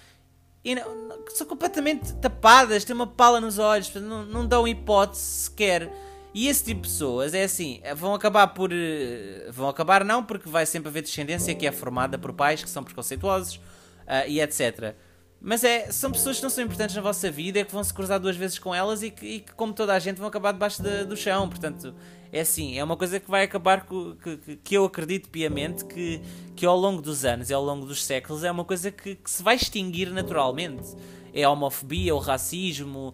e 0.64 0.76
não, 0.76 0.84
são 1.30 1.46
completamente 1.46 2.14
tapadas, 2.16 2.84
têm 2.84 2.96
uma 2.96 3.08
pala 3.08 3.42
nos 3.42 3.60
olhos, 3.60 3.94
não, 3.96 4.26
não 4.26 4.48
dão 4.48 4.68
hipótese 4.68 5.22
sequer. 5.22 5.92
E 6.34 6.48
esse 6.48 6.64
tipo 6.64 6.82
de 6.82 6.88
pessoas 6.88 7.34
é 7.34 7.44
assim, 7.44 7.80
vão 7.96 8.16
acabar 8.16 8.48
por. 8.48 8.72
Eh, 8.74 9.50
vão 9.52 9.70
acabar 9.70 10.04
não, 10.04 10.24
porque 10.24 10.50
vai 10.50 10.66
sempre 10.66 10.90
haver 10.90 11.04
descendência 11.04 11.54
que 11.54 11.68
é 11.68 11.72
formada 11.72 12.18
por 12.18 12.34
pais 12.34 12.64
que 12.64 12.70
são 12.70 12.84
preconceituosos 12.84 13.58
uh, 13.58 14.28
e 14.28 14.42
etc. 14.42 14.96
Mas 15.40 15.64
é, 15.64 15.92
são 15.92 16.12
pessoas 16.12 16.38
que 16.38 16.44
não 16.44 16.50
são 16.50 16.64
importantes 16.64 16.96
na 16.96 17.02
vossa 17.02 17.30
vida, 17.30 17.60
é 17.60 17.64
que 17.66 17.72
vão 17.72 17.84
se 17.84 17.94
cruzar 17.94 18.20
duas 18.20 18.36
vezes 18.36 18.58
com 18.58 18.74
elas 18.74 19.04
e 19.04 19.12
que, 19.12 19.26
e 19.26 19.40
que 19.42 19.54
como 19.54 19.74
toda 19.74 19.94
a 19.94 20.00
gente, 20.00 20.18
vão 20.18 20.28
acabar 20.28 20.54
debaixo 20.54 20.82
de, 20.82 21.04
do 21.04 21.18
chão. 21.18 21.48
Portanto, 21.50 21.94
é 22.34 22.40
assim, 22.40 22.80
é 22.80 22.84
uma 22.84 22.98
coisa 22.98 23.20
que 23.20 23.30
vai 23.30 23.44
acabar 23.44 23.86
com, 23.86 24.16
que, 24.16 24.58
que 24.58 24.76
eu 24.76 24.84
acredito 24.86 25.30
piamente 25.30 25.86
que, 25.86 26.20
que 26.56 26.66
ao 26.66 26.76
longo 26.76 27.00
dos 27.00 27.24
anos 27.24 27.52
e 27.52 27.54
ao 27.54 27.64
longo 27.64 27.86
dos 27.86 28.04
séculos 28.04 28.44
é 28.44 28.50
uma 28.50 28.66
coisa 28.66 28.90
que, 28.92 29.16
que 29.16 29.30
se 29.30 29.44
vai 29.44 29.56
extinguir 29.56 30.10
naturalmente. 30.10 30.96
É 31.32 31.44
a 31.44 31.52
homofobia, 31.52 32.14
o 32.16 32.18
racismo, 32.18 33.14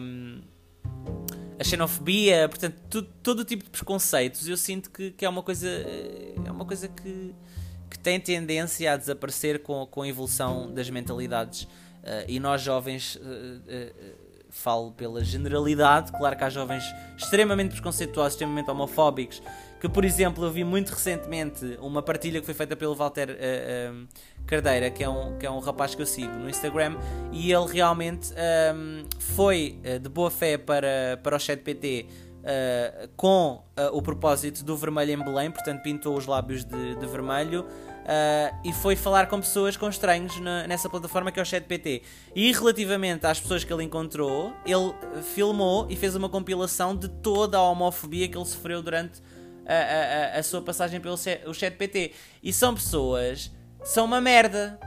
um, 0.00 0.40
a 1.60 1.62
xenofobia, 1.62 2.48
portanto, 2.48 2.74
tudo, 2.90 3.08
todo 3.22 3.40
o 3.40 3.44
tipo 3.44 3.62
de 3.62 3.70
preconceitos. 3.70 4.48
Eu 4.48 4.56
sinto 4.56 4.90
que, 4.90 5.12
que 5.12 5.24
é 5.24 5.28
uma 5.28 5.44
coisa, 5.44 5.68
é 5.68 6.50
uma 6.50 6.64
coisa 6.64 6.88
que, 6.88 7.32
que 7.88 7.98
tem 8.00 8.18
tendência 8.18 8.92
a 8.92 8.96
desaparecer 8.96 9.62
com, 9.62 9.86
com 9.86 10.02
a 10.02 10.08
evolução 10.08 10.74
das 10.74 10.90
mentalidades. 10.90 11.62
Uh, 11.62 12.26
e 12.26 12.40
nós 12.40 12.62
jovens. 12.62 13.14
Uh, 13.14 13.20
uh, 13.20 14.19
falo 14.50 14.92
pela 14.92 15.24
generalidade, 15.24 16.12
claro 16.12 16.36
que 16.36 16.44
há 16.44 16.50
jovens 16.50 16.84
extremamente 17.16 17.72
preconceituosos, 17.72 18.34
extremamente 18.34 18.70
homofóbicos, 18.70 19.42
que 19.80 19.88
por 19.88 20.04
exemplo 20.04 20.44
eu 20.44 20.50
vi 20.50 20.64
muito 20.64 20.90
recentemente 20.90 21.78
uma 21.80 22.02
partilha 22.02 22.40
que 22.40 22.46
foi 22.46 22.54
feita 22.54 22.76
pelo 22.76 22.94
Walter 22.94 23.30
uh, 23.30 23.32
uh, 23.32 24.08
Cardeira, 24.46 24.90
que 24.90 25.02
é, 25.02 25.08
um, 25.08 25.38
que 25.38 25.46
é 25.46 25.50
um 25.50 25.60
rapaz 25.60 25.94
que 25.94 26.02
eu 26.02 26.06
sigo 26.06 26.32
no 26.34 26.48
Instagram, 26.48 26.96
e 27.32 27.52
ele 27.52 27.66
realmente 27.72 28.32
um, 28.74 29.04
foi 29.18 29.80
uh, 29.84 29.98
de 29.98 30.08
boa 30.08 30.30
fé 30.30 30.58
para, 30.58 31.18
para 31.22 31.36
o 31.36 31.38
chat 31.38 31.60
PT 31.62 32.06
com 33.18 33.62
o 33.92 34.00
propósito 34.00 34.64
do 34.64 34.74
vermelho 34.74 35.12
em 35.12 35.22
Belém, 35.22 35.50
portanto 35.50 35.82
pintou 35.82 36.16
os 36.16 36.24
lábios 36.24 36.64
de, 36.64 36.94
de 36.94 37.06
vermelho 37.06 37.66
Uh, 38.00 38.56
e 38.64 38.72
foi 38.72 38.96
falar 38.96 39.26
com 39.26 39.38
pessoas, 39.38 39.76
com 39.76 39.88
estranhos 39.88 40.40
na, 40.40 40.66
nessa 40.66 40.88
plataforma 40.88 41.30
que 41.30 41.38
é 41.38 41.42
o 41.42 41.46
ChatPT. 41.46 42.02
E 42.34 42.52
relativamente 42.52 43.26
às 43.26 43.38
pessoas 43.38 43.62
que 43.62 43.72
ele 43.72 43.84
encontrou, 43.84 44.52
ele 44.64 44.94
filmou 45.34 45.86
e 45.88 45.96
fez 45.96 46.16
uma 46.16 46.28
compilação 46.28 46.96
de 46.96 47.08
toda 47.08 47.58
a 47.58 47.62
homofobia 47.62 48.26
que 48.26 48.36
ele 48.36 48.44
sofreu 48.44 48.82
durante 48.82 49.20
a, 49.66 50.34
a, 50.34 50.38
a 50.38 50.42
sua 50.42 50.62
passagem 50.62 51.00
pelo 51.00 51.14
o 51.46 51.54
ChatPT. 51.54 52.12
E 52.42 52.52
são 52.52 52.74
pessoas, 52.74 53.50
são 53.84 54.06
uma 54.06 54.20
merda. 54.20 54.78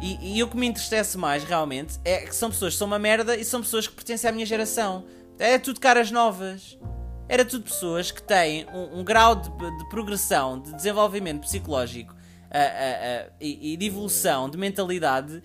E, 0.00 0.36
e, 0.36 0.42
o 0.42 0.48
que 0.48 0.56
me 0.56 0.66
entristece 0.66 1.16
mais 1.16 1.44
realmente 1.44 1.98
é 2.04 2.18
que 2.18 2.34
são 2.34 2.50
pessoas 2.50 2.74
que 2.74 2.78
são 2.78 2.86
uma 2.86 2.98
merda 2.98 3.36
e 3.36 3.44
são 3.44 3.60
pessoas 3.62 3.86
que 3.86 3.94
pertencem 3.94 4.28
à 4.28 4.32
minha 4.32 4.46
geração. 4.46 5.04
É 5.38 5.58
tudo 5.58 5.80
caras 5.80 6.10
novas. 6.10 6.78
Era 7.28 7.44
tudo 7.44 7.64
pessoas 7.64 8.10
que 8.10 8.22
têm 8.22 8.66
um, 8.66 9.00
um 9.00 9.04
grau 9.04 9.34
de, 9.34 9.48
de 9.48 9.88
progressão, 9.88 10.60
de 10.60 10.74
desenvolvimento 10.74 11.40
psicológico 11.40 12.13
e, 13.40 13.72
e 13.72 13.76
de 13.76 13.86
evolução 13.86 14.48
de 14.48 14.56
mentalidade 14.56 15.42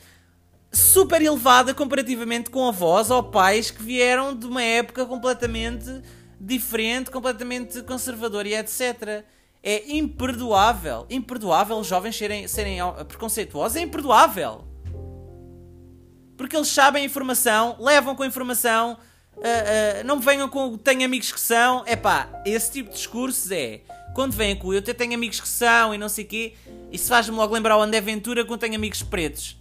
super 0.72 1.22
elevada 1.22 1.74
comparativamente 1.74 2.50
com 2.50 2.68
avós 2.68 3.10
ou 3.10 3.24
pais 3.24 3.72
que 3.72 3.82
vieram 3.82 4.36
de 4.36 4.46
uma 4.46 4.62
época 4.62 5.06
completamente 5.06 6.02
diferente, 6.40 7.12
completamente 7.12 7.82
conservadora 7.84 8.48
e 8.48 8.54
etc. 8.56 9.26
É 9.62 9.92
imperdoável, 9.92 11.06
imperdoável 11.10 11.78
os 11.78 11.88
jovens 11.88 12.16
serem, 12.16 12.48
serem 12.48 12.80
preconceituosos, 13.08 13.76
é 13.76 13.82
imperdoável. 13.82 14.66
porque 16.38 16.56
eles 16.56 16.70
sabem 16.70 17.04
a 17.04 17.06
informação, 17.06 17.76
levam 17.80 18.16
com 18.16 18.24
a 18.24 18.28
informação, 18.28 18.98
uh, 19.36 19.40
uh, 19.40 20.04
não 20.06 20.22
venham 20.22 20.48
com 20.48 20.78
tenho 20.78 21.04
amigos 21.04 21.34
que 21.34 21.40
são. 21.40 21.84
É 21.86 21.98
pá, 21.98 22.30
esse 22.46 22.72
tipo 22.72 22.90
de 22.90 22.96
discursos 22.96 23.52
é 23.52 23.82
quando 24.14 24.34
vêm 24.34 24.56
com 24.56 24.74
eu 24.74 24.80
até 24.80 24.94
tenho 24.94 25.14
amigos 25.14 25.40
que 25.40 25.48
são 25.48 25.94
e 25.94 25.98
não 25.98 26.10
sei 26.10 26.26
o 26.26 26.28
quê, 26.28 26.54
isso 26.92 27.08
faz-me 27.08 27.36
logo 27.36 27.54
lembrar 27.54 27.78
o 27.78 27.82
André 27.82 28.02
Ventura 28.02 28.44
quando 28.44 28.62
tenho 28.62 28.76
amigos 28.76 29.04
pretos. 29.04 29.58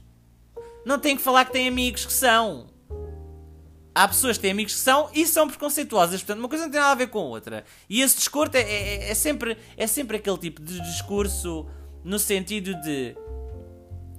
Não 0.84 0.98
tem 0.98 1.16
que 1.16 1.22
falar 1.22 1.44
que 1.44 1.52
tem 1.52 1.68
amigos 1.68 2.06
que 2.06 2.12
são. 2.12 2.66
Há 3.94 4.06
pessoas 4.06 4.36
que 4.36 4.42
têm 4.42 4.52
amigos 4.52 4.74
que 4.74 4.80
são 4.80 5.10
e 5.12 5.26
são 5.26 5.48
preconceituosas, 5.48 6.20
portanto, 6.22 6.38
uma 6.38 6.48
coisa 6.48 6.64
não 6.64 6.70
tem 6.70 6.80
nada 6.80 6.92
a 6.92 6.96
ver 6.96 7.08
com 7.08 7.18
outra. 7.18 7.64
E 7.90 8.00
esse 8.00 8.16
discurso 8.16 8.56
é, 8.56 8.60
é, 8.60 9.10
é 9.10 9.14
sempre, 9.14 9.58
é 9.76 9.86
sempre 9.86 10.18
aquele 10.18 10.38
tipo 10.38 10.62
de 10.62 10.80
discurso 10.82 11.68
no 12.04 12.18
sentido 12.18 12.80
de 12.80 13.16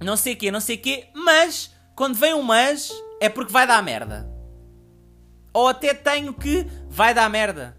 não 0.03 0.17
sei 0.17 0.36
quê, 0.36 0.51
não 0.51 0.59
sei 0.59 0.75
quê, 0.77 1.07
mas 1.13 1.73
quando 1.95 2.15
vem 2.15 2.34
um 2.34 2.41
mas 2.41 2.91
é 3.21 3.30
porque 3.30 3.53
vai 3.53 3.65
dar 3.65 3.82
merda. 3.82 4.30
Ou 5.53 5.67
até 5.67 5.93
tenho 5.93 6.34
que 6.34 6.67
vai 6.89 7.13
dar 7.13 7.30
merda. 7.30 7.78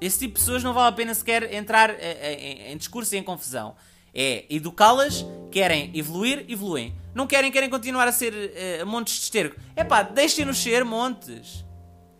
Esse 0.00 0.18
tipo 0.18 0.34
de 0.34 0.40
pessoas 0.40 0.62
não 0.62 0.74
vale 0.74 0.88
a 0.88 0.92
pena 0.92 1.14
sequer 1.14 1.52
entrar 1.52 1.90
em, 1.90 1.94
eh, 1.98 2.66
eh, 2.68 2.72
em, 2.72 2.76
discurso 2.76 3.14
e 3.14 3.18
em 3.18 3.22
confusão. 3.22 3.74
É 4.14 4.44
educá-las, 4.48 5.24
querem 5.50 5.90
evoluir, 5.94 6.44
evoluem. 6.48 6.94
Não 7.14 7.26
querem, 7.26 7.50
querem 7.50 7.68
continuar 7.68 8.08
a 8.08 8.12
ser 8.12 8.32
uh, 8.32 8.86
montes 8.86 9.14
de 9.14 9.20
esterco. 9.22 9.56
É 9.74 9.84
pá, 9.84 10.02
deixem-nos 10.02 10.58
ser 10.58 10.84
montes. 10.84 11.64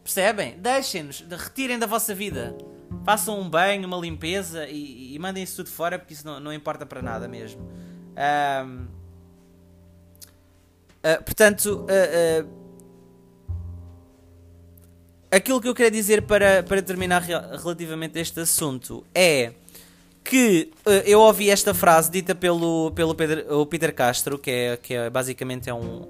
Percebem? 0.03 0.59
Deixem-nos, 0.59 1.21
retirem 1.21 1.79
da 1.79 1.87
vossa 1.87 2.15
vida. 2.15 2.57
Façam 3.05 3.41
um 3.41 3.49
banho, 3.49 3.87
uma 3.87 3.97
limpeza 3.97 4.67
e, 4.69 5.15
e 5.15 5.19
mandem 5.19 5.43
isso 5.43 5.57
tudo 5.57 5.71
fora 5.71 5.99
porque 5.99 6.15
isso 6.15 6.27
não, 6.27 6.39
não 6.39 6.53
importa 6.53 6.87
para 6.87 7.03
nada 7.03 7.27
mesmo. 7.27 7.61
Um, 8.17 8.87
uh, 11.03 11.25
portanto, 11.25 11.85
uh, 11.85 12.45
uh, 12.45 12.56
aquilo 15.37 15.61
que 15.61 15.69
eu 15.69 15.75
queria 15.75 15.91
dizer 15.91 16.23
para, 16.23 16.63
para 16.63 16.83
terminar 16.83 17.23
relativamente 17.23 18.19
a 18.19 18.23
este 18.23 18.41
assunto 18.41 19.05
é 19.15 19.53
que 20.25 20.71
uh, 20.85 20.91
eu 21.05 21.21
ouvi 21.21 21.51
esta 21.51 21.73
frase 21.73 22.11
dita 22.11 22.35
pelo, 22.35 22.91
pelo 22.93 23.15
Pedro, 23.15 23.61
o 23.61 23.67
Peter 23.67 23.95
Castro, 23.95 24.39
que 24.39 24.51
é, 24.51 24.77
que 24.77 24.95
é 24.95 25.09
basicamente 25.09 25.71
é 25.71 25.75
um. 25.75 26.09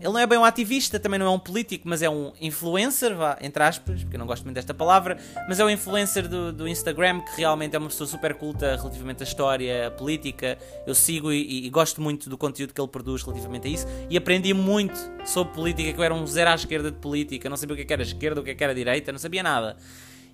Ele 0.00 0.12
não 0.12 0.18
é 0.18 0.26
bem 0.26 0.38
um 0.38 0.44
ativista, 0.44 0.98
também 1.00 1.18
não 1.18 1.26
é 1.26 1.30
um 1.30 1.38
político, 1.38 1.88
mas 1.88 2.02
é 2.02 2.08
um 2.08 2.32
influencer, 2.40 3.16
vá, 3.16 3.36
entre 3.40 3.62
aspas, 3.62 4.02
porque 4.02 4.14
eu 4.14 4.18
não 4.18 4.26
gosto 4.26 4.44
muito 4.44 4.54
desta 4.54 4.72
palavra, 4.72 5.18
mas 5.48 5.58
é 5.58 5.64
um 5.64 5.70
influencer 5.70 6.28
do, 6.28 6.52
do 6.52 6.68
Instagram 6.68 7.20
que 7.20 7.36
realmente 7.36 7.74
é 7.74 7.78
uma 7.78 7.88
pessoa 7.88 8.06
super 8.06 8.34
culta 8.34 8.76
relativamente 8.76 9.24
à 9.24 9.26
história, 9.26 9.88
à 9.88 9.90
política. 9.90 10.56
Eu 10.86 10.94
sigo 10.94 11.32
e, 11.32 11.66
e, 11.66 11.70
gosto 11.70 12.00
muito 12.00 12.30
do 12.30 12.38
conteúdo 12.38 12.72
que 12.72 12.80
ele 12.80 12.88
produz 12.88 13.22
relativamente 13.22 13.66
a 13.66 13.70
isso 13.70 13.86
e 14.08 14.16
aprendi 14.16 14.54
muito 14.54 14.96
sobre 15.24 15.52
política, 15.52 15.92
que 15.92 15.98
eu 15.98 16.04
era 16.04 16.14
um 16.14 16.24
zero 16.26 16.50
à 16.50 16.54
esquerda 16.54 16.92
de 16.92 16.98
política, 16.98 17.50
não 17.50 17.56
sabia 17.56 17.74
o 17.74 17.76
que 17.76 17.92
é 17.92 17.94
era 17.94 18.02
esquerda, 18.02 18.40
o 18.40 18.44
que 18.44 18.50
é 18.50 18.56
era 18.58 18.74
direita, 18.74 19.10
não 19.10 19.18
sabia 19.18 19.42
nada. 19.42 19.76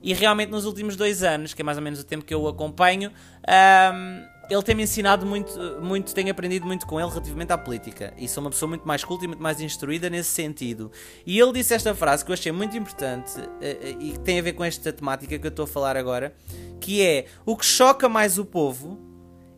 E 0.03 0.13
realmente 0.13 0.51
nos 0.51 0.67
últimos 0.67 0.97
dois 0.97 1.23
anos, 1.23 1.55
que 1.55 1.63
é 1.63 1.65
mais 1.65 1.79
ou 1.79 1.83
menos 1.83 1.99
o 1.99 2.05
tempo 2.05 2.27
que 2.27 2.35
eu 2.35 2.43
o 2.43 2.49
acompanho, 2.49 3.11
um, 3.11 4.34
ele 4.51 4.63
tem-me 4.63 4.83
ensinado 4.83 5.25
muito, 5.25 5.59
muito, 5.81 6.15
tenho 6.15 6.31
aprendido 6.31 6.67
muito 6.67 6.87
com 6.87 7.01
ele 7.01 7.09
relativamente 7.09 7.53
à 7.53 7.59
política. 7.59 8.13
E 8.17 8.29
sou 8.29 8.43
uma 8.43 8.51
pessoa 8.51 8.69
muito 8.69 8.87
mais 8.87 9.05
culta 9.05 9.25
e 9.25 9.29
muito 9.29 9.43
mais 9.43 9.61
instruída 9.61 10.11
nesse 10.11 10.31
sentido. 10.31 10.91
E 11.27 11.39
ele 11.39 11.53
disse 11.53 11.75
esta 11.75 11.95
frase 11.95 12.25
que 12.25 12.31
eu 12.31 12.35
achei 12.35 12.53
muito 12.53 12.77
importante 12.77 13.39
uh, 13.39 14.01
e 14.01 14.13
que 14.13 14.21
tem 14.21 14.39
a 14.39 14.43
ver 14.43 14.53
com 14.53 14.65
esta 14.65 14.93
temática 14.93 15.39
que 15.39 15.47
eu 15.47 15.51
estou 15.51 15.65
a 15.65 15.69
falar 15.69 15.97
agora, 15.97 16.35
que 16.81 17.03
é 17.03 17.27
o 17.47 17.57
que 17.57 17.65
choca 17.65 18.09
mais 18.09 18.39
o 18.39 18.45
povo 18.45 18.99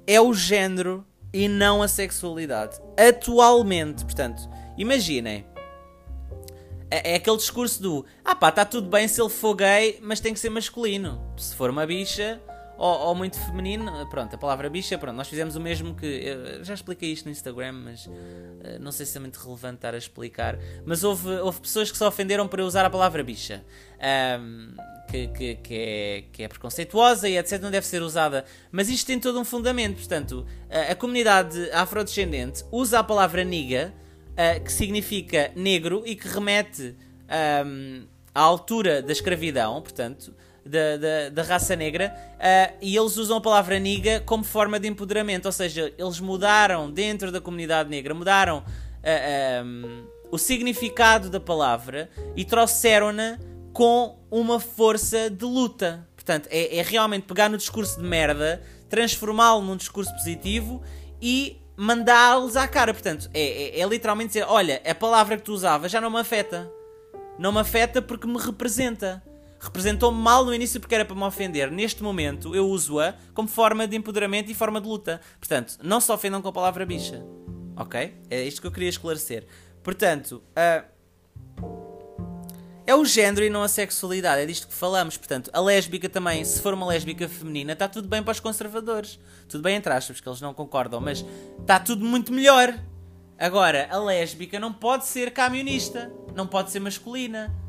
é 0.06 0.20
o 0.20 0.32
género 0.32 1.04
e 1.32 1.48
não 1.48 1.82
a 1.82 1.88
sexualidade. 1.88 2.78
Atualmente, 2.96 4.04
portanto, 4.04 4.48
imaginem 4.78 5.44
é, 6.90 7.12
é, 7.12 7.14
aquele 7.16 7.36
discurso 7.36 7.82
do 7.82 8.06
ah 8.24 8.34
pá, 8.34 8.50
está 8.50 8.64
tudo 8.64 8.88
bem 8.88 9.08
se 9.08 9.20
ele 9.20 9.28
for 9.28 9.54
gay, 9.54 9.98
mas 10.00 10.20
tem 10.20 10.32
que 10.32 10.38
ser 10.38 10.50
masculino. 10.50 11.20
Se 11.36 11.54
for 11.54 11.68
uma 11.68 11.84
bicha 11.84 12.40
ou, 12.76 13.08
ou, 13.08 13.14
muito 13.14 13.38
feminino, 13.38 14.06
pronto, 14.08 14.34
a 14.34 14.38
palavra 14.38 14.68
bicha, 14.68 14.98
pronto, 14.98 15.16
nós 15.16 15.28
fizemos 15.28 15.56
o 15.56 15.60
mesmo 15.60 15.94
que. 15.94 16.22
já 16.62 16.74
expliquei 16.74 17.12
isto 17.12 17.26
no 17.26 17.30
Instagram, 17.32 17.72
mas 17.72 18.06
uh, 18.06 18.12
não 18.80 18.92
sei 18.92 19.06
se 19.06 19.16
é 19.16 19.20
muito 19.20 19.38
relevante 19.38 19.76
estar 19.76 19.94
a 19.94 19.98
explicar. 19.98 20.58
Mas 20.84 21.02
houve, 21.04 21.28
houve 21.28 21.60
pessoas 21.60 21.90
que 21.90 21.96
se 21.96 22.04
ofenderam 22.04 22.46
por 22.46 22.58
eu 22.58 22.66
usar 22.66 22.84
a 22.84 22.90
palavra 22.90 23.22
bicha. 23.22 23.64
Um, 24.40 24.74
que, 25.06 25.28
que, 25.28 25.54
que, 25.54 25.74
é, 25.74 26.24
que 26.32 26.42
é 26.42 26.48
preconceituosa 26.48 27.28
e 27.28 27.38
etc. 27.38 27.60
não 27.62 27.70
deve 27.70 27.86
ser 27.86 28.02
usada. 28.02 28.44
Mas 28.72 28.88
isto 28.88 29.06
tem 29.06 29.20
todo 29.20 29.38
um 29.38 29.44
fundamento. 29.44 29.96
Portanto, 29.96 30.44
a, 30.68 30.92
a 30.92 30.94
comunidade 30.96 31.70
afrodescendente 31.70 32.64
usa 32.72 32.98
a 32.98 33.04
palavra 33.04 33.44
niga 33.44 33.94
uh, 34.32 34.62
que 34.62 34.72
significa 34.72 35.52
negro 35.54 36.02
e 36.04 36.16
que 36.16 36.28
remete 36.28 36.96
um, 37.64 38.06
à 38.34 38.40
altura 38.40 39.00
da 39.00 39.12
escravidão, 39.12 39.80
portanto, 39.80 40.34
da, 40.66 40.96
da, 40.96 41.28
da 41.30 41.42
raça 41.42 41.76
negra, 41.76 42.14
uh, 42.34 42.76
e 42.80 42.96
eles 42.96 43.16
usam 43.16 43.38
a 43.38 43.40
palavra 43.40 43.78
niga 43.78 44.20
como 44.26 44.44
forma 44.44 44.78
de 44.78 44.88
empoderamento, 44.88 45.46
ou 45.46 45.52
seja, 45.52 45.92
eles 45.96 46.20
mudaram 46.20 46.90
dentro 46.90 47.30
da 47.32 47.40
comunidade 47.40 47.88
negra, 47.88 48.14
mudaram 48.14 48.58
uh, 48.58 49.64
um, 49.64 50.04
o 50.30 50.38
significado 50.38 51.30
da 51.30 51.40
palavra 51.40 52.10
e 52.34 52.44
trouxeram-na 52.44 53.38
com 53.72 54.18
uma 54.30 54.58
força 54.58 55.30
de 55.30 55.44
luta. 55.44 56.06
Portanto, 56.14 56.48
é, 56.50 56.78
é 56.78 56.82
realmente 56.82 57.24
pegar 57.24 57.48
no 57.48 57.56
discurso 57.56 58.00
de 58.00 58.06
merda, 58.06 58.62
transformá-lo 58.88 59.62
num 59.62 59.76
discurso 59.76 60.10
positivo 60.12 60.82
e 61.20 61.60
mandá-los 61.76 62.56
à 62.56 62.66
cara. 62.66 62.92
Portanto, 62.92 63.30
é, 63.34 63.78
é, 63.78 63.80
é, 63.80 63.86
literalmente 63.86 64.28
dizer: 64.28 64.46
olha, 64.48 64.80
a 64.84 64.94
palavra 64.94 65.36
que 65.36 65.42
tu 65.42 65.52
usavas 65.52 65.92
já 65.92 66.00
não 66.00 66.10
me 66.10 66.18
afeta. 66.18 66.70
Não 67.38 67.52
me 67.52 67.60
afeta 67.60 68.00
porque 68.00 68.26
me 68.26 68.38
representa. 68.38 69.22
Representou-me 69.66 70.16
mal 70.16 70.44
no 70.44 70.54
início 70.54 70.78
porque 70.78 70.94
era 70.94 71.04
para 71.04 71.16
me 71.16 71.24
ofender. 71.24 71.72
Neste 71.72 72.00
momento, 72.00 72.54
eu 72.54 72.68
uso-a 72.68 73.14
como 73.34 73.48
forma 73.48 73.86
de 73.88 73.96
empoderamento 73.96 74.48
e 74.48 74.54
forma 74.54 74.80
de 74.80 74.86
luta. 74.86 75.20
Portanto, 75.40 75.76
não 75.82 76.00
se 76.00 76.12
ofendam 76.12 76.40
com 76.40 76.48
a 76.48 76.52
palavra 76.52 76.86
bicha. 76.86 77.24
Ok? 77.76 78.14
É 78.30 78.44
isto 78.44 78.60
que 78.60 78.68
eu 78.68 78.70
queria 78.70 78.88
esclarecer. 78.88 79.44
Portanto, 79.82 80.40
uh, 80.52 80.86
é 82.86 82.94
o 82.94 83.04
género 83.04 83.44
e 83.44 83.50
não 83.50 83.64
a 83.64 83.68
sexualidade, 83.68 84.40
é 84.40 84.46
disto 84.46 84.68
que 84.68 84.74
falamos. 84.74 85.16
Portanto, 85.16 85.50
a 85.52 85.60
lésbica 85.60 86.08
também, 86.08 86.44
se 86.44 86.62
for 86.62 86.72
uma 86.72 86.86
lésbica 86.86 87.28
feminina, 87.28 87.72
está 87.72 87.88
tudo 87.88 88.06
bem 88.06 88.22
para 88.22 88.30
os 88.30 88.38
conservadores. 88.38 89.18
Tudo 89.48 89.62
bem 89.62 89.74
entre 89.74 89.92
aspas, 89.92 90.20
que 90.20 90.28
eles 90.28 90.40
não 90.40 90.54
concordam, 90.54 91.00
mas 91.00 91.24
está 91.60 91.80
tudo 91.80 92.04
muito 92.04 92.32
melhor. 92.32 92.72
Agora, 93.36 93.88
a 93.90 93.98
lésbica 93.98 94.60
não 94.60 94.72
pode 94.72 95.06
ser 95.06 95.32
camionista, 95.32 96.12
não 96.36 96.46
pode 96.46 96.70
ser 96.70 96.78
masculina. 96.78 97.65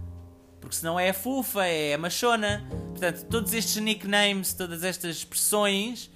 Porque 0.68 0.76
senão 0.76 1.00
é 1.00 1.14
fufa, 1.14 1.66
é 1.66 1.96
machona. 1.96 2.68
Portanto, 2.90 3.24
todos 3.30 3.54
estes 3.54 3.78
nicknames, 3.78 4.54
todas 4.54 4.84
estas 4.84 5.16
expressões, 5.16 6.12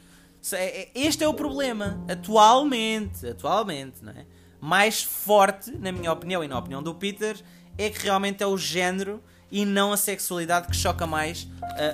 é, 0.52 0.82
é, 0.82 0.90
este 0.94 1.24
é 1.24 1.28
o 1.28 1.34
problema. 1.34 2.04
Atualmente, 2.10 3.26
atualmente, 3.26 4.04
não 4.04 4.12
é? 4.12 4.26
Mais 4.60 5.02
forte, 5.02 5.72
na 5.72 5.94
minha 5.94 6.12
opinião 6.12 6.44
e 6.44 6.50
na 6.50 6.60
opinião 6.60 6.84
do 6.84 6.94
Peter, 6.94 7.38
é 7.78 7.90
que 7.90 8.00
realmente 8.00 8.44
é 8.44 8.46
o 8.46 8.58
género 8.58 9.24
e 9.50 9.66
não 9.66 9.94
a 9.94 9.98
sexualidade 9.98 10.68
que 10.68 10.76
choca 10.76 11.08
mais 11.08 11.48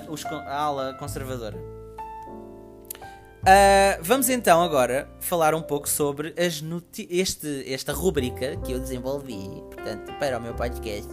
os, 0.08 0.26
a 0.26 0.54
ala 0.54 0.94
conservadora. 0.94 1.56
Uh, 1.56 4.02
vamos 4.02 4.28
então 4.28 4.60
agora 4.60 5.08
falar 5.20 5.54
um 5.54 5.62
pouco 5.62 5.88
sobre 5.88 6.34
este, 6.36 7.72
esta 7.72 7.92
rubrica 7.92 8.56
que 8.56 8.72
eu 8.72 8.80
desenvolvi 8.80 9.62
portanto, 9.72 10.12
para 10.18 10.38
o 10.38 10.42
meu 10.42 10.54
podcast, 10.54 11.08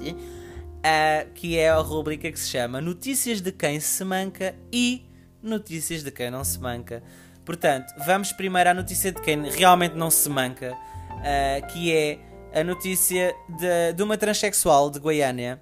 uh, 0.86 1.32
que 1.34 1.58
é 1.58 1.70
a 1.70 1.78
rubrica 1.78 2.32
que 2.32 2.40
se 2.40 2.50
chama 2.50 2.80
Notícias 2.80 3.42
de 3.42 3.52
quem 3.52 3.80
se 3.80 4.04
manca 4.06 4.56
e 4.72 5.06
Notícias 5.42 6.04
de 6.04 6.12
quem 6.12 6.32
não 6.32 6.44
se 6.44 6.60
manca. 6.60 7.04
Portanto, 7.44 7.94
vamos 8.06 8.32
primeiro 8.32 8.70
à 8.70 8.74
notícia 8.74 9.12
de 9.12 9.22
quem 9.22 9.48
realmente 9.50 9.96
não 9.96 10.10
se 10.10 10.28
manca, 10.30 10.74
uh, 10.74 11.68
que 11.68 11.94
é 11.94 12.20
a 12.60 12.64
notícia 12.64 13.36
de, 13.60 13.94
de 13.94 14.04
uma 14.04 14.18
transexual 14.18 14.90
de 14.90 15.00
Goiânia 15.00 15.62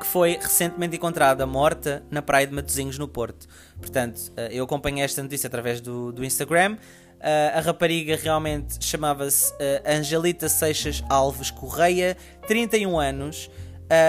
que 0.00 0.06
foi 0.06 0.38
recentemente 0.40 0.96
encontrada 0.96 1.46
morta 1.46 2.04
na 2.10 2.20
praia 2.20 2.46
de 2.46 2.54
Matosinhos, 2.54 2.98
no 2.98 3.06
Porto. 3.06 3.46
Portanto, 3.78 4.32
eu 4.50 4.64
acompanhei 4.64 5.04
esta 5.04 5.22
notícia 5.22 5.46
através 5.46 5.80
do, 5.80 6.12
do 6.12 6.24
Instagram. 6.24 6.76
A 7.54 7.60
rapariga 7.60 8.16
realmente 8.16 8.84
chamava-se 8.84 9.54
Angelita 9.86 10.48
Seixas 10.48 11.02
Alves 11.08 11.50
Correia, 11.50 12.16
31 12.46 12.98
anos. 12.98 13.48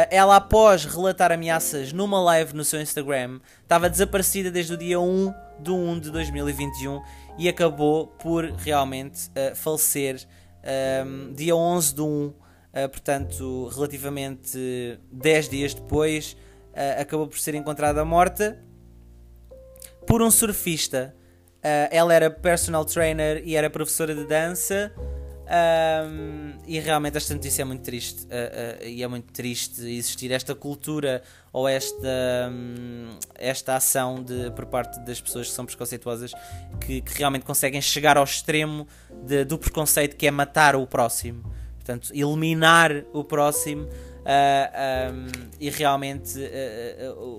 Ela, 0.09 0.38
após 0.38 0.86
relatar 0.86 1.31
ameaças 1.31 1.91
numa 1.91 2.19
live 2.21 2.55
no 2.55 2.63
seu 2.63 2.81
Instagram, 2.81 3.39
estava 3.61 3.89
desaparecida 3.89 4.49
desde 4.51 4.73
o 4.73 4.77
dia 4.77 4.99
1 4.99 5.33
de 5.59 5.71
1 5.71 5.99
de 5.99 6.11
2021 6.11 7.01
e 7.38 7.49
acabou 7.49 8.07
por 8.07 8.45
realmente 8.45 9.29
falecer 9.55 10.25
um, 10.65 11.33
dia 11.33 11.55
11 11.55 11.95
de 11.95 12.01
1, 12.01 12.05
uh, 12.05 12.36
portanto, 12.89 13.67
relativamente 13.67 14.99
10 15.11 15.49
dias 15.49 15.73
depois, 15.73 16.36
uh, 16.71 17.01
acabou 17.01 17.27
por 17.27 17.38
ser 17.38 17.55
encontrada 17.55 18.03
morta 18.03 18.57
por 20.07 20.21
um 20.21 20.31
surfista. 20.31 21.15
Uh, 21.57 21.89
ela 21.89 22.13
era 22.13 22.29
personal 22.29 22.86
trainer 22.86 23.41
e 23.45 23.55
era 23.55 23.69
professora 23.69 24.13
de 24.13 24.25
dança. 24.25 24.91
Um, 25.45 26.53
e 26.65 26.79
realmente 26.79 27.17
esta 27.17 27.31
notícia 27.35 27.61
é 27.61 27.65
muito 27.65 27.83
triste 27.83 28.23
uh, 28.23 28.27
uh, 28.27 28.83
e 28.83 29.03
é 29.03 29.07
muito 29.07 29.31
triste 29.31 29.79
existir 29.81 30.31
esta 30.31 30.55
cultura 30.55 31.21
ou 31.53 31.67
esta, 31.67 32.49
um, 32.51 33.19
esta 33.35 33.75
ação 33.75 34.23
de, 34.23 34.49
por 34.51 34.65
parte 34.65 34.99
das 35.01 35.21
pessoas 35.21 35.47
que 35.47 35.53
são 35.53 35.63
preconceituosas 35.63 36.33
que, 36.81 36.99
que 36.99 37.13
realmente 37.13 37.45
conseguem 37.45 37.79
chegar 37.79 38.17
ao 38.17 38.23
extremo 38.23 38.87
de, 39.23 39.45
do 39.45 39.59
preconceito 39.59 40.15
que 40.15 40.25
é 40.25 40.31
matar 40.31 40.75
o 40.75 40.87
próximo, 40.87 41.43
portanto, 41.75 42.09
eliminar 42.11 42.91
o 43.13 43.23
próximo. 43.23 43.83
Uh, 44.25 45.13
um, 45.13 45.27
e 45.59 45.69
realmente 45.69 46.39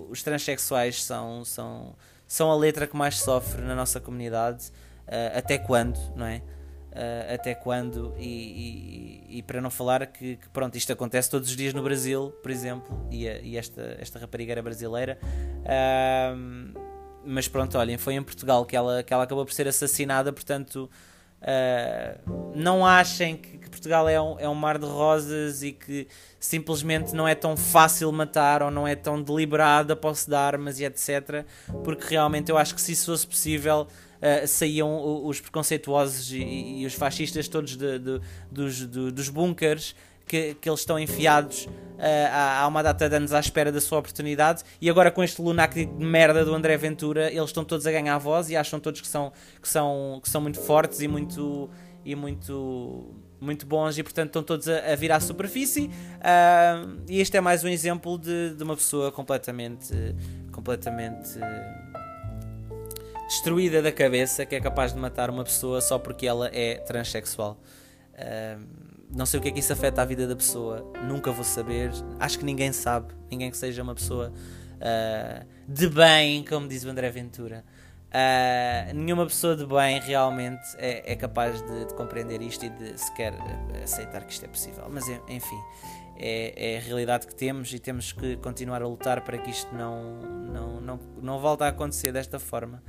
os 0.08 0.22
transexuais 0.22 1.02
são, 1.02 1.44
são, 1.44 1.96
são 2.28 2.52
a 2.52 2.54
letra 2.54 2.86
que 2.86 2.96
mais 2.96 3.18
sofre 3.18 3.60
na 3.62 3.74
nossa 3.74 3.98
comunidade. 3.98 4.70
até 5.34 5.58
quando, 5.58 5.98
não 6.14 6.26
é? 6.26 6.42
Uh, 6.96 7.34
até 7.34 7.54
quando, 7.54 8.14
e, 8.18 9.22
e, 9.28 9.38
e, 9.38 9.42
para 9.42 9.60
não 9.60 9.70
falar 9.70 10.06
que, 10.06 10.36
que, 10.36 10.48
pronto, 10.48 10.76
isto 10.76 10.92
acontece 10.92 11.30
todos 11.30 11.50
os 11.50 11.56
dias 11.56 11.74
no 11.74 11.82
Brasil, 11.82 12.32
por 12.42 12.50
exemplo, 12.50 13.06
e, 13.10 13.28
a, 13.28 13.38
e 13.38 13.56
esta, 13.56 13.96
esta 14.00 14.18
rapariga 14.18 14.52
era 14.52 14.62
brasileira. 14.62 15.18
Uh, 15.62 16.86
mas 17.24 17.48
pronto, 17.48 17.76
olhem, 17.76 17.98
foi 17.98 18.14
em 18.14 18.22
Portugal 18.22 18.64
que 18.64 18.76
ela, 18.76 19.02
que 19.02 19.12
ela 19.12 19.24
acabou 19.24 19.44
por 19.44 19.52
ser 19.52 19.68
assassinada, 19.68 20.32
portanto. 20.32 20.90
Uh, 21.38 22.56
não 22.56 22.84
achem 22.84 23.36
que, 23.36 23.58
que, 23.58 23.68
Portugal 23.68 24.08
é 24.08 24.20
um, 24.20 24.40
é 24.40 24.48
um 24.48 24.54
mar 24.54 24.78
de 24.78 24.86
rosas 24.86 25.62
e 25.62 25.70
que 25.70 26.08
simplesmente 26.40 27.14
não 27.14 27.28
é 27.28 27.34
tão 27.34 27.56
fácil 27.56 28.10
matar 28.10 28.62
ou 28.62 28.70
não 28.70 28.88
é 28.88 28.96
tão 28.96 29.22
deliberado 29.22 29.92
a 29.92 29.96
posse 29.96 30.28
de 30.28 30.34
armas 30.34 30.80
e 30.80 30.84
etc. 30.84 31.44
Porque 31.84 32.06
realmente 32.08 32.50
eu 32.50 32.56
acho 32.56 32.74
que 32.74 32.80
se 32.80 32.92
isso 32.92 33.12
fosse 33.12 33.26
possível, 33.26 33.86
uh, 34.16 34.46
saíam 34.46 35.24
os 35.26 35.40
preconceituosos 35.40 36.32
e, 36.32 36.42
e, 36.80 36.86
os 36.86 36.94
fascistas 36.94 37.48
todos 37.48 37.76
de, 37.76 37.98
de, 37.98 38.20
dos, 38.50 38.86
de, 38.86 39.10
dos 39.10 39.28
bunkers 39.28 39.94
que, 40.26 40.54
que 40.54 40.68
eles 40.68 40.80
estão 40.80 40.98
enfiados 40.98 41.66
uh, 41.66 41.70
há, 42.30 42.60
há 42.60 42.66
uma 42.66 42.82
data 42.82 43.08
de 43.08 43.16
anos 43.16 43.32
à 43.32 43.40
espera 43.40 43.70
da 43.70 43.80
sua 43.80 43.98
oportunidade. 43.98 44.64
E 44.80 44.90
agora 44.90 45.10
com 45.10 45.22
este 45.22 45.40
lunático 45.40 45.98
de 45.98 46.04
merda 46.04 46.44
do 46.44 46.54
André 46.54 46.76
Ventura 46.76 47.30
eles 47.30 47.50
estão 47.50 47.64
todos 47.64 47.86
a 47.86 47.92
ganhar 47.92 48.18
voz 48.18 48.50
e 48.50 48.56
acham 48.56 48.80
todos 48.80 49.00
que 49.00 49.08
são, 49.08 49.32
que 49.62 49.68
são, 49.68 50.20
que 50.22 50.28
são 50.28 50.40
muito 50.40 50.60
fortes 50.60 51.00
e 51.00 51.08
muito 51.08 51.70
e 52.04 52.14
muito 52.14 53.14
muito 53.38 53.66
bons 53.66 53.98
e 53.98 54.02
portanto 54.02 54.28
estão 54.28 54.42
todos 54.42 54.68
a, 54.68 54.92
a 54.92 54.96
vir 54.96 55.12
à 55.12 55.20
superfície. 55.20 55.86
Uh, 55.86 57.02
e 57.08 57.20
este 57.20 57.36
é 57.36 57.40
mais 57.40 57.62
um 57.62 57.68
exemplo 57.68 58.18
de, 58.18 58.54
de 58.54 58.62
uma 58.62 58.76
pessoa 58.76 59.12
completamente 59.12 59.92
completamente 60.52 61.38
destruída 63.26 63.82
da 63.82 63.92
cabeça 63.92 64.46
que 64.46 64.54
é 64.54 64.60
capaz 64.60 64.92
de 64.92 64.98
matar 64.98 65.30
uma 65.30 65.44
pessoa 65.44 65.80
só 65.80 65.98
porque 65.98 66.26
ela 66.26 66.50
é 66.52 66.76
transexual. 66.76 67.60
Não 69.10 69.24
sei 69.24 69.38
o 69.38 69.42
que 69.42 69.48
é 69.48 69.52
que 69.52 69.60
isso 69.60 69.72
afeta 69.72 70.02
a 70.02 70.04
vida 70.04 70.26
da 70.26 70.34
pessoa, 70.34 70.92
nunca 71.04 71.30
vou 71.30 71.44
saber. 71.44 71.90
Acho 72.18 72.38
que 72.38 72.44
ninguém 72.44 72.72
sabe, 72.72 73.14
ninguém 73.30 73.50
que 73.50 73.56
seja 73.56 73.82
uma 73.82 73.94
pessoa 73.94 74.32
uh, 74.76 75.46
de 75.68 75.88
bem, 75.88 76.44
como 76.44 76.66
diz 76.66 76.84
o 76.84 76.90
André 76.90 77.10
Ventura. 77.10 77.64
Uh, 78.08 78.94
nenhuma 78.94 79.26
pessoa 79.26 79.54
de 79.56 79.66
bem 79.66 80.00
realmente 80.00 80.64
é, 80.78 81.12
é 81.12 81.16
capaz 81.16 81.60
de, 81.62 81.86
de, 81.86 81.94
compreender 81.94 82.40
isto 82.40 82.64
e 82.64 82.70
de 82.70 82.98
sequer 82.98 83.34
aceitar 83.82 84.24
que 84.24 84.32
isto 84.32 84.44
é 84.44 84.48
possível. 84.48 84.84
Mas 84.90 85.06
enfim, 85.28 85.60
é, 86.18 86.74
é, 86.74 86.78
a 86.78 86.80
realidade 86.80 87.26
que 87.26 87.34
temos 87.34 87.72
e 87.72 87.78
temos 87.78 88.12
que 88.12 88.36
continuar 88.36 88.82
a 88.82 88.86
lutar 88.86 89.22
para 89.22 89.38
que 89.38 89.50
isto 89.50 89.74
não, 89.74 90.18
não, 90.20 90.80
não, 90.80 91.00
não 91.20 91.38
volte 91.38 91.64
a 91.64 91.68
acontecer 91.68 92.12
desta 92.12 92.38
forma. 92.38 92.82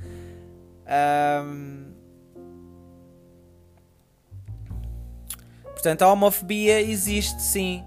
Portanto, 5.78 6.02
a 6.02 6.12
homofobia 6.12 6.80
existe 6.80 7.40
sim. 7.40 7.84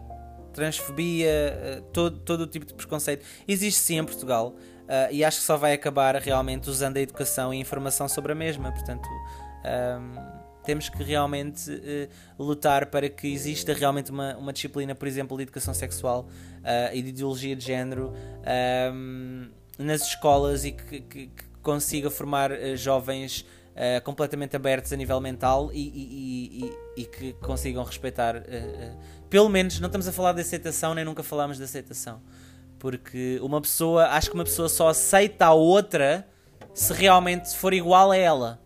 Transfobia, 0.53 1.29
eh, 1.29 1.83
todo, 1.93 2.19
todo 2.19 2.41
o 2.41 2.47
tipo 2.47 2.65
de 2.65 2.73
preconceito 2.73 3.25
existe 3.47 3.81
sim 3.81 3.97
em 3.97 4.03
Portugal. 4.05 4.55
Uh, 4.81 5.07
e 5.11 5.23
acho 5.23 5.39
que 5.39 5.45
só 5.45 5.55
vai 5.55 5.71
acabar 5.71 6.15
realmente 6.15 6.69
usando 6.69 6.97
a 6.97 7.01
educação 7.01 7.53
e 7.53 7.57
a 7.57 7.59
informação 7.61 8.09
sobre 8.09 8.33
a 8.33 8.35
mesma. 8.35 8.71
Portanto, 8.71 9.07
um, 9.64 10.41
temos 10.64 10.89
que 10.89 11.03
realmente 11.03 11.72
uh, 11.72 12.43
lutar 12.43 12.88
para 12.88 13.09
que 13.09 13.28
exista 13.28 13.74
realmente 13.74 14.12
uma, 14.12 14.36
uma 14.38 14.53
disciplina, 14.53 14.93
por 14.93 15.07
exemplo, 15.07 15.36
de 15.38 15.43
educação 15.43 15.74
sexual 15.74 16.28
uh, 16.59 16.95
e 16.95 17.01
de 17.01 17.09
ideologia 17.09 17.55
de 17.55 17.66
género 17.66 18.14
um, 18.93 19.49
nas 19.78 20.01
escolas 20.03 20.64
e 20.66 20.72
que, 20.72 21.01
que, 21.01 21.28
que 21.28 21.43
consiga 21.62 22.09
formar 22.09 22.51
uh, 22.51 22.76
jovens 22.76 23.45
completamente 24.03 24.53
abertos 24.53 24.91
a 24.91 24.97
nível 24.97 25.20
mental 25.22 25.72
e, 25.72 25.80
e, 25.80 26.66
e, 26.97 27.01
e 27.01 27.05
que 27.05 27.34
consigam 27.41 27.82
respeitar. 27.86 28.43
Pelo 29.30 29.47
menos, 29.47 29.80
não 29.80 29.88
estamos 29.88 30.05
a 30.09 30.12
falar 30.12 30.34
de 30.34 30.41
aceitação, 30.41 30.93
nem 30.93 31.05
nunca 31.05 31.24
falámos 31.24 31.57
de 31.57 31.64
aceitação. 31.64 32.22
Porque 32.78 33.39
uma 33.41 33.62
pessoa, 33.62 34.07
acho 34.09 34.30
que 34.30 34.36
uma 34.36 34.43
pessoa 34.43 34.68
só 34.68 34.89
aceita 34.89 35.45
a 35.45 35.53
outra 35.53 36.28
se 36.74 36.91
realmente 36.91 37.55
for 37.55 37.74
igual 37.74 38.12
a 38.12 38.18
ela. 38.18 38.62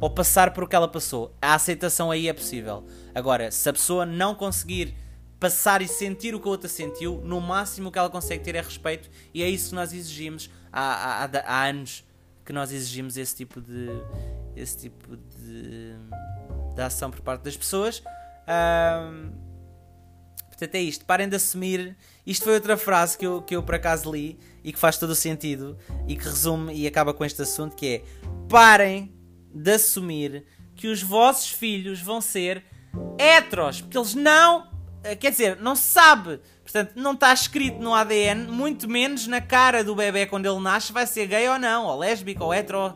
Ou 0.00 0.10
passar 0.10 0.52
por 0.52 0.64
o 0.64 0.68
que 0.68 0.76
ela 0.76 0.88
passou. 0.88 1.34
A 1.40 1.54
aceitação 1.54 2.10
aí 2.10 2.28
é 2.28 2.32
possível. 2.32 2.84
Agora, 3.14 3.50
se 3.50 3.68
a 3.68 3.72
pessoa 3.72 4.04
não 4.04 4.34
conseguir 4.34 4.94
passar 5.38 5.82
e 5.82 5.88
sentir 5.88 6.34
o 6.34 6.40
que 6.40 6.48
a 6.48 6.50
outra 6.50 6.68
sentiu, 6.68 7.20
no 7.24 7.40
máximo 7.40 7.90
que 7.90 7.98
ela 7.98 8.10
consegue 8.10 8.42
ter 8.42 8.54
é 8.54 8.60
respeito, 8.60 9.10
e 9.32 9.42
é 9.42 9.48
isso 9.48 9.70
que 9.70 9.74
nós 9.74 9.92
exigimos 9.92 10.50
há, 10.72 11.24
há, 11.24 11.30
há 11.44 11.64
anos 11.66 12.04
que 12.44 12.52
nós 12.52 12.72
exigimos 12.72 13.16
esse 13.16 13.34
tipo 13.36 13.60
de 13.60 13.88
esse 14.54 14.78
tipo 14.78 15.16
de, 15.16 15.94
de 16.74 16.82
ação 16.82 17.10
por 17.10 17.20
parte 17.20 17.42
das 17.42 17.56
pessoas. 17.56 18.02
Um, 18.46 19.32
portanto, 20.46 20.74
é 20.74 20.80
isto. 20.80 21.04
Parem 21.04 21.28
de 21.28 21.36
assumir. 21.36 21.96
Isto 22.24 22.44
foi 22.44 22.54
outra 22.54 22.76
frase 22.76 23.18
que 23.18 23.26
eu, 23.26 23.42
que 23.42 23.56
eu 23.56 23.62
por 23.62 23.74
acaso 23.74 24.12
li 24.12 24.38
e 24.62 24.72
que 24.72 24.78
faz 24.78 24.96
todo 24.96 25.10
o 25.10 25.14
sentido 25.14 25.76
e 26.06 26.16
que 26.16 26.24
resume 26.24 26.72
e 26.74 26.86
acaba 26.86 27.12
com 27.12 27.24
este 27.24 27.42
assunto: 27.42 27.74
que 27.74 27.86
é 27.86 28.04
parem 28.48 29.12
de 29.54 29.72
assumir 29.72 30.44
que 30.74 30.88
os 30.88 31.02
vossos 31.02 31.50
filhos 31.50 32.00
vão 32.00 32.20
ser 32.20 32.64
heteros, 33.18 33.80
porque 33.80 33.96
eles 33.96 34.14
não. 34.14 34.68
Eh, 35.04 35.14
quer 35.14 35.30
dizer, 35.30 35.60
não 35.60 35.76
se 35.76 35.82
sabe 35.84 36.40
Portanto, 36.64 36.92
não 36.96 37.12
está 37.12 37.32
escrito 37.32 37.78
no 37.78 37.94
ADN, 37.94 38.48
muito 38.50 38.88
menos 38.88 39.26
na 39.26 39.40
cara 39.40 39.84
do 39.84 39.94
bebê 39.94 40.26
quando 40.26 40.46
ele 40.46 40.58
nasce, 40.60 40.92
vai 40.92 41.06
ser 41.06 41.26
gay 41.26 41.46
ou 41.48 41.58
não, 41.58 41.84
ou 41.84 41.98
lésbico 41.98 42.42
ou 42.42 42.54
hetero. 42.54 42.94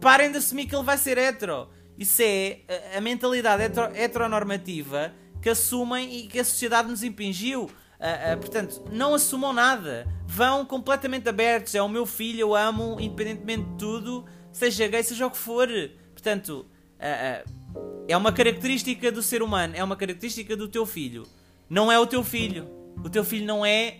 Parem 0.00 0.30
de 0.30 0.36
assumir 0.36 0.66
que 0.66 0.76
ele 0.76 0.84
vai 0.84 0.98
ser 0.98 1.16
hetero. 1.16 1.66
Isso 1.98 2.20
é 2.22 2.60
a, 2.94 3.00
mentalidade 3.00 3.62
hetero, 3.62 3.90
heteronormativa 3.96 5.14
que 5.40 5.48
assumem 5.48 6.14
e 6.14 6.26
que 6.26 6.38
a 6.38 6.44
sociedade 6.44 6.88
nos 6.88 7.02
impingiu. 7.02 7.64
Uh, 7.64 8.34
uh, 8.34 8.38
portanto, 8.38 8.84
não 8.92 9.14
assumam 9.14 9.54
nada. 9.54 10.06
Vão 10.26 10.66
completamente 10.66 11.26
abertos. 11.26 11.74
É 11.74 11.80
o 11.80 11.88
meu 11.88 12.04
filho, 12.04 12.40
eu 12.40 12.54
amo, 12.54 12.98
independentemente 13.00 13.64
de 13.70 13.78
tudo, 13.78 14.26
seja 14.56 14.88
gay, 14.88 15.02
seja 15.02 15.26
o 15.26 15.30
que 15.30 15.38
for. 15.38 15.68
Portanto, 16.12 16.66
uh, 16.96 17.50
é 18.08 18.16
uma 18.16 18.32
característica 18.32 19.12
do 19.12 19.22
ser 19.22 19.42
humano, 19.42 19.74
é 19.76 19.82
uma 19.82 19.96
característica 19.96 20.56
do 20.56 20.68
teu 20.68 20.86
filho. 20.86 21.26
Não 21.68 21.90
é 21.90 21.98
o 21.98 22.06
teu 22.06 22.22
filho 22.22 22.76
o 23.04 23.10
teu 23.10 23.24
filho 23.24 23.46
não 23.46 23.64
é 23.64 23.98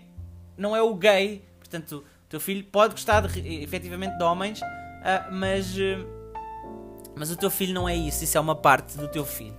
não 0.57 0.75
é 0.75 0.81
o 0.81 0.93
gay, 0.95 1.43
portanto, 1.59 2.03
o 2.25 2.29
teu 2.29 2.39
filho 2.39 2.63
pode 2.63 2.93
gostar 2.93 3.27
de, 3.27 3.61
efetivamente 3.61 4.17
de 4.17 4.23
homens, 4.23 4.59
uh, 4.59 5.31
mas 5.31 5.75
uh, 5.75 6.05
mas 7.15 7.31
o 7.31 7.35
teu 7.35 7.49
filho 7.49 7.73
não 7.73 7.87
é 7.87 7.95
isso, 7.95 8.23
isso 8.23 8.37
é 8.37 8.41
uma 8.41 8.55
parte 8.55 8.97
do 8.97 9.07
teu 9.07 9.25
filho. 9.25 9.57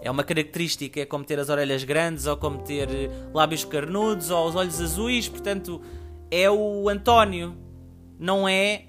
É 0.00 0.10
uma 0.10 0.22
característica, 0.22 1.00
é 1.00 1.06
como 1.06 1.24
ter 1.24 1.38
as 1.38 1.48
orelhas 1.48 1.82
grandes, 1.82 2.26
ou 2.26 2.36
como 2.36 2.58
ter 2.58 2.88
lábios 3.32 3.64
carnudos, 3.64 4.30
ou 4.30 4.46
os 4.46 4.54
olhos 4.54 4.80
azuis, 4.80 5.28
portanto, 5.28 5.80
é 6.30 6.50
o 6.50 6.88
António, 6.88 7.56
não 8.18 8.46
é 8.46 8.84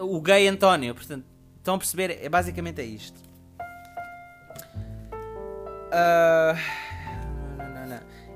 uh, 0.00 0.04
o 0.04 0.20
gay 0.20 0.48
António. 0.48 0.94
Portanto, 0.94 1.24
estão 1.58 1.74
a 1.74 1.78
perceber? 1.78 2.18
É, 2.22 2.28
basicamente 2.28 2.80
é 2.80 2.84
isto. 2.84 3.18
Uh... 5.90 6.84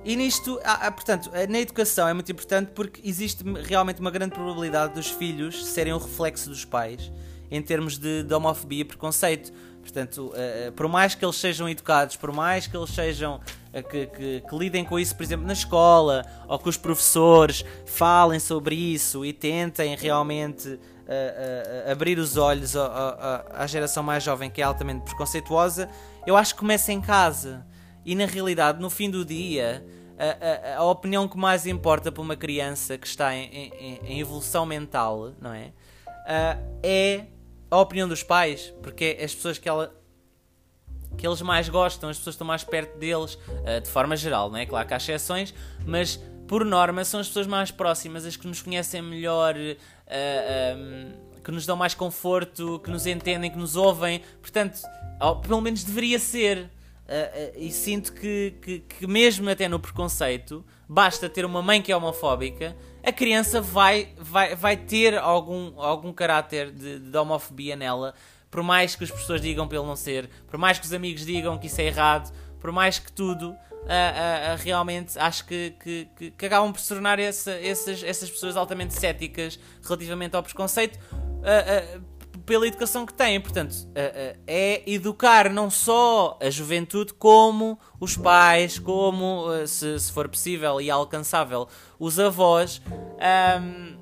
E 0.05 0.17
nisto, 0.17 0.59
portanto, 0.95 1.31
na 1.51 1.59
educação 1.59 2.09
é 2.09 2.15
muito 2.15 2.33
importante 2.33 2.71
porque 2.75 3.07
existe 3.07 3.45
realmente 3.65 4.01
uma 4.01 4.11
grande 4.11 4.33
probabilidade 4.33 4.95
dos 4.95 5.11
filhos 5.11 5.67
serem 5.67 5.93
um 5.93 5.99
reflexo 5.99 6.49
dos 6.49 6.65
pais 6.65 7.13
em 7.51 7.61
termos 7.61 7.99
de, 7.99 8.23
de 8.23 8.33
homofobia 8.33 8.81
e 8.81 8.85
preconceito. 8.85 9.53
Portanto, 9.83 10.33
uh, 10.33 10.73
por 10.73 10.89
mais 10.89 11.15
que 11.15 11.25
eles 11.25 11.37
sejam 11.37 11.69
educados, 11.69 12.17
por 12.17 12.33
mais 12.33 12.67
que 12.67 12.77
eles 12.77 12.91
sejam 12.91 13.41
que, 13.91 14.07
que, 14.07 14.41
que, 14.41 14.57
lidem 14.57 14.85
com 14.85 14.99
isso, 14.99 15.15
por 15.15 15.23
exemplo, 15.23 15.47
na 15.47 15.53
escola, 15.53 16.25
ou 16.47 16.59
que 16.59 16.69
os 16.69 16.77
professores 16.77 17.65
falem 17.85 18.41
sobre 18.41 18.75
isso 18.75 19.25
e 19.25 19.33
tentem 19.33 19.95
realmente 19.97 20.79
abrir 21.91 22.19
os 22.19 22.37
olhos 22.37 22.75
à 22.77 23.67
geração 23.67 24.03
mais 24.03 24.23
jovem 24.23 24.51
que 24.51 24.61
é 24.61 24.65
altamente 24.65 25.05
preconceituosa, 25.05 25.89
eu 26.27 26.37
acho 26.37 26.55
que 26.55 26.61
começa 26.61 26.93
em 26.93 27.01
casa. 27.01 27.67
E 28.05 28.15
na 28.15 28.27
realidade, 28.27 28.81
no 28.81 28.91
fim 28.91 29.11
do 29.11 29.25
dia, 29.25 29.85
a, 30.19 30.79
a, 30.79 30.85
opinião 30.85 31.29
que 31.29 31.37
mais 31.37 31.67
importa 31.67 32.11
para 32.11 32.23
uma 32.23 32.37
criança 32.37 32.99
que 32.99 33.07
está 33.07 33.35
em, 33.35 33.47
em, 33.53 34.01
em 34.05 34.21
evolução 34.21 34.67
mental, 34.67 35.33
não 35.41 35.53
é? 35.53 35.73
Uh, 36.07 36.79
é 36.83 37.25
a 37.71 37.79
opinião 37.79 38.09
dos 38.09 38.23
pais, 38.23 38.73
porque 38.83 39.17
é 39.19 39.25
as 39.25 39.35
pessoas 39.35 39.59
que 39.59 39.69
ela 39.69 39.95
que 41.17 41.27
eles 41.27 41.43
mais 41.43 41.69
gostam, 41.69 42.11
as 42.11 42.19
pessoas 42.19 42.35
estão 42.35 42.47
mais 42.47 42.63
perto 42.63 42.97
deles, 42.99 43.37
de 43.83 43.91
forma 43.91 44.15
geral, 44.15 44.51
não 44.51 44.59
é? 44.59 44.67
Claro 44.67 44.87
que 44.87 44.95
há 44.95 44.99
exceções, 44.99 45.53
mas 45.85 46.21
por 46.49 46.65
norma 46.65 47.05
são 47.05 47.21
as 47.21 47.29
pessoas 47.29 47.47
mais 47.47 47.71
próximas, 47.71 48.25
as 48.25 48.35
que 48.35 48.49
nos 48.49 48.63
conhecem 48.63 49.03
melhor, 49.03 49.55
uh, 49.55 50.77
um, 50.77 51.43
que 51.45 51.53
nos 51.53 51.67
dão 51.67 51.77
mais 51.77 51.95
conforto, 51.95 52.81
que 52.83 52.91
nos 52.91 53.07
entendem, 53.07 53.51
que 53.51 53.59
nos 53.59 53.77
ouvem. 53.77 54.23
Portanto, 54.41 54.81
pelo 55.47 55.61
menos 55.61 55.85
deveria 55.85 56.19
ser. 56.19 56.71
Uh, 57.07 57.57
e 57.57 57.71
sinto 57.71 58.13
que, 58.13 58.55
que, 58.61 58.79
que, 58.81 59.07
mesmo 59.07 59.49
até 59.49 59.69
no 59.69 59.79
preconceito, 59.79 60.65
basta 60.89 61.29
ter 61.29 61.45
uma 61.45 61.63
mãe 61.63 61.81
que 61.81 61.93
é 61.93 61.97
homofóbica, 61.97 62.77
a 63.03 63.13
criança 63.13 63.61
vai, 63.61 64.13
vai, 64.19 64.55
vai 64.55 64.77
ter 64.77 65.17
algum, 65.17 65.81
algum 65.81 66.13
caráter 66.13 66.71
de, 66.71 66.99
de 66.99 67.17
homofobia 67.17 67.77
nela, 67.77 68.15
por 68.51 68.63
mais 68.63 68.95
que 68.95 69.05
as 69.05 69.11
pessoas 69.11 69.41
digam 69.41 69.67
ele 69.71 69.83
não 69.83 69.97
ser, 69.97 70.29
por 70.47 70.59
mais 70.59 70.79
que 70.79 70.85
os 70.85 70.93
amigos 70.93 71.25
digam 71.25 71.57
que 71.57 71.67
isso 71.67 71.81
é 71.81 71.85
errado, 71.85 72.31
por 72.61 72.73
mais 72.73 72.99
que 72.99 73.11
tudo, 73.11 73.57
uh, 73.89 74.55
uh, 74.55 74.63
realmente 74.63 75.19
acho 75.19 75.45
que, 75.47 75.75
que, 75.83 76.09
que, 76.17 76.31
que, 76.31 76.47
acabam 76.47 76.73
por 76.73 76.81
se 76.81 76.89
tornar 76.89 77.19
essa, 77.19 77.53
essas, 77.53 78.03
essas 78.03 78.31
pessoas 78.31 78.57
altamente 78.57 78.95
céticas 78.95 79.59
relativamente 79.83 80.37
ao 80.37 80.43
preconceito 80.43 80.99
pela 82.45 82.67
educação 82.67 83.05
que 83.05 83.13
têm. 83.13 83.39
Portanto, 83.41 83.75
é 84.47 84.83
educar 84.91 85.51
não 85.51 85.71
só 85.71 86.39
a 86.41 86.49
juventude, 86.49 87.13
como 87.13 87.79
os 88.01 88.17
pais, 88.17 88.79
como, 88.79 89.47
se, 89.67 90.01
se 90.01 90.11
for 90.11 90.29
possível 90.29 90.81
e 90.81 90.91
alcançável, 90.91 91.69
os 91.99 92.19
avós. 92.19 92.81
Um, 93.61 93.99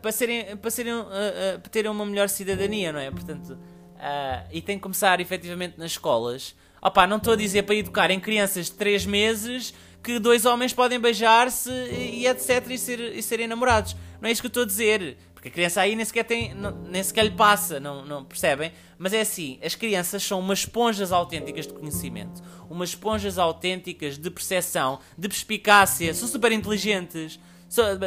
para, 0.00 0.12
serem, 0.12 0.56
para, 0.56 0.70
serem, 0.70 0.92
uh, 0.92 1.00
uh, 1.02 1.60
para 1.60 1.70
terem 1.70 1.90
uma 1.90 2.04
melhor 2.04 2.28
cidadania, 2.28 2.92
não 2.92 3.00
é? 3.00 3.10
Portanto, 3.10 3.54
uh, 3.54 4.48
e 4.52 4.60
tem 4.60 4.76
que 4.76 4.82
começar 4.82 5.20
efetivamente 5.20 5.78
nas 5.78 5.92
escolas. 5.92 6.54
Opa, 6.82 7.06
não 7.06 7.18
estou 7.18 7.34
a 7.34 7.36
dizer 7.36 7.62
para 7.62 7.76
educar 7.76 8.10
em 8.10 8.18
crianças 8.18 8.66
de 8.66 8.72
3 8.72 9.06
meses 9.06 9.72
que 10.02 10.18
dois 10.18 10.44
homens 10.44 10.72
podem 10.72 10.98
beijar-se 10.98 11.70
e 11.70 12.26
etc. 12.26 12.66
E, 12.70 12.76
ser, 12.76 13.00
e 13.00 13.22
serem 13.22 13.46
namorados. 13.46 13.94
Não 14.20 14.28
é 14.28 14.32
isso 14.32 14.42
que 14.42 14.46
eu 14.46 14.48
estou 14.48 14.64
a 14.64 14.66
dizer. 14.66 15.16
Porque 15.32 15.48
a 15.48 15.52
criança 15.52 15.80
aí 15.80 15.96
nem 15.96 16.04
sequer, 16.04 16.24
tem, 16.24 16.54
não, 16.54 16.70
nem 16.70 17.02
sequer 17.02 17.24
lhe 17.24 17.30
passa, 17.32 17.80
não, 17.80 18.04
não 18.04 18.24
percebem? 18.24 18.72
Mas 18.96 19.12
é 19.12 19.20
assim, 19.22 19.58
as 19.60 19.74
crianças 19.74 20.22
são 20.22 20.38
umas 20.38 20.60
esponjas 20.60 21.10
autênticas 21.10 21.66
de 21.66 21.72
conhecimento, 21.72 22.40
umas 22.70 22.90
esponjas 22.90 23.38
autênticas 23.38 24.16
de 24.16 24.30
percepção, 24.30 25.00
de 25.18 25.28
perspicácia, 25.28 26.14
são 26.14 26.28
super 26.28 26.52
inteligentes, 26.52 27.40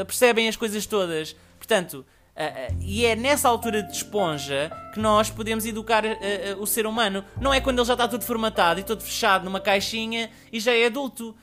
percebem 0.05 0.47
as 0.47 0.55
coisas 0.55 0.85
todas. 0.85 1.35
Portanto, 1.57 2.05
Uh, 2.35 2.75
e 2.81 3.05
é 3.05 3.15
nessa 3.15 3.47
altura 3.47 3.81
de 3.81 3.95
esponja 3.95 4.69
que 4.93 4.99
nós 4.99 5.29
podemos 5.29 5.65
educar 5.65 6.03
uh, 6.03 6.09
o 6.59 6.67
ser 6.67 6.85
humano. 6.85 7.23
Não 7.39 7.53
é 7.53 7.61
quando 7.61 7.79
ele 7.79 7.87
já 7.87 7.93
está 7.93 8.09
todo 8.09 8.23
formatado 8.23 8.79
e 8.79 8.83
todo 8.83 9.01
fechado 9.01 9.45
numa 9.45 9.61
caixinha 9.61 10.29
e 10.51 10.59
já 10.59 10.73
é 10.73 10.87
adulto. 10.87 11.33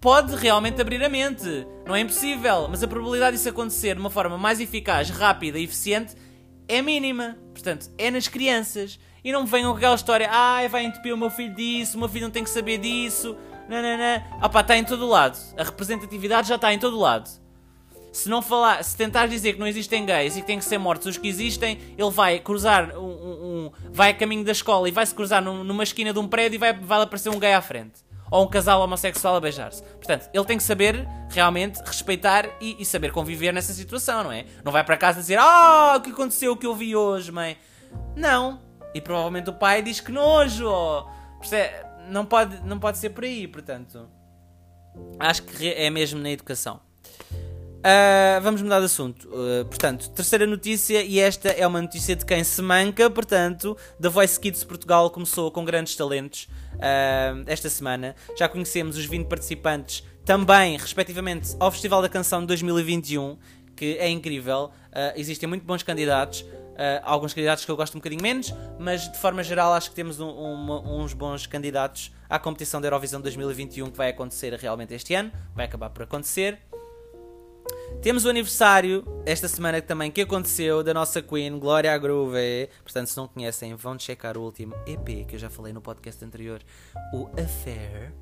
Pode 0.00 0.34
realmente 0.34 0.80
abrir 0.80 1.04
a 1.04 1.08
mente. 1.08 1.66
Não 1.86 1.94
é 1.94 2.00
impossível, 2.00 2.66
mas 2.68 2.82
a 2.82 2.88
probabilidade 2.88 3.36
disso 3.36 3.48
acontecer 3.48 3.94
de 3.94 4.00
uma 4.00 4.10
forma 4.10 4.36
mais 4.36 4.58
eficaz, 4.58 5.08
rápida 5.10 5.56
e 5.56 5.64
eficiente 5.64 6.16
é 6.66 6.82
mínima. 6.82 7.38
Portanto, 7.52 7.88
é 7.96 8.10
nas 8.10 8.26
crianças. 8.26 8.98
E 9.22 9.30
não 9.30 9.42
me 9.42 9.48
venham 9.48 9.70
com 9.70 9.76
aquela 9.76 9.94
história, 9.94 10.28
ai, 10.32 10.64
ah, 10.64 10.68
vai 10.68 10.84
entupir 10.84 11.14
o 11.14 11.16
meu 11.16 11.30
filho 11.30 11.54
disso, 11.54 11.96
o 11.96 12.00
meu 12.00 12.08
filho 12.08 12.24
não 12.24 12.30
tem 12.30 12.42
que 12.42 12.50
saber 12.50 12.78
disso. 12.78 13.36
Não, 13.68 13.80
não, 13.82 13.96
não. 13.98 14.50
Pá, 14.50 14.62
está 14.62 14.76
em 14.76 14.82
todo 14.82 15.06
lado. 15.06 15.38
A 15.56 15.62
representatividade 15.62 16.48
já 16.48 16.56
está 16.56 16.72
em 16.72 16.78
todo 16.78 16.98
lado 16.98 17.39
se 18.12 18.28
não 18.28 18.42
falar, 18.42 18.82
se 18.82 18.96
tentar 18.96 19.26
dizer 19.26 19.54
que 19.54 19.60
não 19.60 19.66
existem 19.66 20.04
gays 20.04 20.36
e 20.36 20.40
que 20.40 20.46
têm 20.46 20.58
que 20.58 20.64
ser 20.64 20.78
mortos 20.78 21.06
os 21.06 21.18
que 21.18 21.28
existem, 21.28 21.78
ele 21.96 22.10
vai 22.10 22.38
cruzar 22.40 22.96
um, 22.96 23.04
um, 23.04 23.66
um 23.66 23.72
vai 23.92 24.10
a 24.10 24.14
caminho 24.14 24.44
da 24.44 24.52
escola 24.52 24.88
e 24.88 24.92
vai 24.92 25.06
se 25.06 25.14
cruzar 25.14 25.42
num, 25.42 25.62
numa 25.62 25.82
esquina 25.82 26.12
de 26.12 26.18
um 26.18 26.26
prédio 26.26 26.56
e 26.56 26.58
vai, 26.58 26.72
vai 26.72 27.02
aparecer 27.02 27.28
um 27.28 27.38
gay 27.38 27.52
à 27.52 27.62
frente. 27.62 28.04
Ou 28.30 28.44
um 28.44 28.48
casal 28.48 28.80
homossexual 28.80 29.34
a 29.36 29.40
beijar-se. 29.40 29.82
Portanto, 29.82 30.28
ele 30.32 30.44
tem 30.44 30.56
que 30.56 30.62
saber 30.62 31.06
realmente 31.30 31.80
respeitar 31.84 32.48
e, 32.60 32.76
e, 32.78 32.84
saber 32.84 33.10
conviver 33.10 33.52
nessa 33.52 33.72
situação, 33.72 34.22
não 34.22 34.30
é? 34.30 34.46
Não 34.64 34.70
vai 34.70 34.84
para 34.84 34.96
casa 34.96 35.20
dizer 35.20 35.36
Ah, 35.36 35.94
o 35.96 36.00
que 36.00 36.10
aconteceu, 36.10 36.52
o 36.52 36.56
que 36.56 36.66
eu 36.66 36.74
vi 36.74 36.94
hoje, 36.94 37.32
mãe. 37.32 37.58
Não. 38.14 38.60
E 38.94 39.00
provavelmente 39.00 39.50
o 39.50 39.52
pai 39.52 39.82
diz 39.82 39.98
que 39.98 40.12
nojo. 40.12 40.70
Não, 42.08 42.24
pode, 42.24 42.60
não 42.64 42.78
pode 42.78 42.98
ser 42.98 43.10
por 43.10 43.24
aí, 43.24 43.48
portanto. 43.48 44.08
Acho 45.18 45.42
que 45.42 45.72
é 45.72 45.90
mesmo 45.90 46.20
na 46.20 46.30
educação. 46.30 46.80
Uh, 47.80 48.38
vamos 48.42 48.60
mudar 48.60 48.78
de 48.78 48.84
assunto. 48.84 49.26
Uh, 49.28 49.64
portanto, 49.64 50.10
terceira 50.10 50.46
notícia, 50.46 51.02
e 51.02 51.18
esta 51.18 51.48
é 51.48 51.66
uma 51.66 51.80
notícia 51.80 52.14
de 52.14 52.26
quem 52.26 52.44
se 52.44 52.60
manca. 52.60 53.08
Portanto, 53.08 53.74
The 54.00 54.08
Voice 54.10 54.38
Kids 54.38 54.62
Portugal 54.64 55.08
começou 55.10 55.50
com 55.50 55.64
grandes 55.64 55.96
talentos 55.96 56.46
uh, 56.74 57.42
esta 57.46 57.70
semana. 57.70 58.14
Já 58.38 58.48
conhecemos 58.50 58.98
os 58.98 59.06
20 59.06 59.28
participantes 59.28 60.04
também, 60.26 60.76
respectivamente, 60.76 61.56
ao 61.58 61.70
Festival 61.70 62.02
da 62.02 62.08
Canção 62.08 62.42
de 62.42 62.48
2021, 62.48 63.38
que 63.74 63.96
é 63.96 64.10
incrível. 64.10 64.70
existem 65.16 65.48
muito 65.48 65.64
bons 65.64 65.82
candidatos. 65.82 66.44
alguns 67.02 67.32
candidatos 67.32 67.64
que 67.64 67.70
eu 67.70 67.76
gosto 67.76 67.94
um 67.94 67.98
bocadinho 67.98 68.22
menos, 68.22 68.54
mas 68.78 69.10
de 69.10 69.18
forma 69.18 69.42
geral 69.42 69.72
acho 69.72 69.88
que 69.88 69.96
temos 69.96 70.20
um, 70.20 70.28
um, 70.28 71.02
uns 71.02 71.14
bons 71.14 71.46
candidatos 71.46 72.12
à 72.28 72.38
competição 72.38 72.80
da 72.80 72.88
Eurovisão 72.88 73.20
2021 73.20 73.90
que 73.90 73.96
vai 73.96 74.10
acontecer 74.10 74.52
realmente 74.54 74.92
este 74.92 75.14
ano. 75.14 75.32
Vai 75.54 75.64
acabar 75.64 75.88
por 75.88 76.02
acontecer. 76.02 76.60
Temos 78.02 78.24
o 78.24 78.30
aniversário 78.30 79.04
esta 79.26 79.46
semana 79.46 79.82
também 79.82 80.10
que 80.10 80.22
aconteceu 80.22 80.82
da 80.82 80.94
nossa 80.94 81.20
Queen, 81.20 81.58
Glória 81.58 81.96
Groove. 81.98 82.70
Portanto, 82.82 83.08
se 83.08 83.16
não 83.16 83.28
conhecem, 83.28 83.74
vão 83.74 83.98
checar 83.98 84.38
o 84.38 84.40
último 84.40 84.74
EP 84.86 85.26
que 85.26 85.34
eu 85.36 85.38
já 85.38 85.50
falei 85.50 85.70
no 85.70 85.82
podcast 85.82 86.24
anterior, 86.24 86.62
o 87.12 87.28
Affair. 87.38 88.12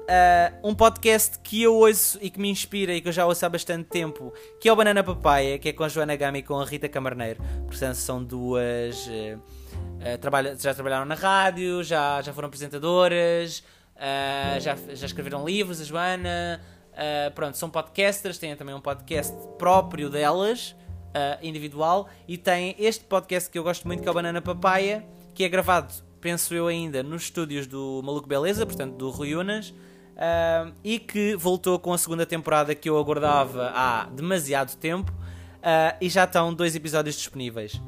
Uh, 0.00 0.68
um 0.68 0.74
podcast 0.74 1.38
que 1.40 1.62
eu 1.62 1.74
ouço 1.74 2.18
e 2.20 2.28
que 2.28 2.40
me 2.40 2.48
inspira 2.48 2.92
e 2.92 3.00
que 3.00 3.08
eu 3.08 3.12
já 3.12 3.24
ouço 3.24 3.46
há 3.46 3.48
bastante 3.48 3.88
tempo, 3.88 4.32
que 4.60 4.68
é 4.68 4.72
o 4.72 4.76
Banana 4.76 5.02
Papaya, 5.02 5.58
que 5.58 5.68
é 5.68 5.72
com 5.72 5.84
a 5.84 5.88
Joana 5.88 6.16
Gama 6.16 6.38
e 6.38 6.42
com 6.42 6.58
a 6.60 6.64
Rita 6.64 6.88
Camarneiro. 6.88 7.40
Portanto, 7.66 7.96
são 7.96 8.22
duas. 8.22 9.06
Uh, 9.06 9.38
uh, 9.38 10.18
trabalha, 10.20 10.56
já 10.56 10.74
trabalharam 10.74 11.06
na 11.06 11.14
rádio, 11.14 11.84
já, 11.84 12.20
já 12.20 12.32
foram 12.32 12.48
apresentadoras, 12.48 13.62
já, 14.60 14.76
já 14.94 15.06
escreveram 15.06 15.44
livros, 15.44 15.80
a 15.80 15.84
Joana. 15.84 16.60
Uh, 16.96 17.30
pronto, 17.34 17.58
são 17.58 17.68
podcasters, 17.68 18.38
têm 18.38 18.56
também 18.56 18.74
um 18.74 18.80
podcast 18.80 19.36
próprio 19.58 20.08
delas, 20.08 20.70
uh, 20.70 21.38
individual, 21.42 22.08
e 22.26 22.38
têm 22.38 22.74
este 22.78 23.04
podcast 23.04 23.50
que 23.50 23.58
eu 23.58 23.62
gosto 23.62 23.86
muito, 23.86 24.02
que 24.02 24.08
é 24.08 24.10
o 24.10 24.14
Banana 24.14 24.40
Papaya, 24.40 25.06
que 25.34 25.44
é 25.44 25.48
gravado, 25.48 25.92
penso 26.22 26.54
eu 26.54 26.66
ainda, 26.66 27.02
nos 27.02 27.24
estúdios 27.24 27.66
do 27.66 28.00
Maluco 28.02 28.26
Beleza, 28.26 28.64
portanto 28.64 28.94
do 28.94 29.10
Rui 29.10 29.34
Unas, 29.34 29.68
uh, 29.68 30.72
e 30.82 30.98
que 30.98 31.36
voltou 31.36 31.78
com 31.78 31.92
a 31.92 31.98
segunda 31.98 32.24
temporada 32.24 32.74
que 32.74 32.88
eu 32.88 32.98
aguardava 32.98 33.72
há 33.74 34.06
demasiado 34.06 34.74
tempo, 34.76 35.12
e 36.00 36.08
já 36.08 36.22
estão 36.22 36.54
dois 36.54 36.76
episódios 36.76 37.16
disponíveis. 37.16 37.80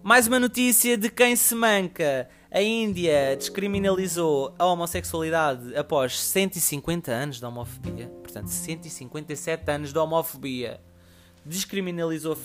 Mais 0.00 0.28
uma 0.28 0.38
notícia 0.38 0.96
de 0.96 1.08
quem 1.10 1.34
se 1.34 1.56
manca. 1.56 2.28
A 2.54 2.62
Índia 2.62 3.34
descriminalizou 3.36 4.54
a 4.56 4.64
homossexualidade 4.66 5.76
após 5.76 6.20
150 6.20 7.10
anos 7.10 7.40
de 7.40 7.44
homofobia. 7.44 8.06
Portanto, 8.22 8.46
157 8.46 9.68
anos 9.72 9.92
de 9.92 9.98
homofobia. 9.98 10.80
Descriminalizou 11.44 12.36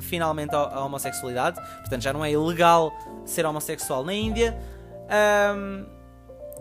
finalmente 0.00 0.54
a 0.54 0.82
homossexualidade. 0.82 1.60
Portanto, 1.80 2.00
já 2.00 2.14
não 2.14 2.24
é 2.24 2.32
ilegal 2.32 2.90
ser 3.26 3.44
homossexual 3.44 4.02
na 4.02 4.14
Índia. 4.14 4.58
Um, 5.54 5.84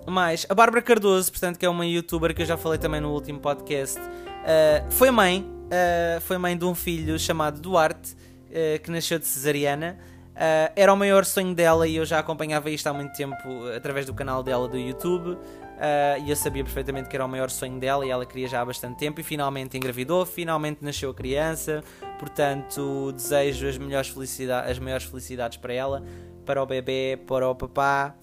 mais, 0.06 0.46
a 0.50 0.54
Bárbara 0.54 0.82
Cardoso, 0.82 1.32
portanto, 1.32 1.58
que 1.58 1.66
é 1.66 1.70
uma 1.70 1.86
youtuber 1.86 2.36
que 2.36 2.42
eu 2.42 2.46
já 2.46 2.58
falei 2.58 2.78
também 2.78 3.00
no 3.00 3.14
último 3.14 3.40
podcast, 3.40 3.98
uh, 4.02 4.92
foi 4.92 5.10
mãe. 5.12 5.50
Uh, 5.68 6.20
foi 6.20 6.38
mãe 6.38 6.58
de 6.58 6.66
um 6.66 6.76
filho 6.76 7.18
chamado 7.18 7.62
Duarte, 7.62 8.12
uh, 8.12 8.84
que 8.84 8.92
nasceu 8.92 9.18
de 9.18 9.28
cesariana. 9.28 9.98
Uh, 10.42 10.74
era 10.76 10.92
o 10.92 10.98
maior 10.98 11.24
sonho 11.24 11.54
dela 11.54 11.88
e 11.88 11.98
eu 11.98 12.04
já 12.04 12.18
acompanhava 12.18 12.68
isto 12.72 12.88
há 12.88 12.94
muito 12.94 13.14
tempo 13.14 13.36
através 13.78 14.08
do 14.08 14.14
canal 14.14 14.42
dela 14.42 14.68
do 14.68 14.76
YouTube. 14.76 15.34
Uh, 15.34 16.26
e 16.26 16.32
eu 16.32 16.36
sabia 16.36 16.64
perfeitamente 16.64 17.08
que 17.10 17.16
era 17.16 17.24
o 17.24 17.30
maior 17.30 17.52
sonho 17.52 17.80
dela 17.80 18.04
e 18.04 18.10
ela 18.10 18.26
queria 18.26 18.48
já 18.48 18.60
há 18.60 18.66
bastante 18.66 18.98
tempo. 18.98 19.22
E 19.22 19.24
finalmente 19.24 19.78
engravidou, 19.78 20.26
finalmente 20.26 20.84
nasceu 20.84 21.12
a 21.12 21.14
criança. 21.14 21.84
Portanto, 22.18 23.12
desejo 23.12 23.68
as, 23.68 23.78
melhores 23.78 24.10
felicidades, 24.10 24.72
as 24.72 24.80
maiores 24.80 25.06
felicidades 25.06 25.60
para 25.60 25.74
ela, 25.74 26.04
para 26.44 26.64
o 26.64 26.66
bebê, 26.66 27.20
para 27.28 27.48
o 27.48 27.54
papá. 27.54 28.16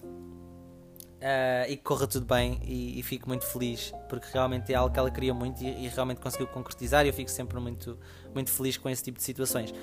Uh, 1.19 1.67
e 1.69 1.75
que 1.75 1.83
corra 1.83 2.07
tudo 2.07 2.25
bem 2.25 2.61
e, 2.63 2.97
e, 2.97 3.03
fico 3.03 3.27
muito 3.27 3.45
feliz 3.45 3.91
porque 4.07 4.25
realmente 4.31 4.71
é 4.71 4.75
algo 4.77 4.93
que 4.93 4.97
ela 4.97 5.11
queria 5.11 5.33
muito 5.33 5.61
e, 5.61 5.85
e, 5.85 5.89
realmente 5.89 6.21
conseguiu 6.21 6.47
concretizar 6.47 7.05
e 7.05 7.09
eu 7.09 7.13
fico 7.13 7.29
sempre 7.29 7.59
muito, 7.59 7.99
muito 8.33 8.51
feliz 8.51 8.77
com 8.77 8.89
esse 8.89 9.03
tipo 9.03 9.17
de 9.17 9.23
situações. 9.23 9.73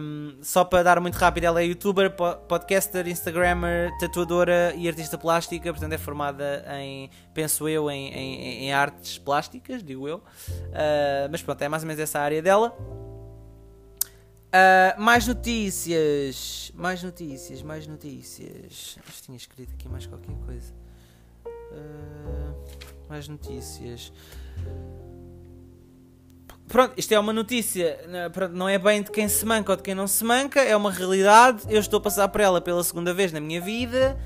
Um, 0.00 0.38
só 0.42 0.64
para 0.64 0.82
dar 0.82 1.00
muito 1.00 1.14
rápido, 1.16 1.44
ela 1.44 1.60
é 1.60 1.66
youtuber, 1.66 2.10
podcaster, 2.48 3.06
instagrammer, 3.06 3.90
tatuadora 3.98 4.74
e 4.76 4.88
artista 4.88 5.16
plástica, 5.16 5.72
portanto 5.72 5.92
é 5.92 5.98
formada 5.98 6.64
em, 6.80 7.10
penso 7.32 7.68
eu, 7.68 7.90
em, 7.90 8.08
em, 8.08 8.64
em 8.64 8.72
artes 8.72 9.18
plásticas, 9.18 9.82
digo 9.82 10.08
eu. 10.08 10.18
Uh, 10.18 11.28
mas 11.30 11.42
pronto, 11.42 11.62
é 11.62 11.68
mais 11.68 11.82
ou 11.82 11.86
menos 11.86 12.00
essa 12.00 12.18
área 12.18 12.42
dela. 12.42 12.76
Uh, 14.48 15.00
mais 15.00 15.26
notícias. 15.26 16.72
Mais 16.74 17.02
notícias, 17.02 17.62
mais 17.62 17.86
notícias. 17.86 18.98
Que 19.04 19.22
tinha 19.22 19.36
escrito 19.36 19.74
aqui 19.74 19.88
mais 19.88 20.06
qualquer 20.06 20.34
coisa. 20.46 20.72
Uh, 21.46 23.08
mais 23.08 23.28
notícias. 23.28 24.10
Pronto, 26.68 26.92
isto 26.98 27.12
é 27.12 27.18
uma 27.18 27.32
notícia. 27.32 27.98
Não 28.52 28.68
é 28.68 28.78
bem 28.78 29.02
de 29.02 29.10
quem 29.10 29.26
se 29.26 29.44
manca 29.46 29.72
ou 29.72 29.76
de 29.76 29.82
quem 29.82 29.94
não 29.94 30.06
se 30.06 30.22
manca, 30.22 30.60
é 30.60 30.76
uma 30.76 30.90
realidade. 30.90 31.62
Eu 31.68 31.80
estou 31.80 31.98
a 31.98 32.00
passar 32.02 32.28
por 32.28 32.42
ela 32.42 32.60
pela 32.60 32.84
segunda 32.84 33.14
vez 33.14 33.32
na 33.32 33.40
minha 33.40 33.60
vida 33.60 34.18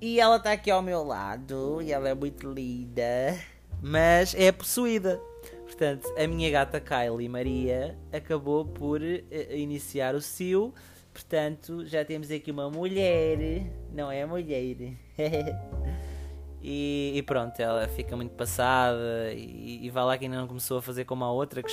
e 0.00 0.20
ela 0.20 0.36
está 0.36 0.52
aqui 0.52 0.70
ao 0.70 0.80
meu 0.80 1.02
lado 1.02 1.82
e 1.82 1.92
ela 1.92 2.08
é 2.08 2.14
muito 2.14 2.50
linda, 2.50 3.36
mas 3.82 4.34
é 4.34 4.52
possuída. 4.52 5.20
Portanto, 5.64 6.08
a 6.16 6.26
minha 6.26 6.48
gata 6.50 6.80
Kylie 6.80 7.28
Maria 7.28 7.98
acabou 8.12 8.64
por 8.64 9.00
uh, 9.00 9.54
iniciar 9.54 10.14
o 10.14 10.20
cio. 10.20 10.72
Portanto, 11.12 11.84
já 11.86 12.04
temos 12.04 12.30
aqui 12.30 12.52
uma 12.52 12.70
mulher, 12.70 13.66
não 13.92 14.12
é 14.12 14.24
mulher. 14.24 14.76
e, 16.62 17.12
e, 17.14 17.22
pronto, 17.22 17.58
ela 17.58 17.88
fica 17.88 18.16
muito 18.16 18.34
passada. 18.34 19.32
E, 19.32 19.86
e 19.86 19.90
vai 19.90 20.04
lá 20.04 20.18
que 20.18 20.24
ainda 20.24 20.36
não 20.36 20.46
começou 20.46 20.78
a 20.78 20.82
fazer 20.82 21.04
como 21.04 21.24
a 21.24 21.32
outra 21.32 21.62
que 21.62 21.70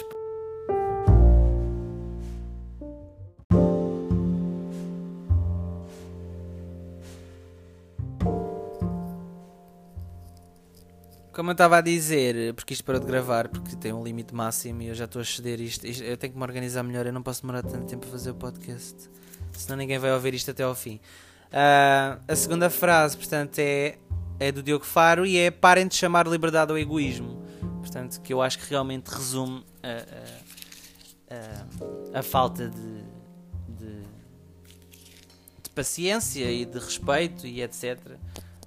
Como 11.37 11.51
eu 11.51 11.53
estava 11.53 11.77
a 11.77 11.81
dizer, 11.81 12.55
porque 12.55 12.73
isto 12.73 12.83
parou 12.83 12.99
de 12.99 13.05
gravar, 13.05 13.47
porque 13.47 13.75
tem 13.75 13.93
um 13.93 14.03
limite 14.03 14.33
máximo 14.33 14.81
e 14.81 14.87
eu 14.87 14.95
já 14.95 15.05
estou 15.05 15.21
a 15.21 15.23
ceder 15.23 15.61
isto, 15.61 15.85
isto, 15.85 16.03
Eu 16.03 16.17
tenho 16.17 16.33
que 16.33 16.39
me 16.39 16.43
organizar 16.43 16.81
melhor, 16.81 17.05
eu 17.05 17.13
não 17.13 17.21
posso 17.21 17.43
demorar 17.43 17.61
tanto 17.61 17.85
tempo 17.85 18.07
a 18.07 18.09
fazer 18.09 18.31
o 18.31 18.33
podcast, 18.33 19.07
senão 19.51 19.77
ninguém 19.77 19.99
vai 19.99 20.11
ouvir 20.13 20.33
isto 20.33 20.49
até 20.49 20.63
ao 20.63 20.73
fim. 20.73 20.99
Uh, 21.49 22.19
a 22.27 22.35
segunda 22.35 22.71
frase, 22.71 23.15
portanto, 23.15 23.59
é, 23.59 23.99
é 24.39 24.51
do 24.51 24.61
Diogo 24.61 24.85
Faro 24.85 25.25
e 25.25 25.37
é 25.37 25.51
parem 25.51 25.87
de 25.87 25.95
chamar 25.95 26.27
liberdade 26.27 26.71
ao 26.71 26.77
egoísmo. 26.77 27.43
Portanto, 27.79 28.21
que 28.21 28.33
eu 28.33 28.41
acho 28.41 28.59
que 28.59 28.69
realmente 28.69 29.07
resume 29.07 29.63
a, 29.83 31.33
a, 31.33 32.15
a, 32.15 32.19
a 32.19 32.23
falta 32.23 32.69
de, 32.69 33.03
de, 33.69 34.01
de 35.63 35.69
paciência 35.73 36.51
e 36.51 36.65
de 36.65 36.77
respeito 36.77 37.47
e 37.47 37.61
etc 37.61 37.99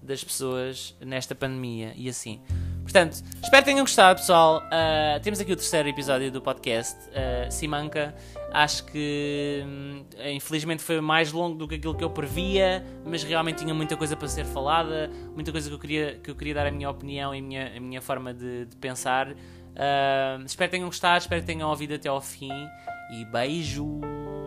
das 0.02 0.24
pessoas 0.24 0.96
nesta 1.00 1.34
pandemia 1.34 1.92
e 1.96 2.08
assim. 2.08 2.40
Portanto, 2.82 3.22
espero 3.42 3.62
que 3.62 3.70
tenham 3.70 3.84
gostado, 3.84 4.18
pessoal. 4.18 4.62
Uh, 4.66 5.20
temos 5.20 5.38
aqui 5.38 5.52
o 5.52 5.56
terceiro 5.56 5.88
episódio 5.88 6.32
do 6.32 6.40
podcast, 6.40 6.98
uh, 7.08 7.50
Simanca. 7.52 8.14
Acho 8.53 8.84
que 8.86 9.62
hum, 9.64 10.05
infelizmente 10.34 10.82
foi 10.82 11.01
mais 11.01 11.32
longo 11.32 11.57
do 11.57 11.68
que 11.68 11.76
aquilo 11.76 11.94
que 11.94 12.03
eu 12.03 12.11
previa, 12.11 12.84
mas 13.05 13.22
realmente 13.22 13.59
tinha 13.59 13.72
muita 13.72 13.96
coisa 13.96 14.16
para 14.16 14.26
ser 14.26 14.44
falada, 14.44 15.09
muita 15.34 15.53
coisa 15.53 15.68
que 15.68 15.74
eu 15.74 15.78
queria, 15.78 16.20
que 16.22 16.30
eu 16.30 16.34
queria 16.34 16.55
dar 16.55 16.66
a 16.66 16.70
minha 16.70 16.90
opinião 16.90 17.34
e 17.34 17.38
a 17.38 17.42
minha, 17.42 17.76
a 17.76 17.80
minha 17.80 18.03
forma 18.03 18.34
de, 18.34 18.66
de 18.66 18.76
pensar. 18.76 19.30
Uh, 19.30 20.44
espero 20.44 20.68
que 20.68 20.76
tenham 20.76 20.88
gostado, 20.88 21.18
espero 21.18 21.40
que 21.40 21.46
tenham 21.46 21.70
ouvido 21.70 21.94
até 21.94 22.09
ao 22.09 22.20
fim 22.20 22.51
e 23.12 23.24
beijos! 23.24 24.39